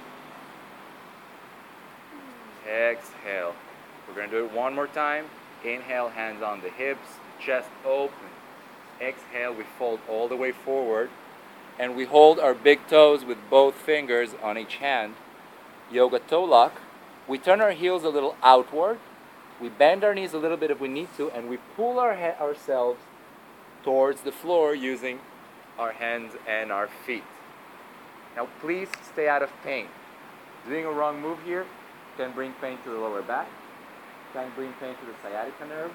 Exhale. 2.66 3.54
We're 4.06 4.14
going 4.14 4.30
to 4.30 4.38
do 4.38 4.44
it 4.44 4.52
one 4.52 4.74
more 4.74 4.86
time. 4.86 5.26
Inhale, 5.64 6.10
hands 6.10 6.42
on 6.42 6.60
the 6.60 6.68
hips, 6.68 7.18
chest 7.40 7.68
open. 7.84 8.28
Exhale, 9.00 9.54
we 9.54 9.64
fold 9.78 10.00
all 10.08 10.28
the 10.28 10.36
way 10.36 10.52
forward. 10.52 11.10
And 11.78 11.96
we 11.96 12.04
hold 12.04 12.38
our 12.38 12.54
big 12.54 12.86
toes 12.86 13.24
with 13.24 13.38
both 13.48 13.74
fingers 13.74 14.30
on 14.42 14.58
each 14.58 14.76
hand. 14.76 15.14
Yoga 15.90 16.18
toe 16.18 16.44
lock. 16.44 16.80
We 17.26 17.38
turn 17.38 17.60
our 17.60 17.72
heels 17.72 18.04
a 18.04 18.10
little 18.10 18.36
outward. 18.42 18.98
We 19.60 19.68
bend 19.68 20.04
our 20.04 20.14
knees 20.14 20.32
a 20.32 20.38
little 20.38 20.56
bit 20.56 20.70
if 20.70 20.80
we 20.80 20.88
need 20.88 21.08
to, 21.16 21.30
and 21.30 21.48
we 21.48 21.58
pull 21.76 21.98
our 21.98 22.14
he- 22.14 22.42
ourselves 22.42 23.00
towards 23.82 24.22
the 24.22 24.32
floor 24.32 24.74
using 24.74 25.20
our 25.81 25.91
hands 25.91 26.33
and 26.47 26.71
our 26.71 26.87
feet. 27.05 27.23
Now, 28.35 28.47
please 28.61 28.89
stay 29.11 29.27
out 29.27 29.41
of 29.41 29.49
pain. 29.63 29.87
Doing 30.67 30.85
a 30.85 30.91
wrong 30.91 31.21
move 31.21 31.39
here 31.45 31.65
can 32.17 32.31
bring 32.33 32.53
pain 32.61 32.77
to 32.83 32.89
the 32.89 32.97
lower 32.97 33.21
back, 33.21 33.47
can 34.33 34.51
bring 34.55 34.73
pain 34.81 34.93
to 34.93 35.05
the 35.05 35.15
sciatica 35.21 35.65
nerve, 35.65 35.91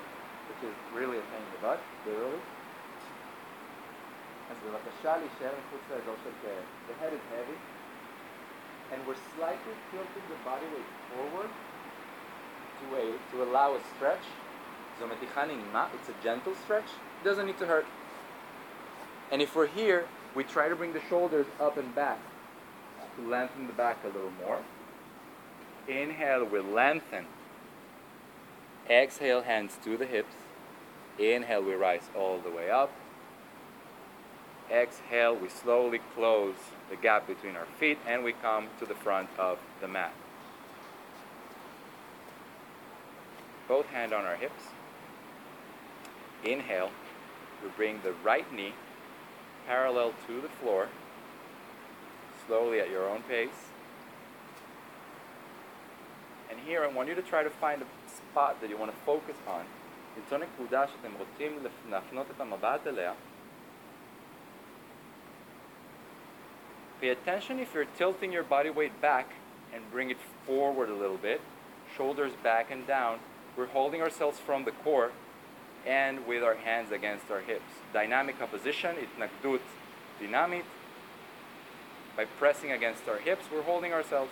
which 0.48 0.70
is 0.70 0.74
really 0.94 1.18
a 1.18 1.24
pain 1.30 1.42
in 1.42 1.52
the 1.54 1.62
butt, 1.66 1.80
literally. 2.06 2.40
אז 4.50 4.56
בבקשה 4.66 5.16
להישאר 5.16 5.52
מחוץ 5.58 5.80
לאזור 5.90 6.14
של 6.24 6.30
כאב. 6.42 6.64
The 6.88 6.94
head 7.02 7.12
is 7.12 7.24
heavy, 7.34 7.58
and 8.92 9.06
we're 9.06 9.22
slightly 9.36 9.74
tilting 9.90 10.26
the 10.28 10.38
body 10.44 10.66
weight 10.74 10.90
forward 11.10 11.50
to, 12.78 12.86
a, 12.96 13.04
to 13.30 13.42
allow 13.42 13.74
a 13.74 13.80
stretch. 13.96 14.26
זו 14.98 15.06
מתיחה 15.06 15.44
נעימה, 15.44 15.86
it's 15.94 16.08
a 16.08 16.24
gentle 16.24 16.54
stretch, 16.64 16.90
it 17.20 17.24
doesn't 17.24 17.46
need 17.46 17.58
to 17.58 17.66
hurt. 17.66 17.86
And 19.31 19.41
if 19.41 19.55
we're 19.55 19.67
here, 19.67 20.05
we 20.35 20.43
try 20.43 20.69
to 20.69 20.75
bring 20.75 20.93
the 20.93 21.01
shoulders 21.09 21.47
up 21.59 21.77
and 21.77 21.93
back 21.93 22.19
to 23.15 23.27
lengthen 23.27 23.67
the 23.67 23.73
back 23.73 23.97
a 24.03 24.07
little 24.07 24.31
more. 24.45 24.59
Inhale, 25.87 26.45
we 26.45 26.59
lengthen. 26.59 27.25
Exhale, 28.89 29.41
hands 29.41 29.77
to 29.83 29.97
the 29.97 30.05
hips. 30.05 30.35
Inhale, 31.19 31.63
we 31.63 31.73
rise 31.73 32.09
all 32.15 32.39
the 32.39 32.49
way 32.49 32.69
up. 32.69 32.91
Exhale, 34.71 35.35
we 35.35 35.49
slowly 35.49 35.99
close 36.15 36.55
the 36.89 36.95
gap 36.95 37.27
between 37.27 37.55
our 37.55 37.67
feet 37.79 37.97
and 38.05 38.23
we 38.23 38.33
come 38.33 38.67
to 38.79 38.85
the 38.85 38.95
front 38.95 39.29
of 39.37 39.59
the 39.81 39.87
mat. 39.87 40.13
Both 43.67 43.87
hand 43.87 44.13
on 44.13 44.25
our 44.25 44.35
hips. 44.35 44.63
Inhale, 46.43 46.91
we 47.63 47.69
bring 47.69 48.01
the 48.03 48.13
right 48.23 48.51
knee 48.53 48.73
parallel 49.66 50.12
to 50.26 50.40
the 50.40 50.48
floor, 50.48 50.88
slowly 52.46 52.80
at 52.80 52.90
your 52.90 53.08
own 53.08 53.22
pace. 53.22 53.70
And 56.50 56.60
here, 56.66 56.84
I 56.84 56.88
want 56.88 57.08
you 57.08 57.14
to 57.14 57.22
try 57.22 57.42
to 57.42 57.50
find 57.50 57.80
a 57.82 57.86
spot 58.08 58.60
that 58.60 58.68
you 58.70 58.76
want 58.76 58.90
to 58.90 58.98
focus 59.06 59.36
on. 59.46 59.64
למצוא 60.16 60.38
נקודה 60.38 60.86
שאתם 60.86 61.12
רוצים 61.18 61.58
לפ- 61.64 61.90
להפנות 61.90 62.26
את 62.30 62.40
המבט 62.40 62.86
אליה. 62.86 63.12
Pay 67.00 67.10
attention 67.10 67.58
if 67.58 67.74
you're 67.74 67.88
tilting 67.98 68.30
your 68.32 68.44
body 68.44 68.70
weight 68.70 69.00
back 69.00 69.26
and 69.74 69.80
bring 69.90 70.10
it 70.10 70.18
forward 70.46 70.88
a 70.88 70.94
little 70.94 71.16
bit, 71.16 71.40
shoulders 71.96 72.32
back 72.44 72.70
and 72.70 72.86
down. 72.86 73.18
We're 73.56 73.72
holding 73.72 74.00
ourselves 74.02 74.38
from 74.38 74.64
the 74.64 74.72
core 74.84 75.10
and 75.87 76.27
with 76.27 76.43
our 76.43 76.55
hands 76.55 76.91
against 76.91 77.31
our 77.31 77.39
hips. 77.39 77.63
Dynamic 77.93 78.41
opposition, 78.41 78.97
itnagdut 78.97 79.61
dinamit. 80.21 80.63
By 82.17 82.25
pressing 82.25 82.71
against 82.71 83.07
our 83.07 83.17
hips, 83.17 83.45
we're 83.51 83.61
holding 83.61 83.93
ourselves. 83.93 84.31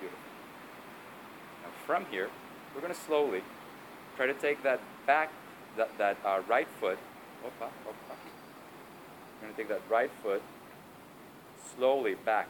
Beautiful. 0.00 0.20
Now 1.62 1.70
from 1.86 2.06
here, 2.10 2.28
we're 2.74 2.80
going 2.80 2.92
to 2.92 3.00
slowly 3.00 3.42
try 4.16 4.26
to 4.26 4.34
take 4.34 4.62
that 4.64 4.80
back, 5.06 5.30
that, 5.76 5.96
that 5.98 6.16
uh, 6.24 6.42
right 6.48 6.66
foot. 6.80 6.98
Opa, 7.44 7.68
opa. 7.86 8.16
We're 9.40 9.46
going 9.46 9.54
to 9.54 9.56
take 9.56 9.68
that 9.68 9.82
right 9.88 10.10
foot 10.22 10.42
slowly 11.76 12.14
back 12.14 12.48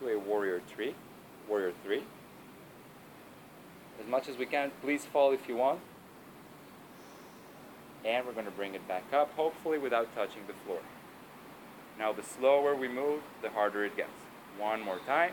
to 0.00 0.08
a 0.08 0.18
warrior 0.18 0.60
three, 0.74 0.94
warrior 1.48 1.72
three. 1.84 2.02
As 4.02 4.10
much 4.10 4.28
as 4.28 4.36
we 4.36 4.46
can, 4.46 4.72
please 4.82 5.04
fall 5.04 5.32
if 5.32 5.48
you 5.48 5.56
want. 5.56 5.80
And 8.04 8.26
we're 8.26 8.32
going 8.32 8.46
to 8.46 8.50
bring 8.50 8.74
it 8.74 8.86
back 8.88 9.04
up, 9.12 9.32
hopefully 9.36 9.78
without 9.78 10.12
touching 10.14 10.42
the 10.48 10.54
floor. 10.64 10.80
Now, 11.98 12.12
the 12.12 12.22
slower 12.22 12.74
we 12.74 12.88
move, 12.88 13.22
the 13.42 13.50
harder 13.50 13.84
it 13.84 13.96
gets. 13.96 14.10
One 14.58 14.80
more 14.80 14.98
time. 15.06 15.32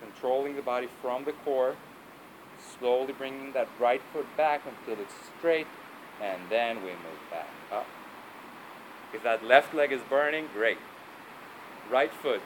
Controlling 0.00 0.56
the 0.56 0.62
body 0.62 0.88
from 1.00 1.24
the 1.24 1.32
core, 1.32 1.76
slowly 2.78 3.12
bringing 3.12 3.52
that 3.52 3.68
right 3.78 4.00
foot 4.12 4.26
back 4.36 4.62
until 4.66 5.00
it's 5.00 5.14
straight, 5.38 5.68
and 6.20 6.40
then 6.50 6.78
we 6.78 6.90
move 6.90 7.20
back 7.30 7.48
up. 7.70 7.86
If 9.14 9.22
that 9.22 9.44
left 9.44 9.72
leg 9.72 9.92
is 9.92 10.00
burning, 10.08 10.48
great. 10.52 10.78
Right 11.90 12.12
foot 12.12 12.40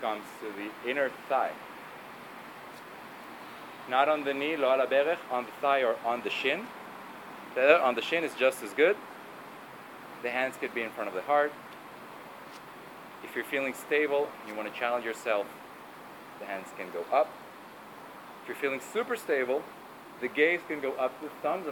comes 0.00 0.24
to 0.40 0.46
the 0.52 0.90
inner 0.90 1.10
thigh 1.28 1.52
not 3.88 4.08
on 4.08 4.24
the 4.24 4.34
knee, 4.34 4.56
lo 4.56 4.72
ala 4.72 4.86
berech, 4.86 5.18
on 5.30 5.44
the 5.44 5.50
thigh 5.60 5.82
or 5.82 5.96
on 6.04 6.22
the 6.22 6.30
shin. 6.30 6.66
The 7.54 7.80
on 7.80 7.94
the 7.94 8.02
shin 8.02 8.24
is 8.24 8.34
just 8.34 8.62
as 8.62 8.72
good. 8.72 8.96
The 10.22 10.30
hands 10.30 10.56
could 10.60 10.74
be 10.74 10.82
in 10.82 10.90
front 10.90 11.08
of 11.08 11.14
the 11.14 11.22
heart. 11.22 11.52
If 13.24 13.34
you're 13.34 13.44
feeling 13.44 13.74
stable 13.74 14.28
and 14.40 14.48
you 14.48 14.54
want 14.54 14.72
to 14.72 14.78
challenge 14.78 15.04
yourself, 15.04 15.46
the 16.38 16.46
hands 16.46 16.68
can 16.76 16.86
go 16.92 17.04
up. 17.14 17.28
If 18.42 18.48
you're 18.48 18.56
feeling 18.56 18.80
super 18.92 19.16
stable, 19.16 19.62
the 20.20 20.28
gaze 20.28 20.60
can 20.68 20.80
go 20.80 20.92
up 20.92 21.18
to 21.20 21.26
the 21.26 21.32
thumbs. 21.42 21.66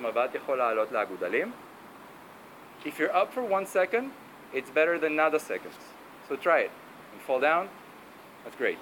If 2.84 2.98
you're 2.98 3.14
up 3.14 3.32
for 3.32 3.42
one 3.42 3.66
second, 3.66 4.12
it's 4.52 4.70
better 4.70 4.98
than 4.98 5.16
nada 5.16 5.38
seconds. 5.38 5.74
So 6.28 6.36
try 6.36 6.60
it. 6.60 6.70
And 7.12 7.20
fall 7.22 7.40
down, 7.40 7.68
that's 8.44 8.56
great. 8.56 8.78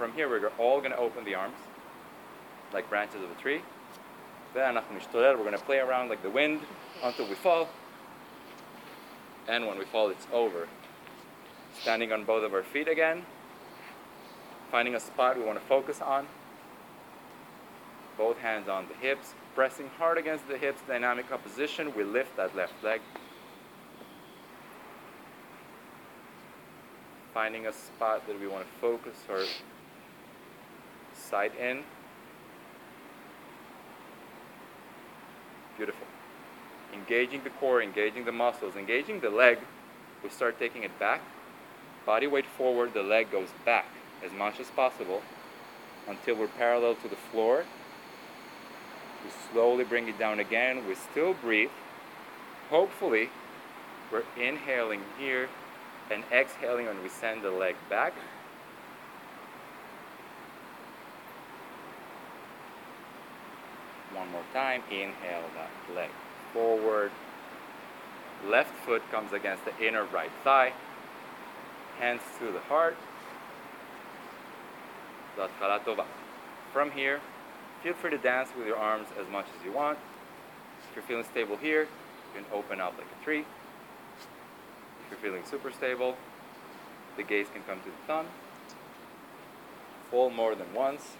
from 0.00 0.14
here 0.14 0.30
we're 0.30 0.48
all 0.58 0.78
going 0.78 0.92
to 0.92 0.96
open 0.96 1.26
the 1.26 1.34
arms, 1.34 1.58
like 2.72 2.88
branches 2.88 3.22
of 3.22 3.30
a 3.30 3.34
tree. 3.34 3.60
Then 4.54 4.74
we're 4.74 5.36
going 5.36 5.52
to 5.52 5.58
play 5.58 5.76
around 5.76 6.08
like 6.08 6.22
the 6.22 6.30
wind 6.30 6.60
until 7.02 7.28
we 7.28 7.34
fall. 7.34 7.68
And 9.46 9.66
when 9.66 9.78
we 9.78 9.84
fall, 9.84 10.08
it's 10.08 10.26
over. 10.32 10.68
Standing 11.82 12.12
on 12.12 12.24
both 12.24 12.44
of 12.44 12.54
our 12.54 12.62
feet 12.62 12.88
again, 12.88 13.26
finding 14.70 14.94
a 14.94 15.00
spot 15.00 15.36
we 15.36 15.44
want 15.44 15.60
to 15.60 15.66
focus 15.66 16.00
on. 16.00 16.26
Both 18.16 18.38
hands 18.38 18.70
on 18.70 18.86
the 18.88 18.94
hips, 18.94 19.34
pressing 19.54 19.90
hard 19.98 20.16
against 20.16 20.48
the 20.48 20.56
hips, 20.56 20.80
dynamic 20.88 21.30
opposition. 21.30 21.92
We 21.94 22.04
lift 22.04 22.38
that 22.38 22.56
left 22.56 22.72
leg. 22.82 23.02
Finding 27.34 27.66
a 27.66 27.72
spot 27.74 28.26
that 28.26 28.40
we 28.40 28.46
want 28.46 28.64
to 28.64 28.80
focus 28.80 29.18
or 29.28 29.44
side 31.30 31.52
in. 31.58 31.84
Beautiful. 35.76 36.06
Engaging 36.92 37.42
the 37.44 37.50
core, 37.50 37.80
engaging 37.80 38.24
the 38.24 38.32
muscles, 38.32 38.74
engaging 38.76 39.20
the 39.20 39.30
leg. 39.30 39.58
We 40.22 40.28
start 40.28 40.58
taking 40.58 40.82
it 40.82 40.98
back. 40.98 41.20
Body 42.04 42.26
weight 42.26 42.46
forward, 42.46 42.92
the 42.92 43.02
leg 43.02 43.30
goes 43.30 43.48
back 43.64 43.86
as 44.24 44.32
much 44.32 44.58
as 44.60 44.66
possible 44.68 45.22
until 46.08 46.36
we're 46.36 46.48
parallel 46.48 46.96
to 46.96 47.08
the 47.08 47.16
floor. 47.16 47.64
We 49.24 49.30
slowly 49.52 49.84
bring 49.84 50.08
it 50.08 50.18
down 50.18 50.40
again. 50.40 50.86
We 50.88 50.94
still 50.94 51.34
breathe. 51.34 51.70
Hopefully, 52.68 53.30
we're 54.10 54.24
inhaling 54.36 55.02
here 55.18 55.48
and 56.10 56.24
exhaling 56.32 56.86
when 56.86 57.02
we 57.02 57.08
send 57.08 57.42
the 57.42 57.50
leg 57.50 57.76
back. 57.88 58.14
One 64.20 64.32
more 64.32 64.44
time. 64.52 64.82
Inhale, 64.90 65.48
That 65.56 65.94
leg 65.96 66.10
forward. 66.52 67.10
Left 68.46 68.70
foot 68.84 69.02
comes 69.10 69.32
against 69.32 69.64
the 69.64 69.72
inner 69.82 70.04
right 70.04 70.30
thigh. 70.44 70.74
Hands 71.98 72.20
to 72.38 72.52
the 72.52 72.60
heart. 72.60 72.98
From 76.70 76.90
here, 76.90 77.20
feel 77.82 77.94
free 77.94 78.10
to 78.10 78.18
dance 78.18 78.50
with 78.54 78.66
your 78.66 78.76
arms 78.76 79.08
as 79.18 79.26
much 79.32 79.46
as 79.58 79.64
you 79.64 79.72
want. 79.72 79.98
If 80.90 80.96
you're 80.96 81.04
feeling 81.04 81.24
stable 81.24 81.56
here, 81.56 81.82
you 81.84 82.42
can 82.42 82.44
open 82.52 82.78
up 82.78 82.98
like 82.98 83.06
a 83.20 83.24
tree. 83.24 83.40
If 83.40 85.10
you're 85.10 85.18
feeling 85.18 85.44
super 85.50 85.72
stable, 85.72 86.16
the 87.16 87.22
gaze 87.22 87.46
can 87.54 87.62
come 87.62 87.78
to 87.78 87.86
the 87.86 88.06
thumb. 88.06 88.26
Fall 90.10 90.28
more 90.28 90.54
than 90.54 90.74
once. 90.74 91.16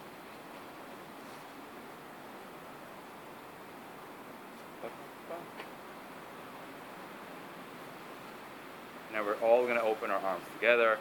Now 9.13 9.25
we're 9.25 9.37
all 9.37 9.65
going 9.65 9.77
to 9.77 9.83
open 9.83 10.11
our 10.11 10.21
arms 10.21 10.45
together, 10.55 10.99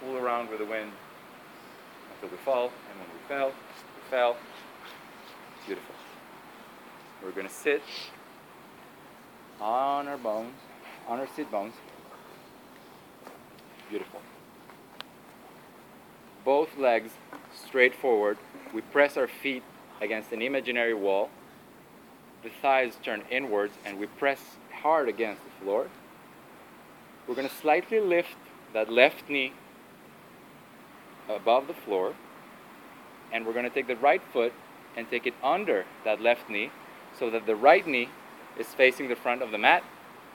fool 0.00 0.16
around 0.16 0.50
with 0.50 0.60
the 0.60 0.64
wind 0.64 0.92
until 2.14 2.36
we 2.36 2.42
fall, 2.44 2.64
and 2.66 3.00
when 3.00 3.08
we 3.08 3.28
fell, 3.28 3.48
we 3.48 4.10
fell. 4.10 4.36
Beautiful. 5.66 5.94
We're 7.22 7.32
going 7.32 7.48
to 7.48 7.52
sit 7.52 7.82
on 9.60 10.06
our 10.08 10.16
bones, 10.16 10.54
on 11.08 11.18
our 11.18 11.28
sit 11.34 11.50
bones. 11.50 11.74
Beautiful. 13.88 14.20
Both 16.44 16.78
legs 16.78 17.10
straight 17.66 17.94
forward. 17.94 18.38
We 18.72 18.80
press 18.80 19.16
our 19.16 19.28
feet 19.28 19.64
against 20.00 20.32
an 20.32 20.40
imaginary 20.40 20.94
wall. 20.94 21.30
The 22.42 22.50
thighs 22.62 22.96
turn 23.02 23.22
inwards 23.30 23.74
and 23.84 23.98
we 23.98 24.06
press 24.06 24.40
hard 24.72 25.08
against 25.08 25.42
the 25.44 25.64
floor. 25.64 25.88
We're 27.30 27.36
going 27.36 27.48
to 27.48 27.54
slightly 27.54 28.00
lift 28.00 28.34
that 28.74 28.90
left 28.90 29.30
knee 29.30 29.52
above 31.28 31.68
the 31.68 31.74
floor. 31.74 32.14
And 33.32 33.46
we're 33.46 33.52
going 33.52 33.66
to 33.66 33.70
take 33.70 33.86
the 33.86 33.94
right 33.94 34.20
foot 34.32 34.52
and 34.96 35.08
take 35.08 35.28
it 35.28 35.34
under 35.40 35.84
that 36.04 36.20
left 36.20 36.50
knee 36.50 36.72
so 37.16 37.30
that 37.30 37.46
the 37.46 37.54
right 37.54 37.86
knee 37.86 38.08
is 38.58 38.66
facing 38.74 39.08
the 39.08 39.14
front 39.14 39.42
of 39.42 39.52
the 39.52 39.58
mat 39.58 39.84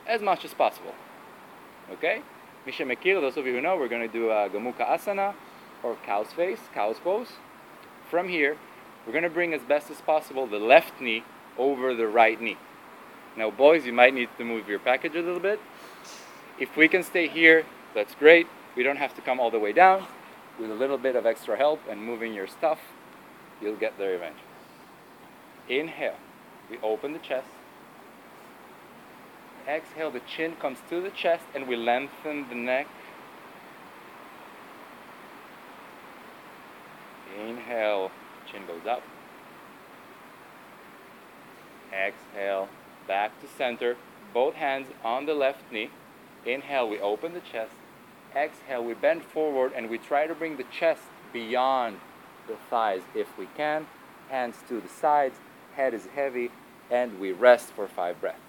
as 0.07 0.21
much 0.21 0.45
as 0.45 0.53
possible. 0.53 0.95
Okay? 1.91 2.21
Misha 2.65 2.83
Mekir, 2.83 3.19
those 3.19 3.35
of 3.35 3.45
you 3.45 3.55
who 3.55 3.61
know, 3.61 3.75
we're 3.75 3.89
going 3.89 4.07
to 4.07 4.13
do 4.13 4.29
a 4.29 4.49
Gomukha 4.49 4.87
Asana 4.87 5.33
or 5.83 5.97
cow's 6.05 6.31
face, 6.31 6.61
cow's 6.73 6.97
pose. 6.99 7.33
From 8.09 8.29
here, 8.29 8.55
we're 9.05 9.11
going 9.11 9.25
to 9.25 9.29
bring 9.29 9.53
as 9.53 9.63
best 9.63 9.91
as 9.91 9.99
possible 9.99 10.47
the 10.47 10.59
left 10.59 11.01
knee 11.01 11.25
over 11.57 11.93
the 11.93 12.07
right 12.07 12.39
knee. 12.39 12.55
Now, 13.35 13.51
boys, 13.51 13.85
you 13.85 13.91
might 13.91 14.13
need 14.13 14.29
to 14.37 14.45
move 14.45 14.69
your 14.69 14.79
package 14.79 15.15
a 15.15 15.21
little 15.21 15.41
bit. 15.41 15.59
If 16.57 16.77
we 16.77 16.87
can 16.87 17.03
stay 17.03 17.27
here, 17.27 17.65
that's 17.93 18.15
great. 18.15 18.47
We 18.75 18.83
don't 18.83 18.97
have 18.97 19.13
to 19.15 19.21
come 19.21 19.39
all 19.39 19.51
the 19.51 19.59
way 19.59 19.73
down. 19.73 20.05
With 20.59 20.71
a 20.71 20.73
little 20.73 20.97
bit 20.97 21.15
of 21.15 21.25
extra 21.25 21.57
help 21.57 21.81
and 21.89 22.01
moving 22.01 22.33
your 22.33 22.47
stuff, 22.47 22.79
you'll 23.61 23.75
get 23.75 23.97
there 23.97 24.15
eventually. 24.15 24.41
Inhale, 25.67 26.15
we 26.69 26.77
open 26.81 27.11
the 27.13 27.19
chest. 27.19 27.47
Exhale, 29.67 30.11
the 30.11 30.21
chin 30.21 30.55
comes 30.57 30.77
to 30.89 31.01
the 31.01 31.09
chest 31.09 31.43
and 31.53 31.67
we 31.67 31.75
lengthen 31.75 32.47
the 32.49 32.55
neck. 32.55 32.87
Inhale, 37.37 38.11
chin 38.49 38.65
goes 38.65 38.85
up. 38.87 39.01
Exhale, 41.91 42.69
back 43.07 43.39
to 43.41 43.47
center. 43.57 43.97
both 44.33 44.55
hands 44.55 44.87
on 45.03 45.25
the 45.25 45.33
left 45.33 45.71
knee. 45.71 45.89
Inhale, 46.45 46.89
we 46.89 46.99
open 46.99 47.33
the 47.33 47.41
chest. 47.41 47.73
Exhale, 48.35 48.83
we 48.83 48.93
bend 48.93 49.23
forward 49.23 49.73
and 49.75 49.89
we 49.89 49.97
try 49.97 50.27
to 50.27 50.35
bring 50.35 50.57
the 50.57 50.65
chest 50.65 51.01
beyond 51.33 51.99
the 52.47 52.55
thighs 52.69 53.01
if 53.15 53.37
we 53.37 53.47
can. 53.57 53.87
Hands 54.29 54.55
to 54.67 54.79
the 54.79 54.89
sides, 54.89 55.35
head 55.75 55.93
is 55.93 56.07
heavy, 56.15 56.51
and 56.89 57.19
we 57.19 57.31
rest 57.31 57.69
for 57.71 57.87
five 57.87 58.19
breaths. 58.19 58.44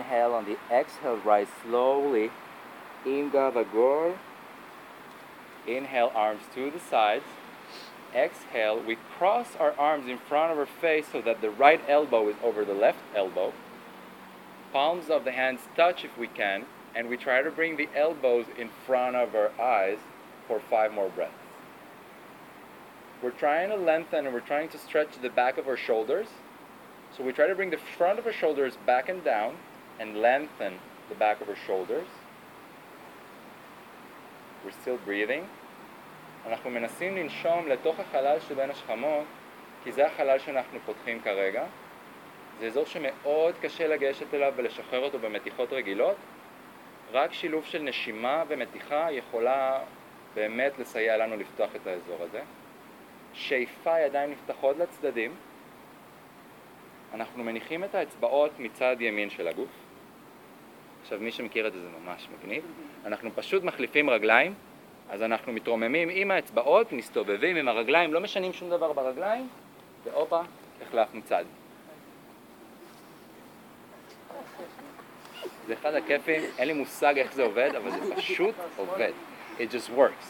Inhale 0.00 0.32
on 0.32 0.46
the 0.46 0.56
exhale, 0.72 1.18
rise 1.18 1.48
slowly. 1.62 2.30
In 3.04 3.30
Gavagor. 3.30 4.16
Inhale, 5.66 6.10
arms 6.14 6.40
to 6.54 6.70
the 6.70 6.80
sides. 6.80 7.24
Exhale, 8.14 8.82
we 8.82 8.96
cross 9.18 9.48
our 9.60 9.72
arms 9.78 10.08
in 10.08 10.16
front 10.16 10.52
of 10.52 10.58
our 10.58 10.66
face 10.66 11.06
so 11.12 11.20
that 11.20 11.42
the 11.42 11.50
right 11.50 11.82
elbow 11.86 12.28
is 12.28 12.36
over 12.42 12.64
the 12.64 12.72
left 12.72 12.98
elbow. 13.14 13.52
Palms 14.72 15.10
of 15.10 15.24
the 15.24 15.32
hands 15.32 15.60
touch 15.76 16.02
if 16.02 16.16
we 16.16 16.28
can, 16.28 16.64
and 16.94 17.10
we 17.10 17.18
try 17.18 17.42
to 17.42 17.50
bring 17.50 17.76
the 17.76 17.88
elbows 17.94 18.46
in 18.56 18.70
front 18.86 19.16
of 19.16 19.34
our 19.34 19.50
eyes 19.60 19.98
for 20.48 20.60
five 20.60 20.94
more 20.94 21.10
breaths. 21.10 21.34
We're 23.22 23.30
trying 23.32 23.68
to 23.68 23.76
lengthen 23.76 24.24
and 24.24 24.34
we're 24.34 24.40
trying 24.40 24.70
to 24.70 24.78
stretch 24.78 25.20
the 25.20 25.28
back 25.28 25.58
of 25.58 25.68
our 25.68 25.76
shoulders. 25.76 26.28
So 27.14 27.22
we 27.22 27.32
try 27.32 27.46
to 27.46 27.54
bring 27.54 27.70
the 27.70 27.78
front 27.98 28.18
of 28.18 28.26
our 28.26 28.32
shoulders 28.32 28.78
back 28.86 29.10
and 29.10 29.22
down 29.22 29.56
and 30.00 30.16
lengthen 30.16 30.72
the 31.10 31.14
back 31.14 31.40
of 31.42 31.48
our 31.48 31.60
shoulders. 31.66 32.08
We're 34.64 34.78
still 34.82 34.98
breathing. 35.06 35.44
אנחנו 36.46 36.70
מנסים 36.70 37.16
לנשום 37.16 37.68
לתוך 37.68 38.00
החלל 38.00 38.40
שבין 38.40 38.70
השכמות, 38.70 39.24
כי 39.84 39.92
זה 39.92 40.06
החלל 40.06 40.38
שאנחנו 40.38 40.78
פותחים 40.86 41.20
כרגע. 41.20 41.64
זה 42.60 42.66
אזור 42.66 42.84
שמאוד 42.84 43.54
קשה 43.60 43.86
לגשת 43.86 44.34
אליו 44.34 44.52
ולשחרר 44.56 45.04
אותו 45.04 45.18
במתיחות 45.18 45.72
רגילות. 45.72 46.16
רק 47.12 47.32
שילוב 47.32 47.64
של 47.64 47.82
נשימה 47.82 48.44
ומתיחה 48.48 49.12
יכולה 49.12 49.80
באמת 50.34 50.78
לסייע 50.78 51.16
לנו 51.16 51.36
לפתוח 51.36 51.70
את 51.76 51.86
האזור 51.86 52.22
הזה. 52.22 52.40
שאיפה, 53.32 54.00
ידיים 54.00 54.30
נפתחות 54.30 54.76
לצדדים. 54.76 55.34
אנחנו 57.14 57.44
מניחים 57.44 57.84
את 57.84 57.94
האצבעות 57.94 58.50
מצד 58.58 58.96
ימין 59.00 59.30
של 59.30 59.48
הגוף. 59.48 59.79
עכשיו, 61.10 61.24
מי 61.24 61.30
שמכיר 61.32 61.66
את 61.66 61.72
זה 61.72 61.80
זה 61.80 61.88
ממש 62.04 62.28
מגניב. 62.38 62.64
אנחנו 63.06 63.30
פשוט 63.34 63.62
מחליפים 63.62 64.10
רגליים, 64.10 64.54
אז 65.10 65.22
אנחנו 65.22 65.52
מתרוממים 65.52 66.08
עם 66.12 66.30
האצבעות, 66.30 66.92
מסתובבים 66.92 67.56
עם 67.56 67.68
הרגליים, 67.68 68.14
לא 68.14 68.20
משנים 68.20 68.52
שום 68.52 68.70
דבר 68.70 68.92
ברגליים, 68.92 69.48
והופה, 70.04 70.40
החלפנו 70.82 71.20
צד. 71.24 71.44
זה 75.66 75.74
אחד 75.74 75.94
הכיפים, 75.94 76.42
אין 76.58 76.68
לי 76.68 76.74
מושג 76.74 77.18
איך 77.18 77.32
זה 77.32 77.42
עובד, 77.42 77.70
אבל 77.74 77.90
זה 77.90 78.14
פשוט 78.16 78.54
עובד. 78.76 79.12
It 79.58 79.62
just 79.62 79.90
works. 79.96 80.26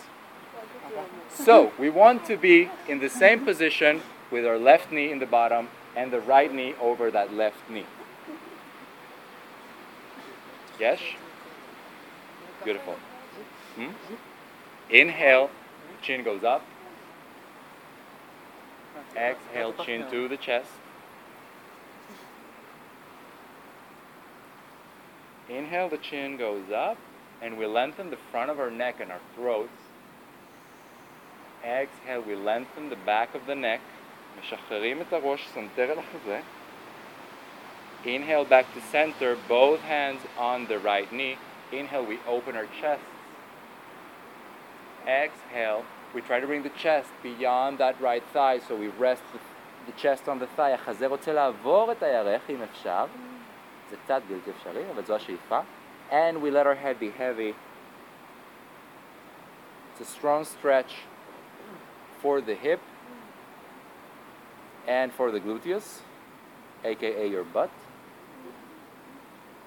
So, 1.47 1.72
we 1.78 1.91
want 1.91 2.24
to 2.24 2.37
be 2.37 2.70
in 2.89 2.99
the 3.01 3.11
same 3.11 3.45
position 3.45 4.01
with 4.33 4.47
our 4.47 4.59
left 4.59 4.93
knee 4.93 5.11
in 5.12 5.18
the 5.18 5.31
bottom 5.39 5.68
and 5.97 6.11
the 6.11 6.20
right 6.20 6.53
knee 6.55 6.74
over 6.81 7.11
that 7.11 7.35
left 7.35 7.68
knee. 7.68 7.99
Yes? 10.80 10.99
Beautiful. 12.64 12.95
Hmm? 13.76 13.91
Inhale, 14.89 15.49
chin 16.01 16.24
goes 16.24 16.43
up. 16.43 16.64
Exhale, 19.16 19.74
chin 19.86 20.06
to 20.12 20.28
the 20.28 20.38
chest. 20.38 20.70
Inhale, 25.49 25.89
the 25.89 25.97
chin 25.97 26.38
goes 26.38 26.72
up, 26.72 26.97
and 27.41 27.58
we 27.58 27.66
lengthen 27.66 28.10
the 28.10 28.18
front 28.32 28.49
of 28.49 28.60
our 28.60 28.72
neck 28.72 28.99
and 28.99 29.12
our 29.12 29.22
throats. 29.36 29.70
Exhale, 31.64 32.22
we 32.22 32.36
lengthen 32.36 32.89
the 32.89 32.95
back 32.95 33.36
of 33.36 33.45
the 33.45 33.56
neck. 33.56 33.82
משחררים 34.39 35.01
את 35.01 35.14
הראש, 35.14 35.47
סנטר 35.47 35.91
אל 35.91 35.99
החזה. 35.99 36.41
Inhale 38.06 38.45
back 38.45 38.72
to 38.76 38.82
center, 38.82 39.36
both 39.47 39.80
hands 39.82 40.22
on 40.38 40.68
the 40.68 40.78
right 40.78 41.12
knee. 41.12 41.38
Inhale, 41.72 42.06
we 42.06 42.20
open 42.28 42.56
our 42.56 42.68
chest. 42.80 43.01
Exhale, 45.08 45.84
we 46.14 46.22
try 46.22 46.39
to 46.39 46.47
bring 46.47 46.64
the 46.64 46.70
chest 46.70 47.10
beyond 47.24 47.78
that 47.80 47.99
right 47.99 48.24
thigh, 48.34 48.60
so 48.60 48.76
we 48.76 48.88
rest 48.88 49.24
the, 49.34 49.39
the 49.91 49.97
chest 49.97 50.28
on 50.28 50.39
the 50.39 50.47
thigh. 50.47 50.74
החזה 50.74 51.08
רוצה 51.08 51.34
לעבור 51.34 51.91
את 51.91 52.03
הירך 52.03 52.49
אם 52.49 52.62
אפשר. 52.62 53.06
זה 53.89 53.95
קצת 54.06 54.22
בלתי 54.28 54.51
אפשרי, 54.51 54.84
אבל 54.91 55.06
זו 55.06 55.16
השאיפה. 55.16 55.60
And 56.12 56.41
we 56.41 56.51
let 56.51 56.68
our 56.68 56.76
head 56.76 56.99
be 56.99 57.10
heavy. 57.10 57.56
It's 59.91 60.01
a 60.01 60.12
strong 60.12 60.43
stretch 60.43 60.93
for 62.22 62.41
the 62.41 62.56
hip 62.56 62.82
and 64.88 65.12
for 65.12 65.32
the 65.32 65.39
gluteus, 65.39 66.01
aka 66.84 67.28
your 67.28 67.43
butt. 67.43 67.70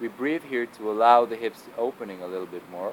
We 0.04 0.08
breathe 0.08 0.42
here 0.50 0.66
to 0.66 0.90
allow 0.90 1.24
the 1.24 1.34
hips 1.34 1.62
opening 1.78 2.20
a 2.20 2.26
little 2.26 2.44
bit 2.44 2.62
more. 2.70 2.92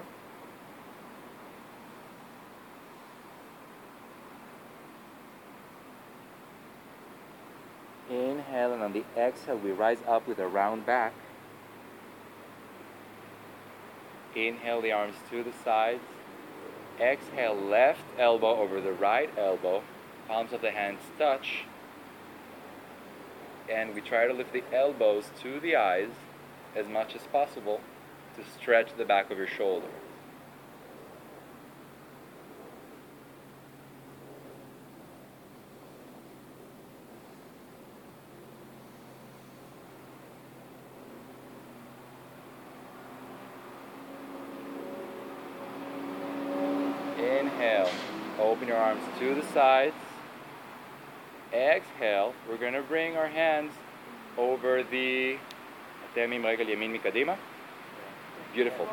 Inhale, 8.09 8.71
and 8.71 8.81
on 8.81 8.93
the 8.93 9.03
exhale, 9.17 9.57
we 9.57 9.71
rise 9.71 9.97
up 10.07 10.25
with 10.25 10.39
a 10.39 10.47
round 10.47 10.85
back. 10.85 11.11
Inhale 14.33 14.79
the 14.79 14.93
arms 14.93 15.15
to 15.31 15.43
the 15.43 15.51
sides. 15.65 15.99
Exhale, 16.97 17.55
left 17.55 18.05
elbow 18.17 18.55
over 18.55 18.79
the 18.79 18.93
right 18.93 19.29
elbow. 19.37 19.83
Palms 20.29 20.53
of 20.53 20.61
the 20.61 20.71
hands 20.71 21.01
touch. 21.17 21.65
And 23.69 23.93
we 23.93 23.99
try 23.99 24.27
to 24.27 24.33
lift 24.33 24.53
the 24.53 24.63
elbows 24.73 25.25
to 25.41 25.59
the 25.59 25.75
eyes 25.75 26.11
as 26.75 26.87
much 26.87 27.15
as 27.15 27.21
possible 27.31 27.81
to 28.35 28.43
stretch 28.59 28.89
the 28.97 29.05
back 29.05 29.29
of 29.29 29.37
your 29.37 29.47
shoulder. 29.47 29.87
Inhale, 47.17 47.89
open 48.39 48.67
your 48.67 48.77
arms 48.77 49.01
to 49.19 49.35
the 49.35 49.43
sides. 49.53 49.95
Exhale, 51.53 52.33
we're 52.47 52.57
going 52.57 52.73
to 52.73 52.81
bring 52.81 53.17
our 53.17 53.27
hands 53.27 53.73
over 54.37 54.83
the 54.83 55.37
تامم 56.15 56.45
رجل 56.45 56.69
يمين 56.69 56.91
ميكاديما 56.91 57.37
beautiful. 58.55 58.87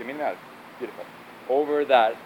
يمين 0.00 0.16
ميكاديما 0.16 0.36
beautiful. 0.80 1.04
Over 1.48 1.84
that 1.84 2.16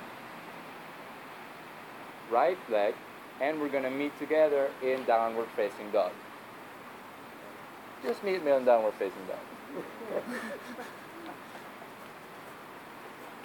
right 2.31 2.59
leg 2.71 2.95
and 3.41 3.61
we're 3.61 3.69
going 3.69 3.85
to 3.85 3.91
meet 3.91 4.19
together 4.19 4.71
in 4.83 5.05
downward 5.05 5.49
facing 5.57 5.91
dog. 5.91 6.13
Just 8.03 8.23
meet 8.25 8.45
me 8.45 8.53
in 8.53 8.65
downward 8.65 8.95
facing 8.95 9.27
dog. 9.27 9.39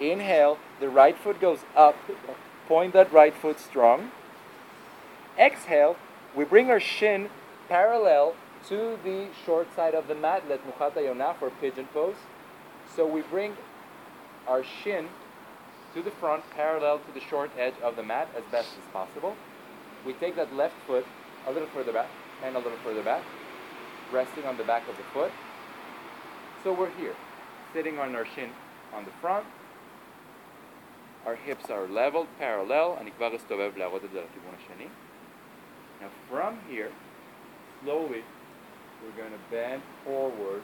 Inhale 0.00 0.58
the 0.80 0.88
right 0.88 1.16
foot 1.16 1.40
goes 1.40 1.60
up. 1.74 1.96
Point 2.68 2.92
that 2.92 3.12
right 3.12 3.34
foot 3.34 3.58
strong. 3.60 4.10
Exhale 5.38 5.96
we 6.36 6.44
bring 6.44 6.70
our 6.70 6.78
shin 6.78 7.30
parallel 7.68 8.34
to 8.68 8.98
the 9.04 9.28
short 9.44 9.68
side 9.76 9.94
of 9.94 10.08
the 10.08 10.14
mat, 10.14 10.42
let 10.48 10.60
mukhata 10.66 10.96
yonaf, 10.96 11.40
or 11.40 11.50
pigeon 11.60 11.86
pose. 11.92 12.16
So 12.94 13.06
we 13.06 13.22
bring 13.22 13.56
our 14.48 14.64
shin 14.64 15.08
to 15.94 16.02
the 16.02 16.10
front, 16.10 16.42
parallel 16.50 16.98
to 16.98 17.12
the 17.12 17.20
short 17.20 17.50
edge 17.58 17.74
of 17.82 17.96
the 17.96 18.02
mat 18.02 18.28
as 18.36 18.42
best 18.50 18.70
as 18.82 18.84
possible. 18.92 19.36
We 20.04 20.12
take 20.14 20.36
that 20.36 20.54
left 20.54 20.74
foot 20.86 21.06
a 21.46 21.52
little 21.52 21.68
further 21.68 21.92
back 21.92 22.08
and 22.44 22.56
a 22.56 22.58
little 22.58 22.78
further 22.82 23.02
back, 23.02 23.22
resting 24.12 24.44
on 24.44 24.56
the 24.56 24.64
back 24.64 24.88
of 24.88 24.96
the 24.96 25.04
foot. 25.14 25.32
So 26.64 26.72
we're 26.72 26.90
here, 26.98 27.14
sitting 27.72 27.98
on 27.98 28.14
our 28.16 28.26
shin 28.34 28.50
on 28.92 29.04
the 29.04 29.12
front. 29.20 29.46
Our 31.24 31.36
hips 31.36 31.70
are 31.70 31.86
leveled, 31.86 32.28
parallel. 32.38 32.98
Now 36.00 36.08
from 36.28 36.58
here, 36.68 36.92
slowly 37.82 38.22
we're 39.02 39.22
going 39.22 39.32
to 39.32 39.38
bend 39.50 39.82
forward 40.04 40.62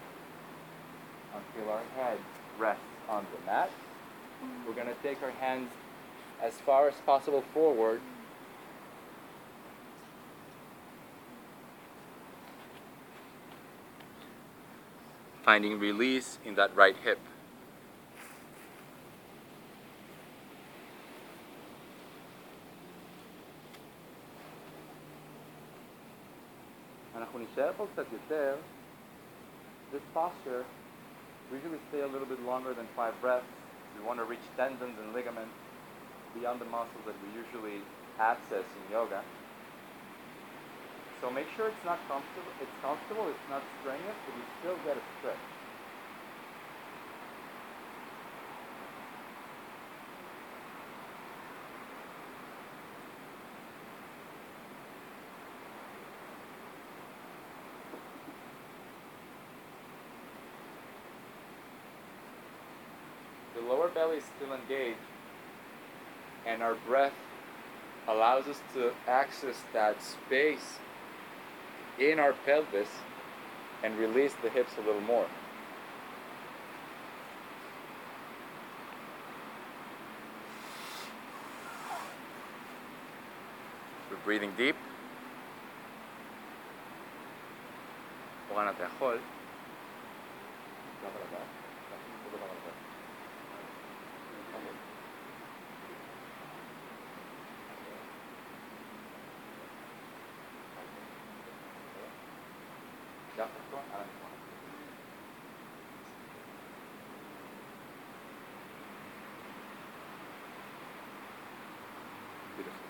until 1.34 1.70
our 1.70 1.82
head 1.96 2.18
rests 2.58 2.82
on 3.08 3.26
the 3.32 3.46
mat. 3.46 3.70
We're 4.66 4.74
going 4.74 4.88
to 4.88 4.94
take 5.02 5.22
our 5.22 5.30
hands 5.30 5.70
as 6.42 6.54
far 6.54 6.88
as 6.88 6.94
possible 7.06 7.44
forward. 7.54 8.00
Finding 15.44 15.78
release 15.78 16.38
in 16.44 16.54
that 16.54 16.74
right 16.76 16.96
hip. 17.02 17.18
אנחנו 27.51 27.51
נישאר 27.51 27.71
פה 27.77 27.85
קצת 27.93 28.05
יותר. 28.13 28.55
This 29.91 30.05
posture, 30.15 30.63
we 31.51 31.57
usually 31.59 31.81
stay 31.91 31.99
a 31.99 32.07
little 32.07 32.29
bit 32.33 32.39
longer 32.51 32.73
than 32.73 32.87
five 32.95 33.15
breaths. 33.21 33.51
We 33.95 34.01
want 34.07 34.17
to 34.23 34.25
reach 34.33 34.47
tendons 34.55 34.95
and 35.01 35.09
ligaments 35.13 35.57
beyond 36.35 36.61
the 36.63 36.69
muscles 36.75 37.03
that 37.07 37.17
we 37.23 37.27
usually 37.41 37.79
access 38.31 38.67
in 38.77 38.83
yoga. 38.97 39.21
So 41.19 41.29
make 41.29 41.49
sure 41.55 41.67
it's 41.67 41.87
not 41.91 41.99
comfortable. 42.07 42.53
It's 42.63 42.77
comfortable. 42.87 43.25
It's 43.33 43.47
not 43.53 43.63
strenuous, 43.79 44.19
but 44.25 44.33
you 44.39 44.45
still 44.59 44.77
get 44.87 44.95
a 44.95 45.05
stretch. 45.19 45.50
belly 63.94 64.18
is 64.18 64.24
still 64.36 64.54
engaged 64.54 64.98
and 66.46 66.62
our 66.62 66.74
breath 66.86 67.12
allows 68.08 68.46
us 68.46 68.60
to 68.74 68.92
access 69.06 69.56
that 69.72 69.96
space 70.02 70.78
in 71.98 72.18
our 72.18 72.32
pelvis 72.44 72.88
and 73.82 73.96
release 73.98 74.32
the 74.42 74.50
hips 74.50 74.72
a 74.78 74.86
little 74.86 75.00
more. 75.02 75.26
We're 84.10 84.16
breathing 84.24 84.52
deep. 84.56 84.76
Juan 88.52 88.72
Atejol. 88.74 89.18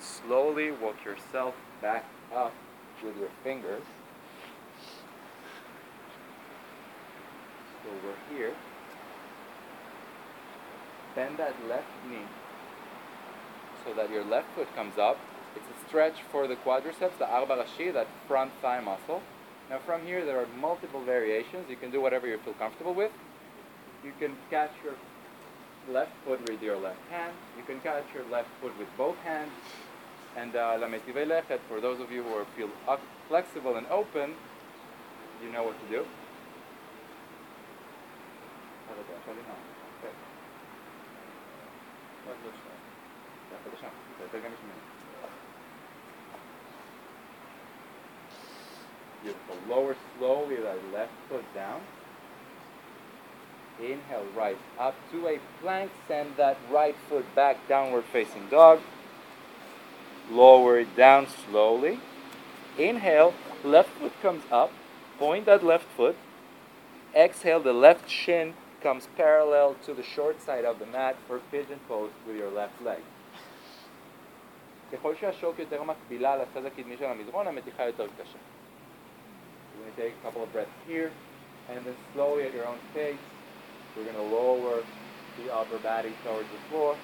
Slowly 0.03 0.73
walk 0.73 0.97
yourself 1.05 1.55
back 1.81 2.05
up 2.35 2.53
with 3.05 3.17
your 3.17 3.29
fingers. 3.45 3.85
So 7.85 7.91
we're 8.05 8.37
here. 8.37 8.53
Bend 11.15 11.39
that 11.39 11.55
left 11.69 11.87
knee 12.09 12.27
so 13.85 13.95
that 13.95 14.11
your 14.11 14.25
left 14.25 14.47
foot 14.57 14.75
comes 14.75 14.99
up. 14.99 15.19
It's 15.55 15.67
a 15.67 15.89
stretch 15.89 16.17
for 16.33 16.49
the 16.49 16.57
quadriceps, 16.57 17.19
the 17.19 17.29
arba 17.29 17.57
rashi, 17.65 17.93
that 17.93 18.09
front 18.27 18.51
thigh 18.61 18.81
muscle. 18.81 19.23
Now 19.71 19.79
from 19.87 20.05
here 20.05 20.25
there 20.25 20.41
are 20.41 20.47
multiple 20.59 21.05
variations. 21.05 21.69
You 21.69 21.77
can 21.77 21.91
do 21.91 22.01
whatever 22.01 22.27
you 22.27 22.39
feel 22.39 22.55
comfortable 22.55 22.95
with. 22.95 23.13
You 24.05 24.13
can 24.19 24.37
catch 24.51 24.73
your 24.83 24.95
left 25.93 26.13
foot 26.25 26.41
with 26.49 26.61
your 26.61 26.77
left 26.77 27.01
hand. 27.11 27.35
You 27.57 27.63
can 27.65 27.81
catch 27.81 28.05
your 28.15 28.25
left 28.31 28.49
foot 28.61 28.77
with 28.79 28.89
both 28.97 29.17
hands. 29.19 29.51
And 30.37 30.57
uh, 30.57 30.79
la 30.81 30.89
metivei 30.89 31.27
lechet, 31.27 31.61
for 31.69 31.81
those 31.81 32.01
of 32.01 32.11
you 32.11 32.23
who 32.23 32.35
are, 32.35 32.47
feel 32.57 32.71
flexible 33.29 33.77
and 33.77 33.87
open, 33.89 34.35
you 35.45 35.53
know 35.53 35.65
what 35.65 35.77
to 35.83 35.89
do. 35.89 36.07
Beautiful. 49.23 49.57
Lower 49.69 49.97
slowly 50.19 50.57
that 50.57 50.79
left 50.93 51.13
foot 51.29 51.45
down. 51.55 51.81
Inhale, 53.81 54.27
rise 54.37 54.57
up 54.79 54.95
to 55.13 55.29
a 55.29 55.39
plank. 55.61 55.91
Send 56.09 56.37
that 56.37 56.57
right 56.71 56.97
foot 57.09 57.27
back, 57.35 57.57
downward 57.69 58.05
facing 58.13 58.49
dog 58.49 58.81
Lower 60.32 60.80
it 60.80 60.96
down 60.96 61.28
slowly. 61.28 62.00
Inhale, 62.78 63.34
left 63.64 63.90
foot 63.90 64.14
comes 64.22 64.44
up. 64.52 64.72
Point 65.18 65.46
that 65.46 65.64
left 65.64 65.86
foot. 65.96 66.16
Exhale, 67.16 67.62
the 67.62 67.74
left 67.74 68.10
shin 68.10 68.54
comes 68.84 69.08
parallel 69.16 69.76
to 69.86 69.94
the 69.94 70.04
short 70.04 70.42
side 70.42 70.66
of 70.66 70.80
the 70.80 70.86
mat 70.86 71.16
for 71.28 71.40
pigeon 71.52 71.80
pose 71.88 72.12
with 72.26 72.36
your 72.36 72.52
left 72.52 72.82
leg. 72.82 73.02
ככל 74.92 75.16
שהשוק 75.16 75.60
יותר 75.60 75.84
מקבילה 75.84 76.36
לצד 76.36 76.66
הקדמי 76.66 76.98
של 76.98 77.06
המזרון, 77.06 77.48
המתיחה 77.48 77.86
יותר 77.86 78.08
קשה. 78.08 78.38
We're 78.38 79.84
going 79.84 79.96
to 79.96 80.02
take 80.02 80.14
a 80.22 80.26
couple 80.26 80.44
of 80.44 80.54
breaths 80.54 80.80
here, 80.88 81.12
and 81.70 81.86
then 81.86 81.96
slowly 82.14 82.44
at 82.44 82.54
your 82.54 82.66
own 82.66 82.80
pace, 82.94 83.18
we're 83.96 84.06
going 84.06 84.16
to 84.16 84.36
lower 84.36 84.84
the 85.38 85.54
upper 85.54 85.78
body 85.80 86.14
towards 86.24 86.50
the 86.56 86.62
floor 86.70 86.96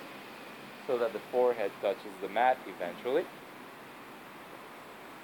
so 0.88 0.98
that 0.98 1.12
the 1.12 1.20
forehead 1.30 1.70
touches 1.80 2.10
the 2.20 2.28
mat 2.30 2.56
eventually. 2.66 3.24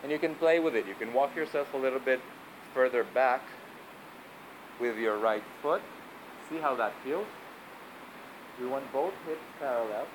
And 0.03 0.13
you 0.13 0.19
can 0.19 0.35
play 0.37 0.61
with 0.61 0.77
it. 0.77 0.87
You 0.87 0.95
can 0.95 1.13
walk 1.15 1.35
yourself 1.35 1.73
a 1.75 1.79
little 1.79 1.99
bit 1.99 2.21
further 2.75 3.03
back 3.03 3.43
with 4.79 4.99
your 4.99 5.17
right 5.17 5.43
foot. 5.63 5.81
See 6.51 6.59
how 6.59 6.77
that 6.77 6.93
feels. 7.03 7.27
We 8.61 8.67
want 8.67 8.93
both 8.93 9.15
hips 9.27 9.41
parallel. 9.59 10.07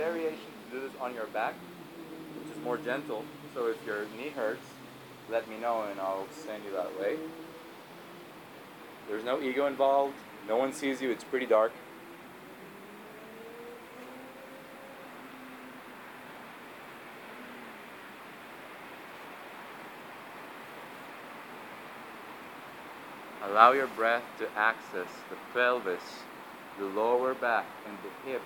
Variation 0.00 0.38
to 0.70 0.76
do 0.76 0.80
this 0.80 0.96
on 0.98 1.14
your 1.14 1.26
back, 1.26 1.54
which 2.38 2.56
is 2.56 2.64
more 2.64 2.78
gentle. 2.78 3.22
So 3.54 3.66
if 3.66 3.76
your 3.84 4.06
knee 4.16 4.30
hurts, 4.30 4.64
let 5.30 5.46
me 5.48 5.58
know 5.58 5.82
and 5.90 6.00
I'll 6.00 6.26
send 6.46 6.64
you 6.64 6.72
that 6.72 6.98
way. 6.98 7.16
There's 9.08 9.24
no 9.24 9.42
ego 9.42 9.66
involved. 9.66 10.14
No 10.48 10.56
one 10.56 10.72
sees 10.72 11.02
you. 11.02 11.10
It's 11.10 11.24
pretty 11.24 11.44
dark. 11.44 11.72
Allow 23.44 23.72
your 23.72 23.88
breath 23.88 24.22
to 24.38 24.48
access 24.56 25.08
the 25.28 25.36
pelvis, 25.52 26.00
the 26.78 26.86
lower 26.86 27.34
back, 27.34 27.66
and 27.86 27.98
the 27.98 28.30
hip. 28.30 28.42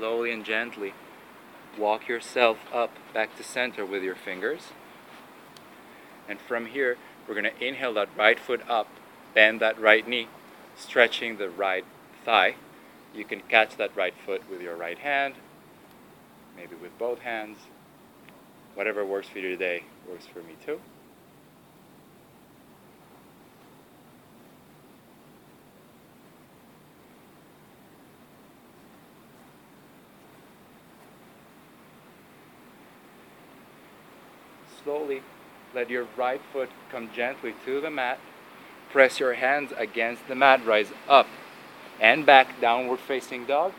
Slowly 0.00 0.32
and 0.32 0.46
gently 0.46 0.94
walk 1.78 2.08
yourself 2.08 2.56
up 2.72 2.90
back 3.12 3.36
to 3.36 3.42
center 3.42 3.84
with 3.84 4.02
your 4.02 4.14
fingers. 4.14 4.68
And 6.26 6.40
from 6.40 6.66
here, 6.66 6.96
we're 7.28 7.34
going 7.34 7.52
to 7.54 7.64
inhale 7.64 7.92
that 7.94 8.08
right 8.16 8.40
foot 8.40 8.62
up, 8.66 8.88
bend 9.34 9.60
that 9.60 9.78
right 9.78 10.08
knee, 10.08 10.28
stretching 10.74 11.36
the 11.36 11.50
right 11.50 11.84
thigh. 12.24 12.54
You 13.14 13.26
can 13.26 13.40
catch 13.40 13.76
that 13.76 13.94
right 13.94 14.14
foot 14.24 14.48
with 14.50 14.62
your 14.62 14.74
right 14.74 14.98
hand, 14.98 15.34
maybe 16.56 16.76
with 16.76 16.96
both 16.98 17.18
hands. 17.18 17.58
Whatever 18.74 19.04
works 19.04 19.28
for 19.28 19.38
you 19.38 19.50
today 19.50 19.82
works 20.08 20.24
for 20.24 20.38
me 20.38 20.56
too. 20.64 20.80
Let 35.74 35.90
your 35.90 36.06
right 36.16 36.40
foot 36.52 36.70
come 36.90 37.10
gently 37.14 37.54
to 37.64 37.80
the 37.80 37.90
mat. 37.90 38.18
Press 38.90 39.20
your 39.20 39.34
hands 39.34 39.72
against 39.76 40.26
the 40.26 40.34
mat, 40.34 40.64
rise 40.66 40.92
up 41.08 41.26
and 42.00 42.24
back, 42.24 42.60
downward 42.60 42.98
facing 42.98 43.44
dog. 43.44 43.72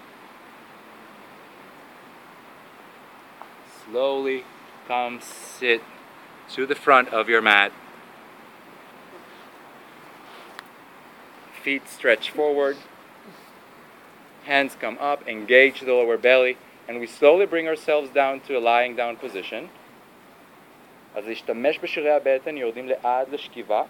Slowly 3.86 4.46
come 4.88 5.20
sit 5.22 5.82
to 6.52 6.66
the 6.66 6.76
front 6.76 7.10
of 7.10 7.28
your 7.28 7.42
mat. 7.42 7.72
Feet 11.64 11.88
stretch 11.90 12.30
forward. 12.32 12.78
Hands 14.44 14.76
come 14.80 14.98
up, 15.00 15.28
engage 15.28 15.82
the 15.82 15.94
lower 15.94 16.18
belly, 16.18 16.58
and 16.88 17.00
we 17.00 17.08
slowly 17.08 17.46
bring 17.46 17.68
ourselves 17.68 18.10
down 18.10 18.40
to 18.42 18.58
a 18.58 18.60
lying 18.60 18.96
down 18.96 19.16
position. 19.16 19.70
אז 21.15 21.27
להשתמש 21.27 21.79
בשרירי 21.79 22.13
הבטן, 22.13 22.57
יורדים 22.57 22.89
לאט 22.89 23.29
לשכיבה. 23.29 23.83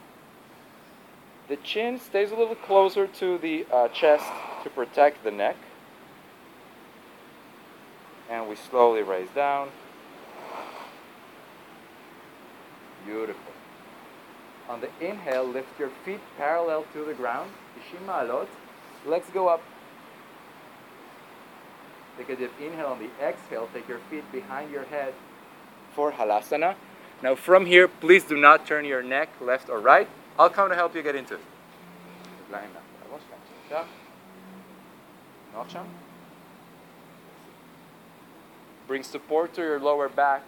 The 1.49 1.57
chin 1.57 1.99
stays 1.99 2.32
a 2.32 2.36
little 2.36 2.57
closer 2.57 3.07
to 3.07 3.38
the 3.38 3.66
uh, 3.72 3.88
chest 3.88 4.32
to 4.64 4.70
protect 4.70 5.22
the 5.22 5.30
neck. 5.30 5.57
And 8.28 8.49
we 8.49 8.57
slowly 8.57 9.03
raise 9.03 9.28
down. 9.30 9.68
Beautiful. 13.05 13.53
On 14.68 14.80
the 14.80 14.90
inhale, 15.01 15.44
lift 15.44 15.78
your 15.78 15.90
feet 16.05 16.20
parallel 16.36 16.84
to 16.92 17.05
the 17.05 17.14
ground. 17.14 17.51
90 17.92 18.05
מעלות. 18.07 18.49
Legs 19.07 19.30
go 19.32 19.47
up. 19.47 19.62
Take 22.18 22.30
a 22.30 22.36
deep 22.36 22.51
inhale 22.61 22.86
on 22.86 22.99
the 22.99 23.11
exhale. 23.24 23.68
Take 23.72 23.86
your 23.88 24.01
feet 24.11 24.24
behind 24.32 24.72
your 24.72 24.84
head 24.84 25.14
for 25.94 26.11
halasana. 26.11 26.74
Now 27.22 27.36
from 27.36 27.65
here, 27.67 27.88
please 27.88 28.24
do 28.24 28.36
not 28.36 28.65
turn 28.65 28.86
your 28.86 29.03
neck 29.03 29.30
left 29.39 29.69
or 29.69 29.80
right. 29.80 30.07
I'll 30.39 30.49
come 30.49 30.69
to 30.69 30.76
help 30.76 30.95
you 30.95 31.03
get 31.03 31.15
into 31.15 31.36
it. 31.36 31.41
Bring 38.88 39.03
support 39.03 39.53
to 39.53 39.61
your 39.61 39.80
lower 39.80 40.09
back. 40.09 40.41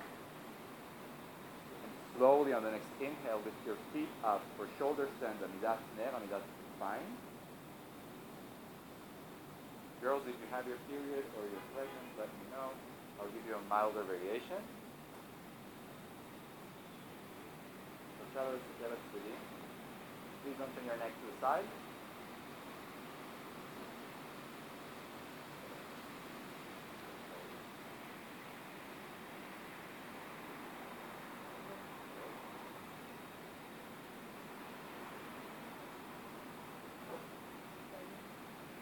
And 1.84 1.92
slowly 2.18 2.54
on 2.54 2.64
the 2.64 2.72
next 2.72 2.88
inhale, 3.00 3.40
lift 3.46 3.56
your 3.66 3.78
feet 3.94 4.10
up 4.24 4.42
for 4.58 4.68
shoulder 4.80 5.08
stand, 5.20 5.38
amidat 5.40 5.78
ner, 5.98 6.10
amidat 6.12 6.42
spine. 6.76 7.00
Girls, 10.02 10.24
if 10.24 10.36
you 10.36 10.48
have 10.52 10.68
your 10.68 10.78
period 10.90 11.24
or 11.38 11.44
you're 11.48 11.68
pregnant, 11.72 12.08
let 12.18 12.28
me 12.28 12.44
know. 12.52 12.74
I'll 13.22 13.30
give 13.30 13.46
you 13.48 13.56
a 13.56 13.70
milder 13.70 14.04
variation. 14.04 14.60
Tefillin. 18.34 18.60
Please 20.44 20.56
don't 20.58 20.76
turn 20.76 20.86
your 20.86 20.98
neck 20.98 21.12
to 21.22 21.26
the 21.28 21.40
side. 21.40 21.64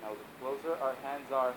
Now 0.01 0.11
the 0.11 0.17
closer 0.39 0.81
our 0.81 0.95
hands 1.03 1.31
are, 1.33 1.53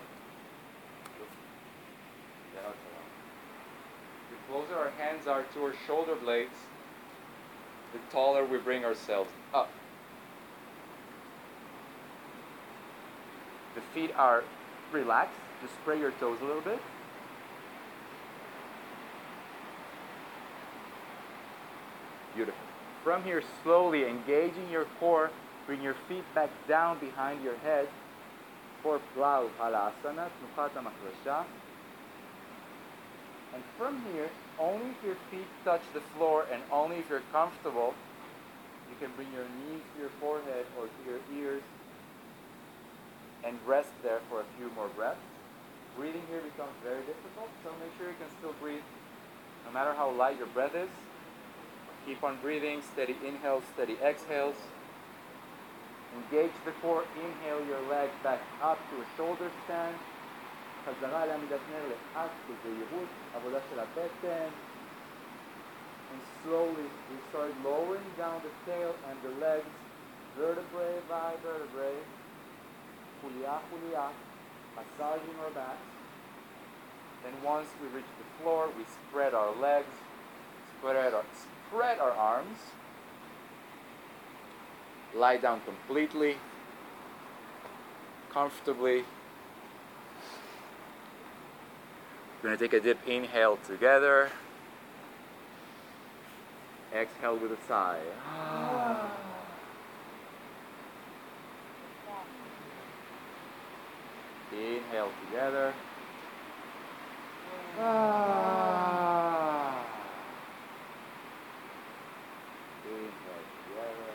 the 4.31 4.37
closer 4.53 4.75
our 4.75 4.91
hands 4.99 5.27
are 5.29 5.45
to 5.55 5.63
our 5.63 5.75
shoulder 5.87 6.17
blades, 6.17 6.57
the 7.95 8.01
taller 8.13 8.45
we 8.45 8.59
bring 8.59 8.85
ourselves 8.85 9.31
up. 9.55 9.71
The 13.77 13.81
feet 13.95 14.11
are 14.17 14.45
relaxed. 14.93 15.39
Just 15.63 15.75
spray 15.75 15.99
your 15.99 16.11
toes 16.13 16.39
a 16.43 16.45
little 16.45 16.61
bit. 16.61 16.81
Beautiful. 22.35 22.61
From 23.05 23.23
here, 23.23 23.43
slowly 23.63 24.05
engaging 24.05 24.69
your 24.71 24.87
core, 24.99 25.31
bring 25.67 25.81
your 25.81 25.95
feet 26.09 26.25
back 26.35 26.51
down 26.67 26.99
behind 26.99 27.45
your 27.45 27.57
head 27.59 27.89
for 28.83 29.01
Plow 29.15 29.49
Halasana. 29.61 30.29
And 33.55 33.63
from 33.79 34.03
here, 34.13 34.29
only 34.59 34.91
if 34.91 35.05
your 35.05 35.17
feet 35.31 35.47
touch 35.65 35.83
the 35.95 36.01
floor 36.17 36.47
and 36.53 36.61
only 36.73 36.97
if 36.97 37.09
you're 37.09 37.23
comfortable, 37.31 37.95
you 38.91 38.97
can 38.99 39.15
bring 39.17 39.33
your 39.33 39.47
knees 39.47 39.83
to 39.95 40.01
your 40.01 40.11
forehead 40.21 40.67
or 40.79 40.87
to 40.87 41.01
your 41.07 41.21
ears 41.39 41.63
and 43.45 43.57
rest 43.67 43.91
there 44.03 44.21
for 44.29 44.41
a 44.41 44.45
few 44.59 44.71
more 44.75 44.89
breaths. 44.89 45.21
Breathing 45.97 46.23
here 46.29 46.41
becomes 46.41 46.75
very 46.83 47.03
difficult, 47.07 47.49
so 47.63 47.71
make 47.79 47.95
sure 47.97 48.09
you 48.09 48.19
can 48.19 48.31
still 48.39 48.55
breathe 48.61 48.83
no 49.67 49.73
matter 49.73 49.95
how 49.95 50.11
light 50.11 50.37
your 50.37 50.49
breath 50.49 50.75
is. 50.75 50.89
Keep 52.07 52.25
on 52.25 52.39
breathing, 52.43 52.83
steady 52.93 53.17
inhales, 53.25 53.63
steady 53.75 53.97
exhales. 54.03 54.57
Engage 56.15 56.53
the 56.65 56.73
core, 56.83 57.05
inhale 57.17 57.65
your 57.67 57.81
leg 57.89 58.11
back 58.23 58.41
up 58.63 58.79
to 58.91 58.97
a 59.03 59.07
shoulder 59.17 59.51
stand. 59.65 59.95
חזרה 60.86 61.26
לעמידת 61.26 61.60
נר 61.72 61.84
לאט 61.90 62.32
בזהירות, 62.50 63.10
עבודה 63.36 63.60
של 63.70 63.80
הבטן. 63.80 64.50
And 66.12 66.22
slowly 66.44 66.90
we 67.10 67.18
start 67.30 67.52
lowering 67.64 68.10
down 68.18 68.42
the 68.42 68.54
tail 68.66 68.94
and 69.10 69.18
the 69.22 69.34
legs, 69.46 69.74
vertebrae 70.38 70.98
by 71.08 71.32
vertebrae, 71.44 72.00
חוליה 73.22 73.58
חוליה, 73.70 74.08
massaging 74.76 75.38
our 75.44 75.52
backs. 75.52 75.90
Then 77.24 77.36
once 77.44 77.68
we 77.82 77.88
reach 77.98 78.12
the 78.18 78.28
floor, 78.42 78.70
we 78.78 78.86
spread 78.98 79.34
our 79.34 79.54
legs, 79.56 79.94
spread 80.78 81.14
our, 81.14 81.26
spread 81.68 82.00
our 82.00 82.12
arms, 82.12 82.58
lie 85.14 85.38
down 85.38 85.62
completely, 85.62 86.38
comfortably. 88.32 89.04
We're 92.45 92.51
going 92.51 92.59
to 92.59 92.69
take 92.69 92.79
a 92.79 92.85
deep 92.85 92.99
inhale 93.09 93.57
together. 93.67 94.29
Exhale 96.95 97.39
with 97.39 97.53
a 97.53 97.57
sigh. 97.67 98.01
Inhale 104.53 105.11
together. 105.31 105.73
Ah. 107.81 108.27
Inhale 112.85 113.09
together. 113.65 114.13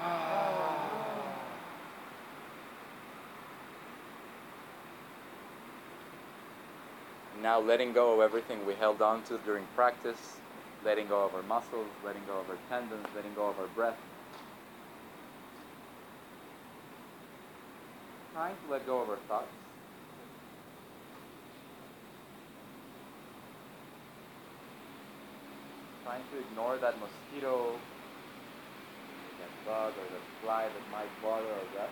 Ah. 0.00 0.48
Now 7.48 7.60
letting 7.60 7.94
go 7.94 8.12
of 8.12 8.20
everything 8.20 8.58
we 8.66 8.74
held 8.74 9.00
on 9.00 9.22
to 9.22 9.38
during 9.46 9.64
practice, 9.74 10.36
letting 10.84 11.08
go 11.08 11.24
of 11.24 11.34
our 11.34 11.42
muscles, 11.44 11.86
letting 12.04 12.20
go 12.26 12.40
of 12.40 12.50
our 12.50 12.58
tendons, 12.68 13.06
letting 13.16 13.32
go 13.32 13.46
of 13.46 13.58
our 13.58 13.68
breath. 13.68 13.96
Trying 18.34 18.52
to 18.52 18.70
let 18.70 18.86
go 18.86 19.00
of 19.00 19.08
our 19.08 19.16
thoughts. 19.28 19.48
Trying 26.04 26.20
to 26.30 26.38
ignore 26.38 26.76
that 26.76 26.96
mosquito, 27.00 27.72
that 29.40 29.64
bug 29.64 29.94
or 29.96 30.04
that 30.04 30.24
fly 30.42 30.64
that 30.64 30.92
might 30.92 31.08
bother 31.22 31.46
our 31.48 31.88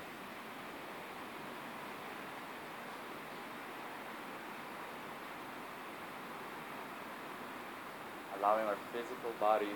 allowing 8.38 8.66
our 8.66 8.76
physical 8.92 9.30
bodies 9.40 9.68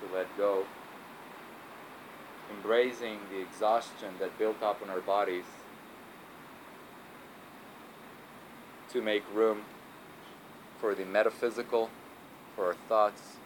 to 0.00 0.14
let 0.14 0.26
go, 0.36 0.64
embracing 2.50 3.18
the 3.30 3.40
exhaustion 3.40 4.08
that 4.20 4.36
built 4.38 4.62
up 4.62 4.82
in 4.82 4.90
our 4.90 5.00
bodies 5.00 5.44
to 8.90 9.02
make 9.02 9.22
room 9.34 9.62
for 10.80 10.94
the 10.94 11.04
metaphysical, 11.04 11.90
for 12.54 12.66
our 12.66 12.76
thoughts, 12.88 13.36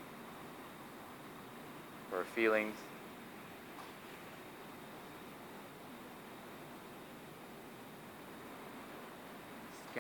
for 2.11 2.19
our 2.19 2.25
feelings. 2.25 2.75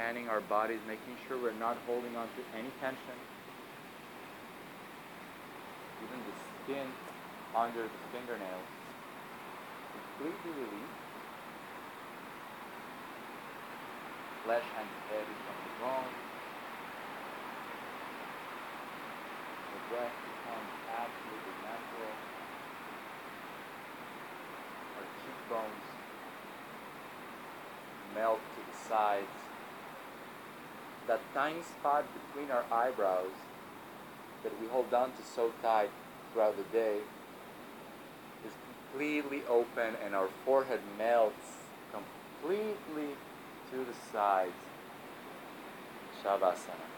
Scanning 0.00 0.28
our 0.32 0.40
bodies, 0.40 0.80
making 0.88 1.12
sure 1.28 1.36
we're 1.36 1.60
not 1.60 1.76
holding 1.84 2.16
on 2.16 2.24
to 2.32 2.40
any 2.56 2.72
tension. 2.80 3.18
Even 6.00 6.16
the 6.24 6.32
skin 6.64 6.88
under 7.52 7.84
the 7.84 8.00
fingernails 8.08 8.64
completely 9.92 10.56
released. 10.56 11.04
Flesh 14.40 14.64
hangs 14.72 14.96
heavy 15.12 15.36
from 15.44 15.56
the 15.68 15.72
bone. 15.84 16.16
The 19.68 19.80
breath 19.92 20.16
becomes 20.24 20.72
absolutely 20.96 21.56
natural. 21.60 22.16
Our 24.96 25.04
cheekbones 25.20 25.84
melt 28.16 28.40
to 28.56 28.60
the 28.64 28.88
sides. 28.88 29.49
That 31.06 31.20
tiny 31.34 31.62
spot 31.62 32.04
between 32.14 32.50
our 32.50 32.64
eyebrows 32.70 33.32
that 34.42 34.52
we 34.60 34.68
hold 34.68 34.92
on 34.94 35.10
to 35.12 35.22
so 35.34 35.52
tight 35.62 35.90
throughout 36.32 36.56
the 36.56 36.62
day 36.64 36.98
is 38.46 38.52
completely 38.92 39.42
open 39.48 39.94
and 40.04 40.14
our 40.14 40.28
forehead 40.44 40.80
melts 40.96 41.34
completely 41.92 43.14
to 43.72 43.78
the 43.78 43.94
sides. 44.12 44.52
Shavasana. 46.22 46.89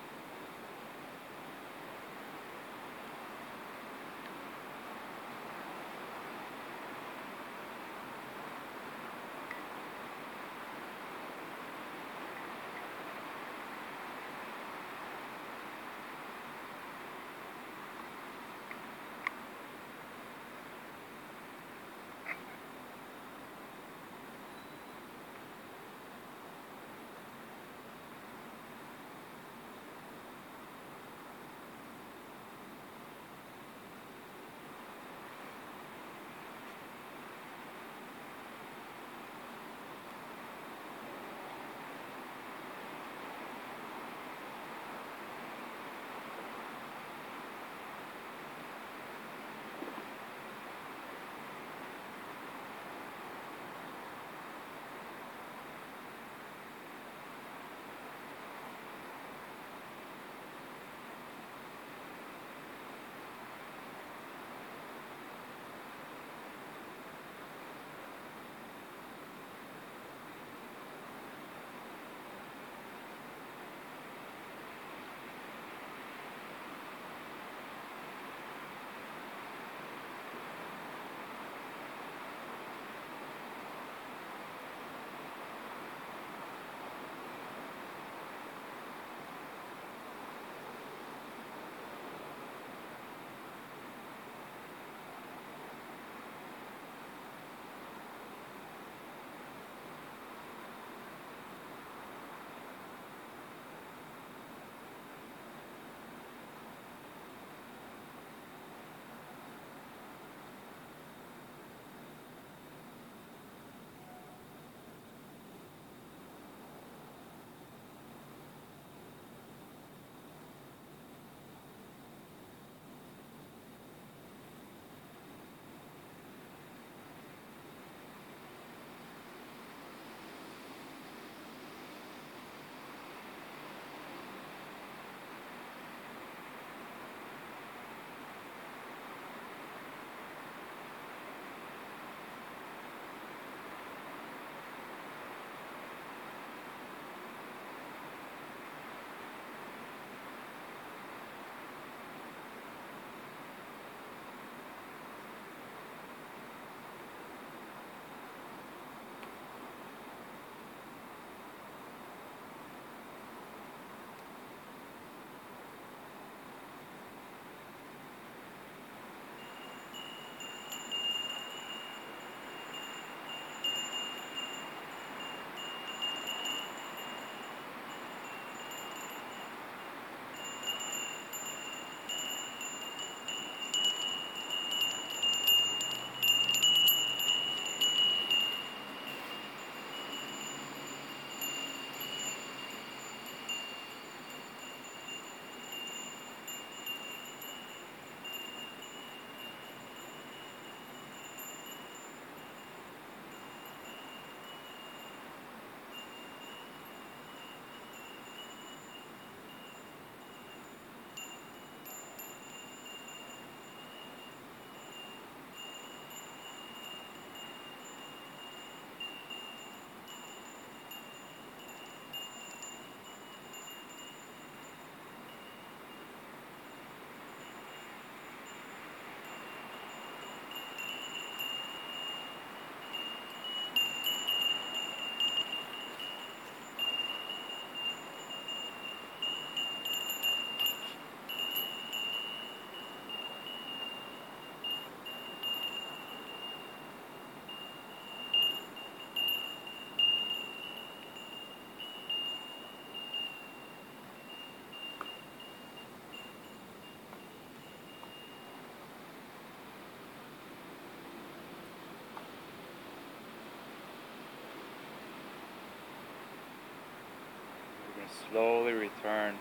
Slowly 268.30 268.72
return 268.72 269.34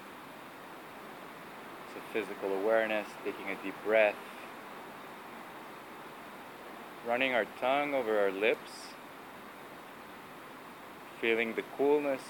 to 1.93 2.01
physical 2.13 2.53
awareness, 2.53 3.07
taking 3.25 3.49
a 3.49 3.63
deep 3.63 3.75
breath, 3.83 4.15
running 7.07 7.33
our 7.33 7.45
tongue 7.59 7.93
over 7.93 8.19
our 8.19 8.31
lips, 8.31 8.71
feeling 11.19 11.53
the 11.55 11.63
coolness, 11.77 12.21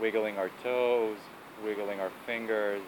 wiggling 0.00 0.38
our 0.38 0.50
toes, 0.62 1.18
wiggling 1.64 2.00
our 2.00 2.10
fingers. 2.26 2.82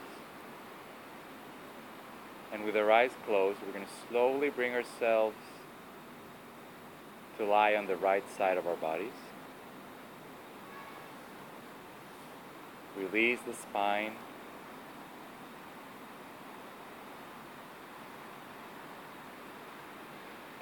And 2.52 2.64
with 2.64 2.76
our 2.76 2.90
eyes 2.90 3.10
closed, 3.26 3.58
we're 3.66 3.72
going 3.72 3.84
to 3.84 4.08
slowly 4.08 4.50
bring 4.50 4.72
ourselves 4.74 5.36
to 7.38 7.44
lie 7.44 7.74
on 7.74 7.86
the 7.86 7.96
right 7.96 8.24
side 8.36 8.56
of 8.56 8.66
our 8.66 8.76
bodies. 8.76 9.10
Release 12.96 13.40
the 13.46 13.52
spine. 13.54 14.12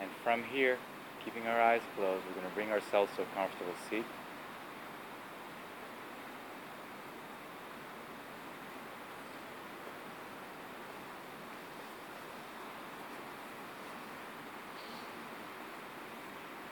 And 0.01 0.11
from 0.25 0.43
here, 0.43 0.79
keeping 1.25 1.47
our 1.47 1.61
eyes 1.61 1.83
closed, 1.97 2.25
we're 2.27 2.35
going 2.35 2.49
to 2.49 2.55
bring 2.55 2.71
ourselves 2.71 3.13
to 3.17 3.23
a 3.23 3.27
comfortable 3.35 3.75
seat. 3.89 4.05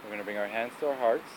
We're 0.03 0.17
going 0.17 0.19
to 0.19 0.25
bring 0.25 0.39
our 0.39 0.49
hands 0.49 0.73
to 0.81 0.89
our 0.89 0.97
hearts. 0.97 1.31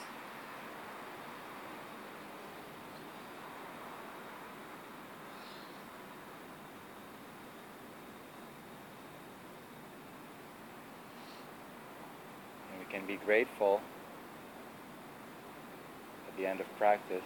And 12.71 12.79
we 12.79 12.85
can 12.91 13.02
be 13.13 13.25
grateful 13.25 13.79
at 16.27 16.35
the 16.35 16.47
end 16.47 16.59
of 16.59 16.65
practice 16.79 17.23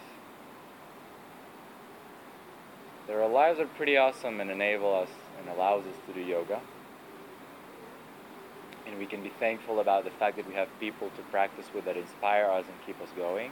that 3.06 3.16
our 3.16 3.28
lives 3.28 3.58
are 3.58 3.66
pretty 3.78 3.96
awesome 3.96 4.38
and 4.40 4.50
enable 4.50 4.94
us 4.94 5.08
and 5.38 5.48
allows 5.56 5.82
us 5.86 5.94
to 6.06 6.12
do 6.12 6.20
yoga. 6.20 6.60
And 8.86 8.98
we 8.98 9.06
can 9.06 9.22
be 9.22 9.32
thankful 9.40 9.80
about 9.80 10.04
the 10.04 10.10
fact 10.10 10.36
that 10.36 10.46
we 10.46 10.52
have 10.54 10.68
people 10.78 11.08
to 11.16 11.22
practice 11.30 11.64
with 11.74 11.86
that 11.86 11.96
inspire 11.96 12.50
us 12.50 12.66
and 12.66 12.74
keep 12.84 13.00
us 13.00 13.08
going. 13.16 13.50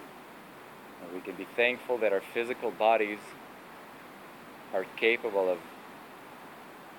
And 1.02 1.14
we 1.14 1.22
can 1.22 1.36
be 1.36 1.46
thankful 1.56 1.96
that 1.98 2.12
our 2.12 2.22
physical 2.34 2.70
bodies 2.70 3.20
are 4.74 4.84
capable 4.98 5.48
of 5.48 5.58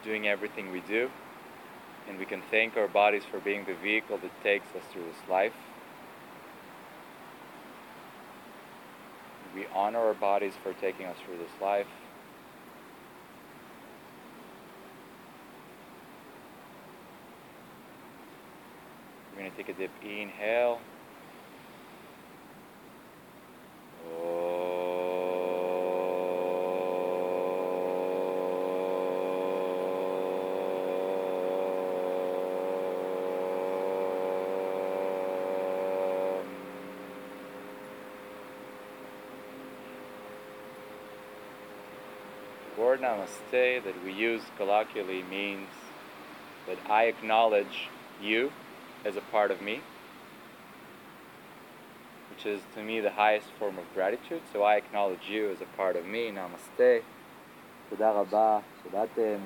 doing 0.04 0.28
everything 0.28 0.72
we 0.72 0.80
do. 0.80 1.12
And 2.08 2.18
we 2.18 2.26
can 2.26 2.42
thank 2.50 2.78
our 2.78 2.88
bodies 2.88 3.24
for 3.30 3.40
being 3.40 3.66
the 3.66 3.76
vehicle 3.76 4.18
that 4.18 4.32
takes 4.44 4.68
us 4.76 4.84
through 4.92 5.04
this 5.04 5.30
life. 5.30 5.54
We 9.54 9.66
honor 9.74 10.00
our 10.00 10.14
bodies 10.14 10.54
for 10.62 10.74
taking 10.74 11.06
us 11.06 11.18
through 11.26 11.38
this 11.38 11.52
life. 11.62 11.88
We're 19.34 19.40
going 19.40 19.52
to 19.52 19.58
take 19.58 19.70
a 19.70 19.74
deep 19.74 19.92
inhale. 20.04 20.80
The 42.76 42.84
word 42.97 43.01
namaste 43.01 43.85
that 43.85 44.05
we 44.05 44.13
use 44.13 44.43
colloquially 44.57 45.23
means 45.23 45.69
that 46.67 46.79
I 46.89 47.05
acknowledge 47.05 47.89
you 48.21 48.53
as 49.05 49.17
a 49.17 49.21
part 49.21 49.51
of 49.51 49.61
me, 49.61 49.81
which 52.31 52.47
is 52.47 52.61
to 52.75 52.83
me 52.83 53.01
the 53.01 53.11
highest 53.11 53.49
form 53.59 53.79
of 53.79 53.85
gratitude. 53.95 54.43
So 54.53 54.63
I 54.63 54.77
acknowledge 54.77 55.29
you 55.29 55.51
as 55.51 55.61
a 55.61 55.77
part 55.77 55.97
of 55.97 56.07
me. 56.07 56.31
Namaste. 56.31 57.03
תודה 57.91 58.11
רבה 58.11 58.59
שבאתם. 58.83 59.39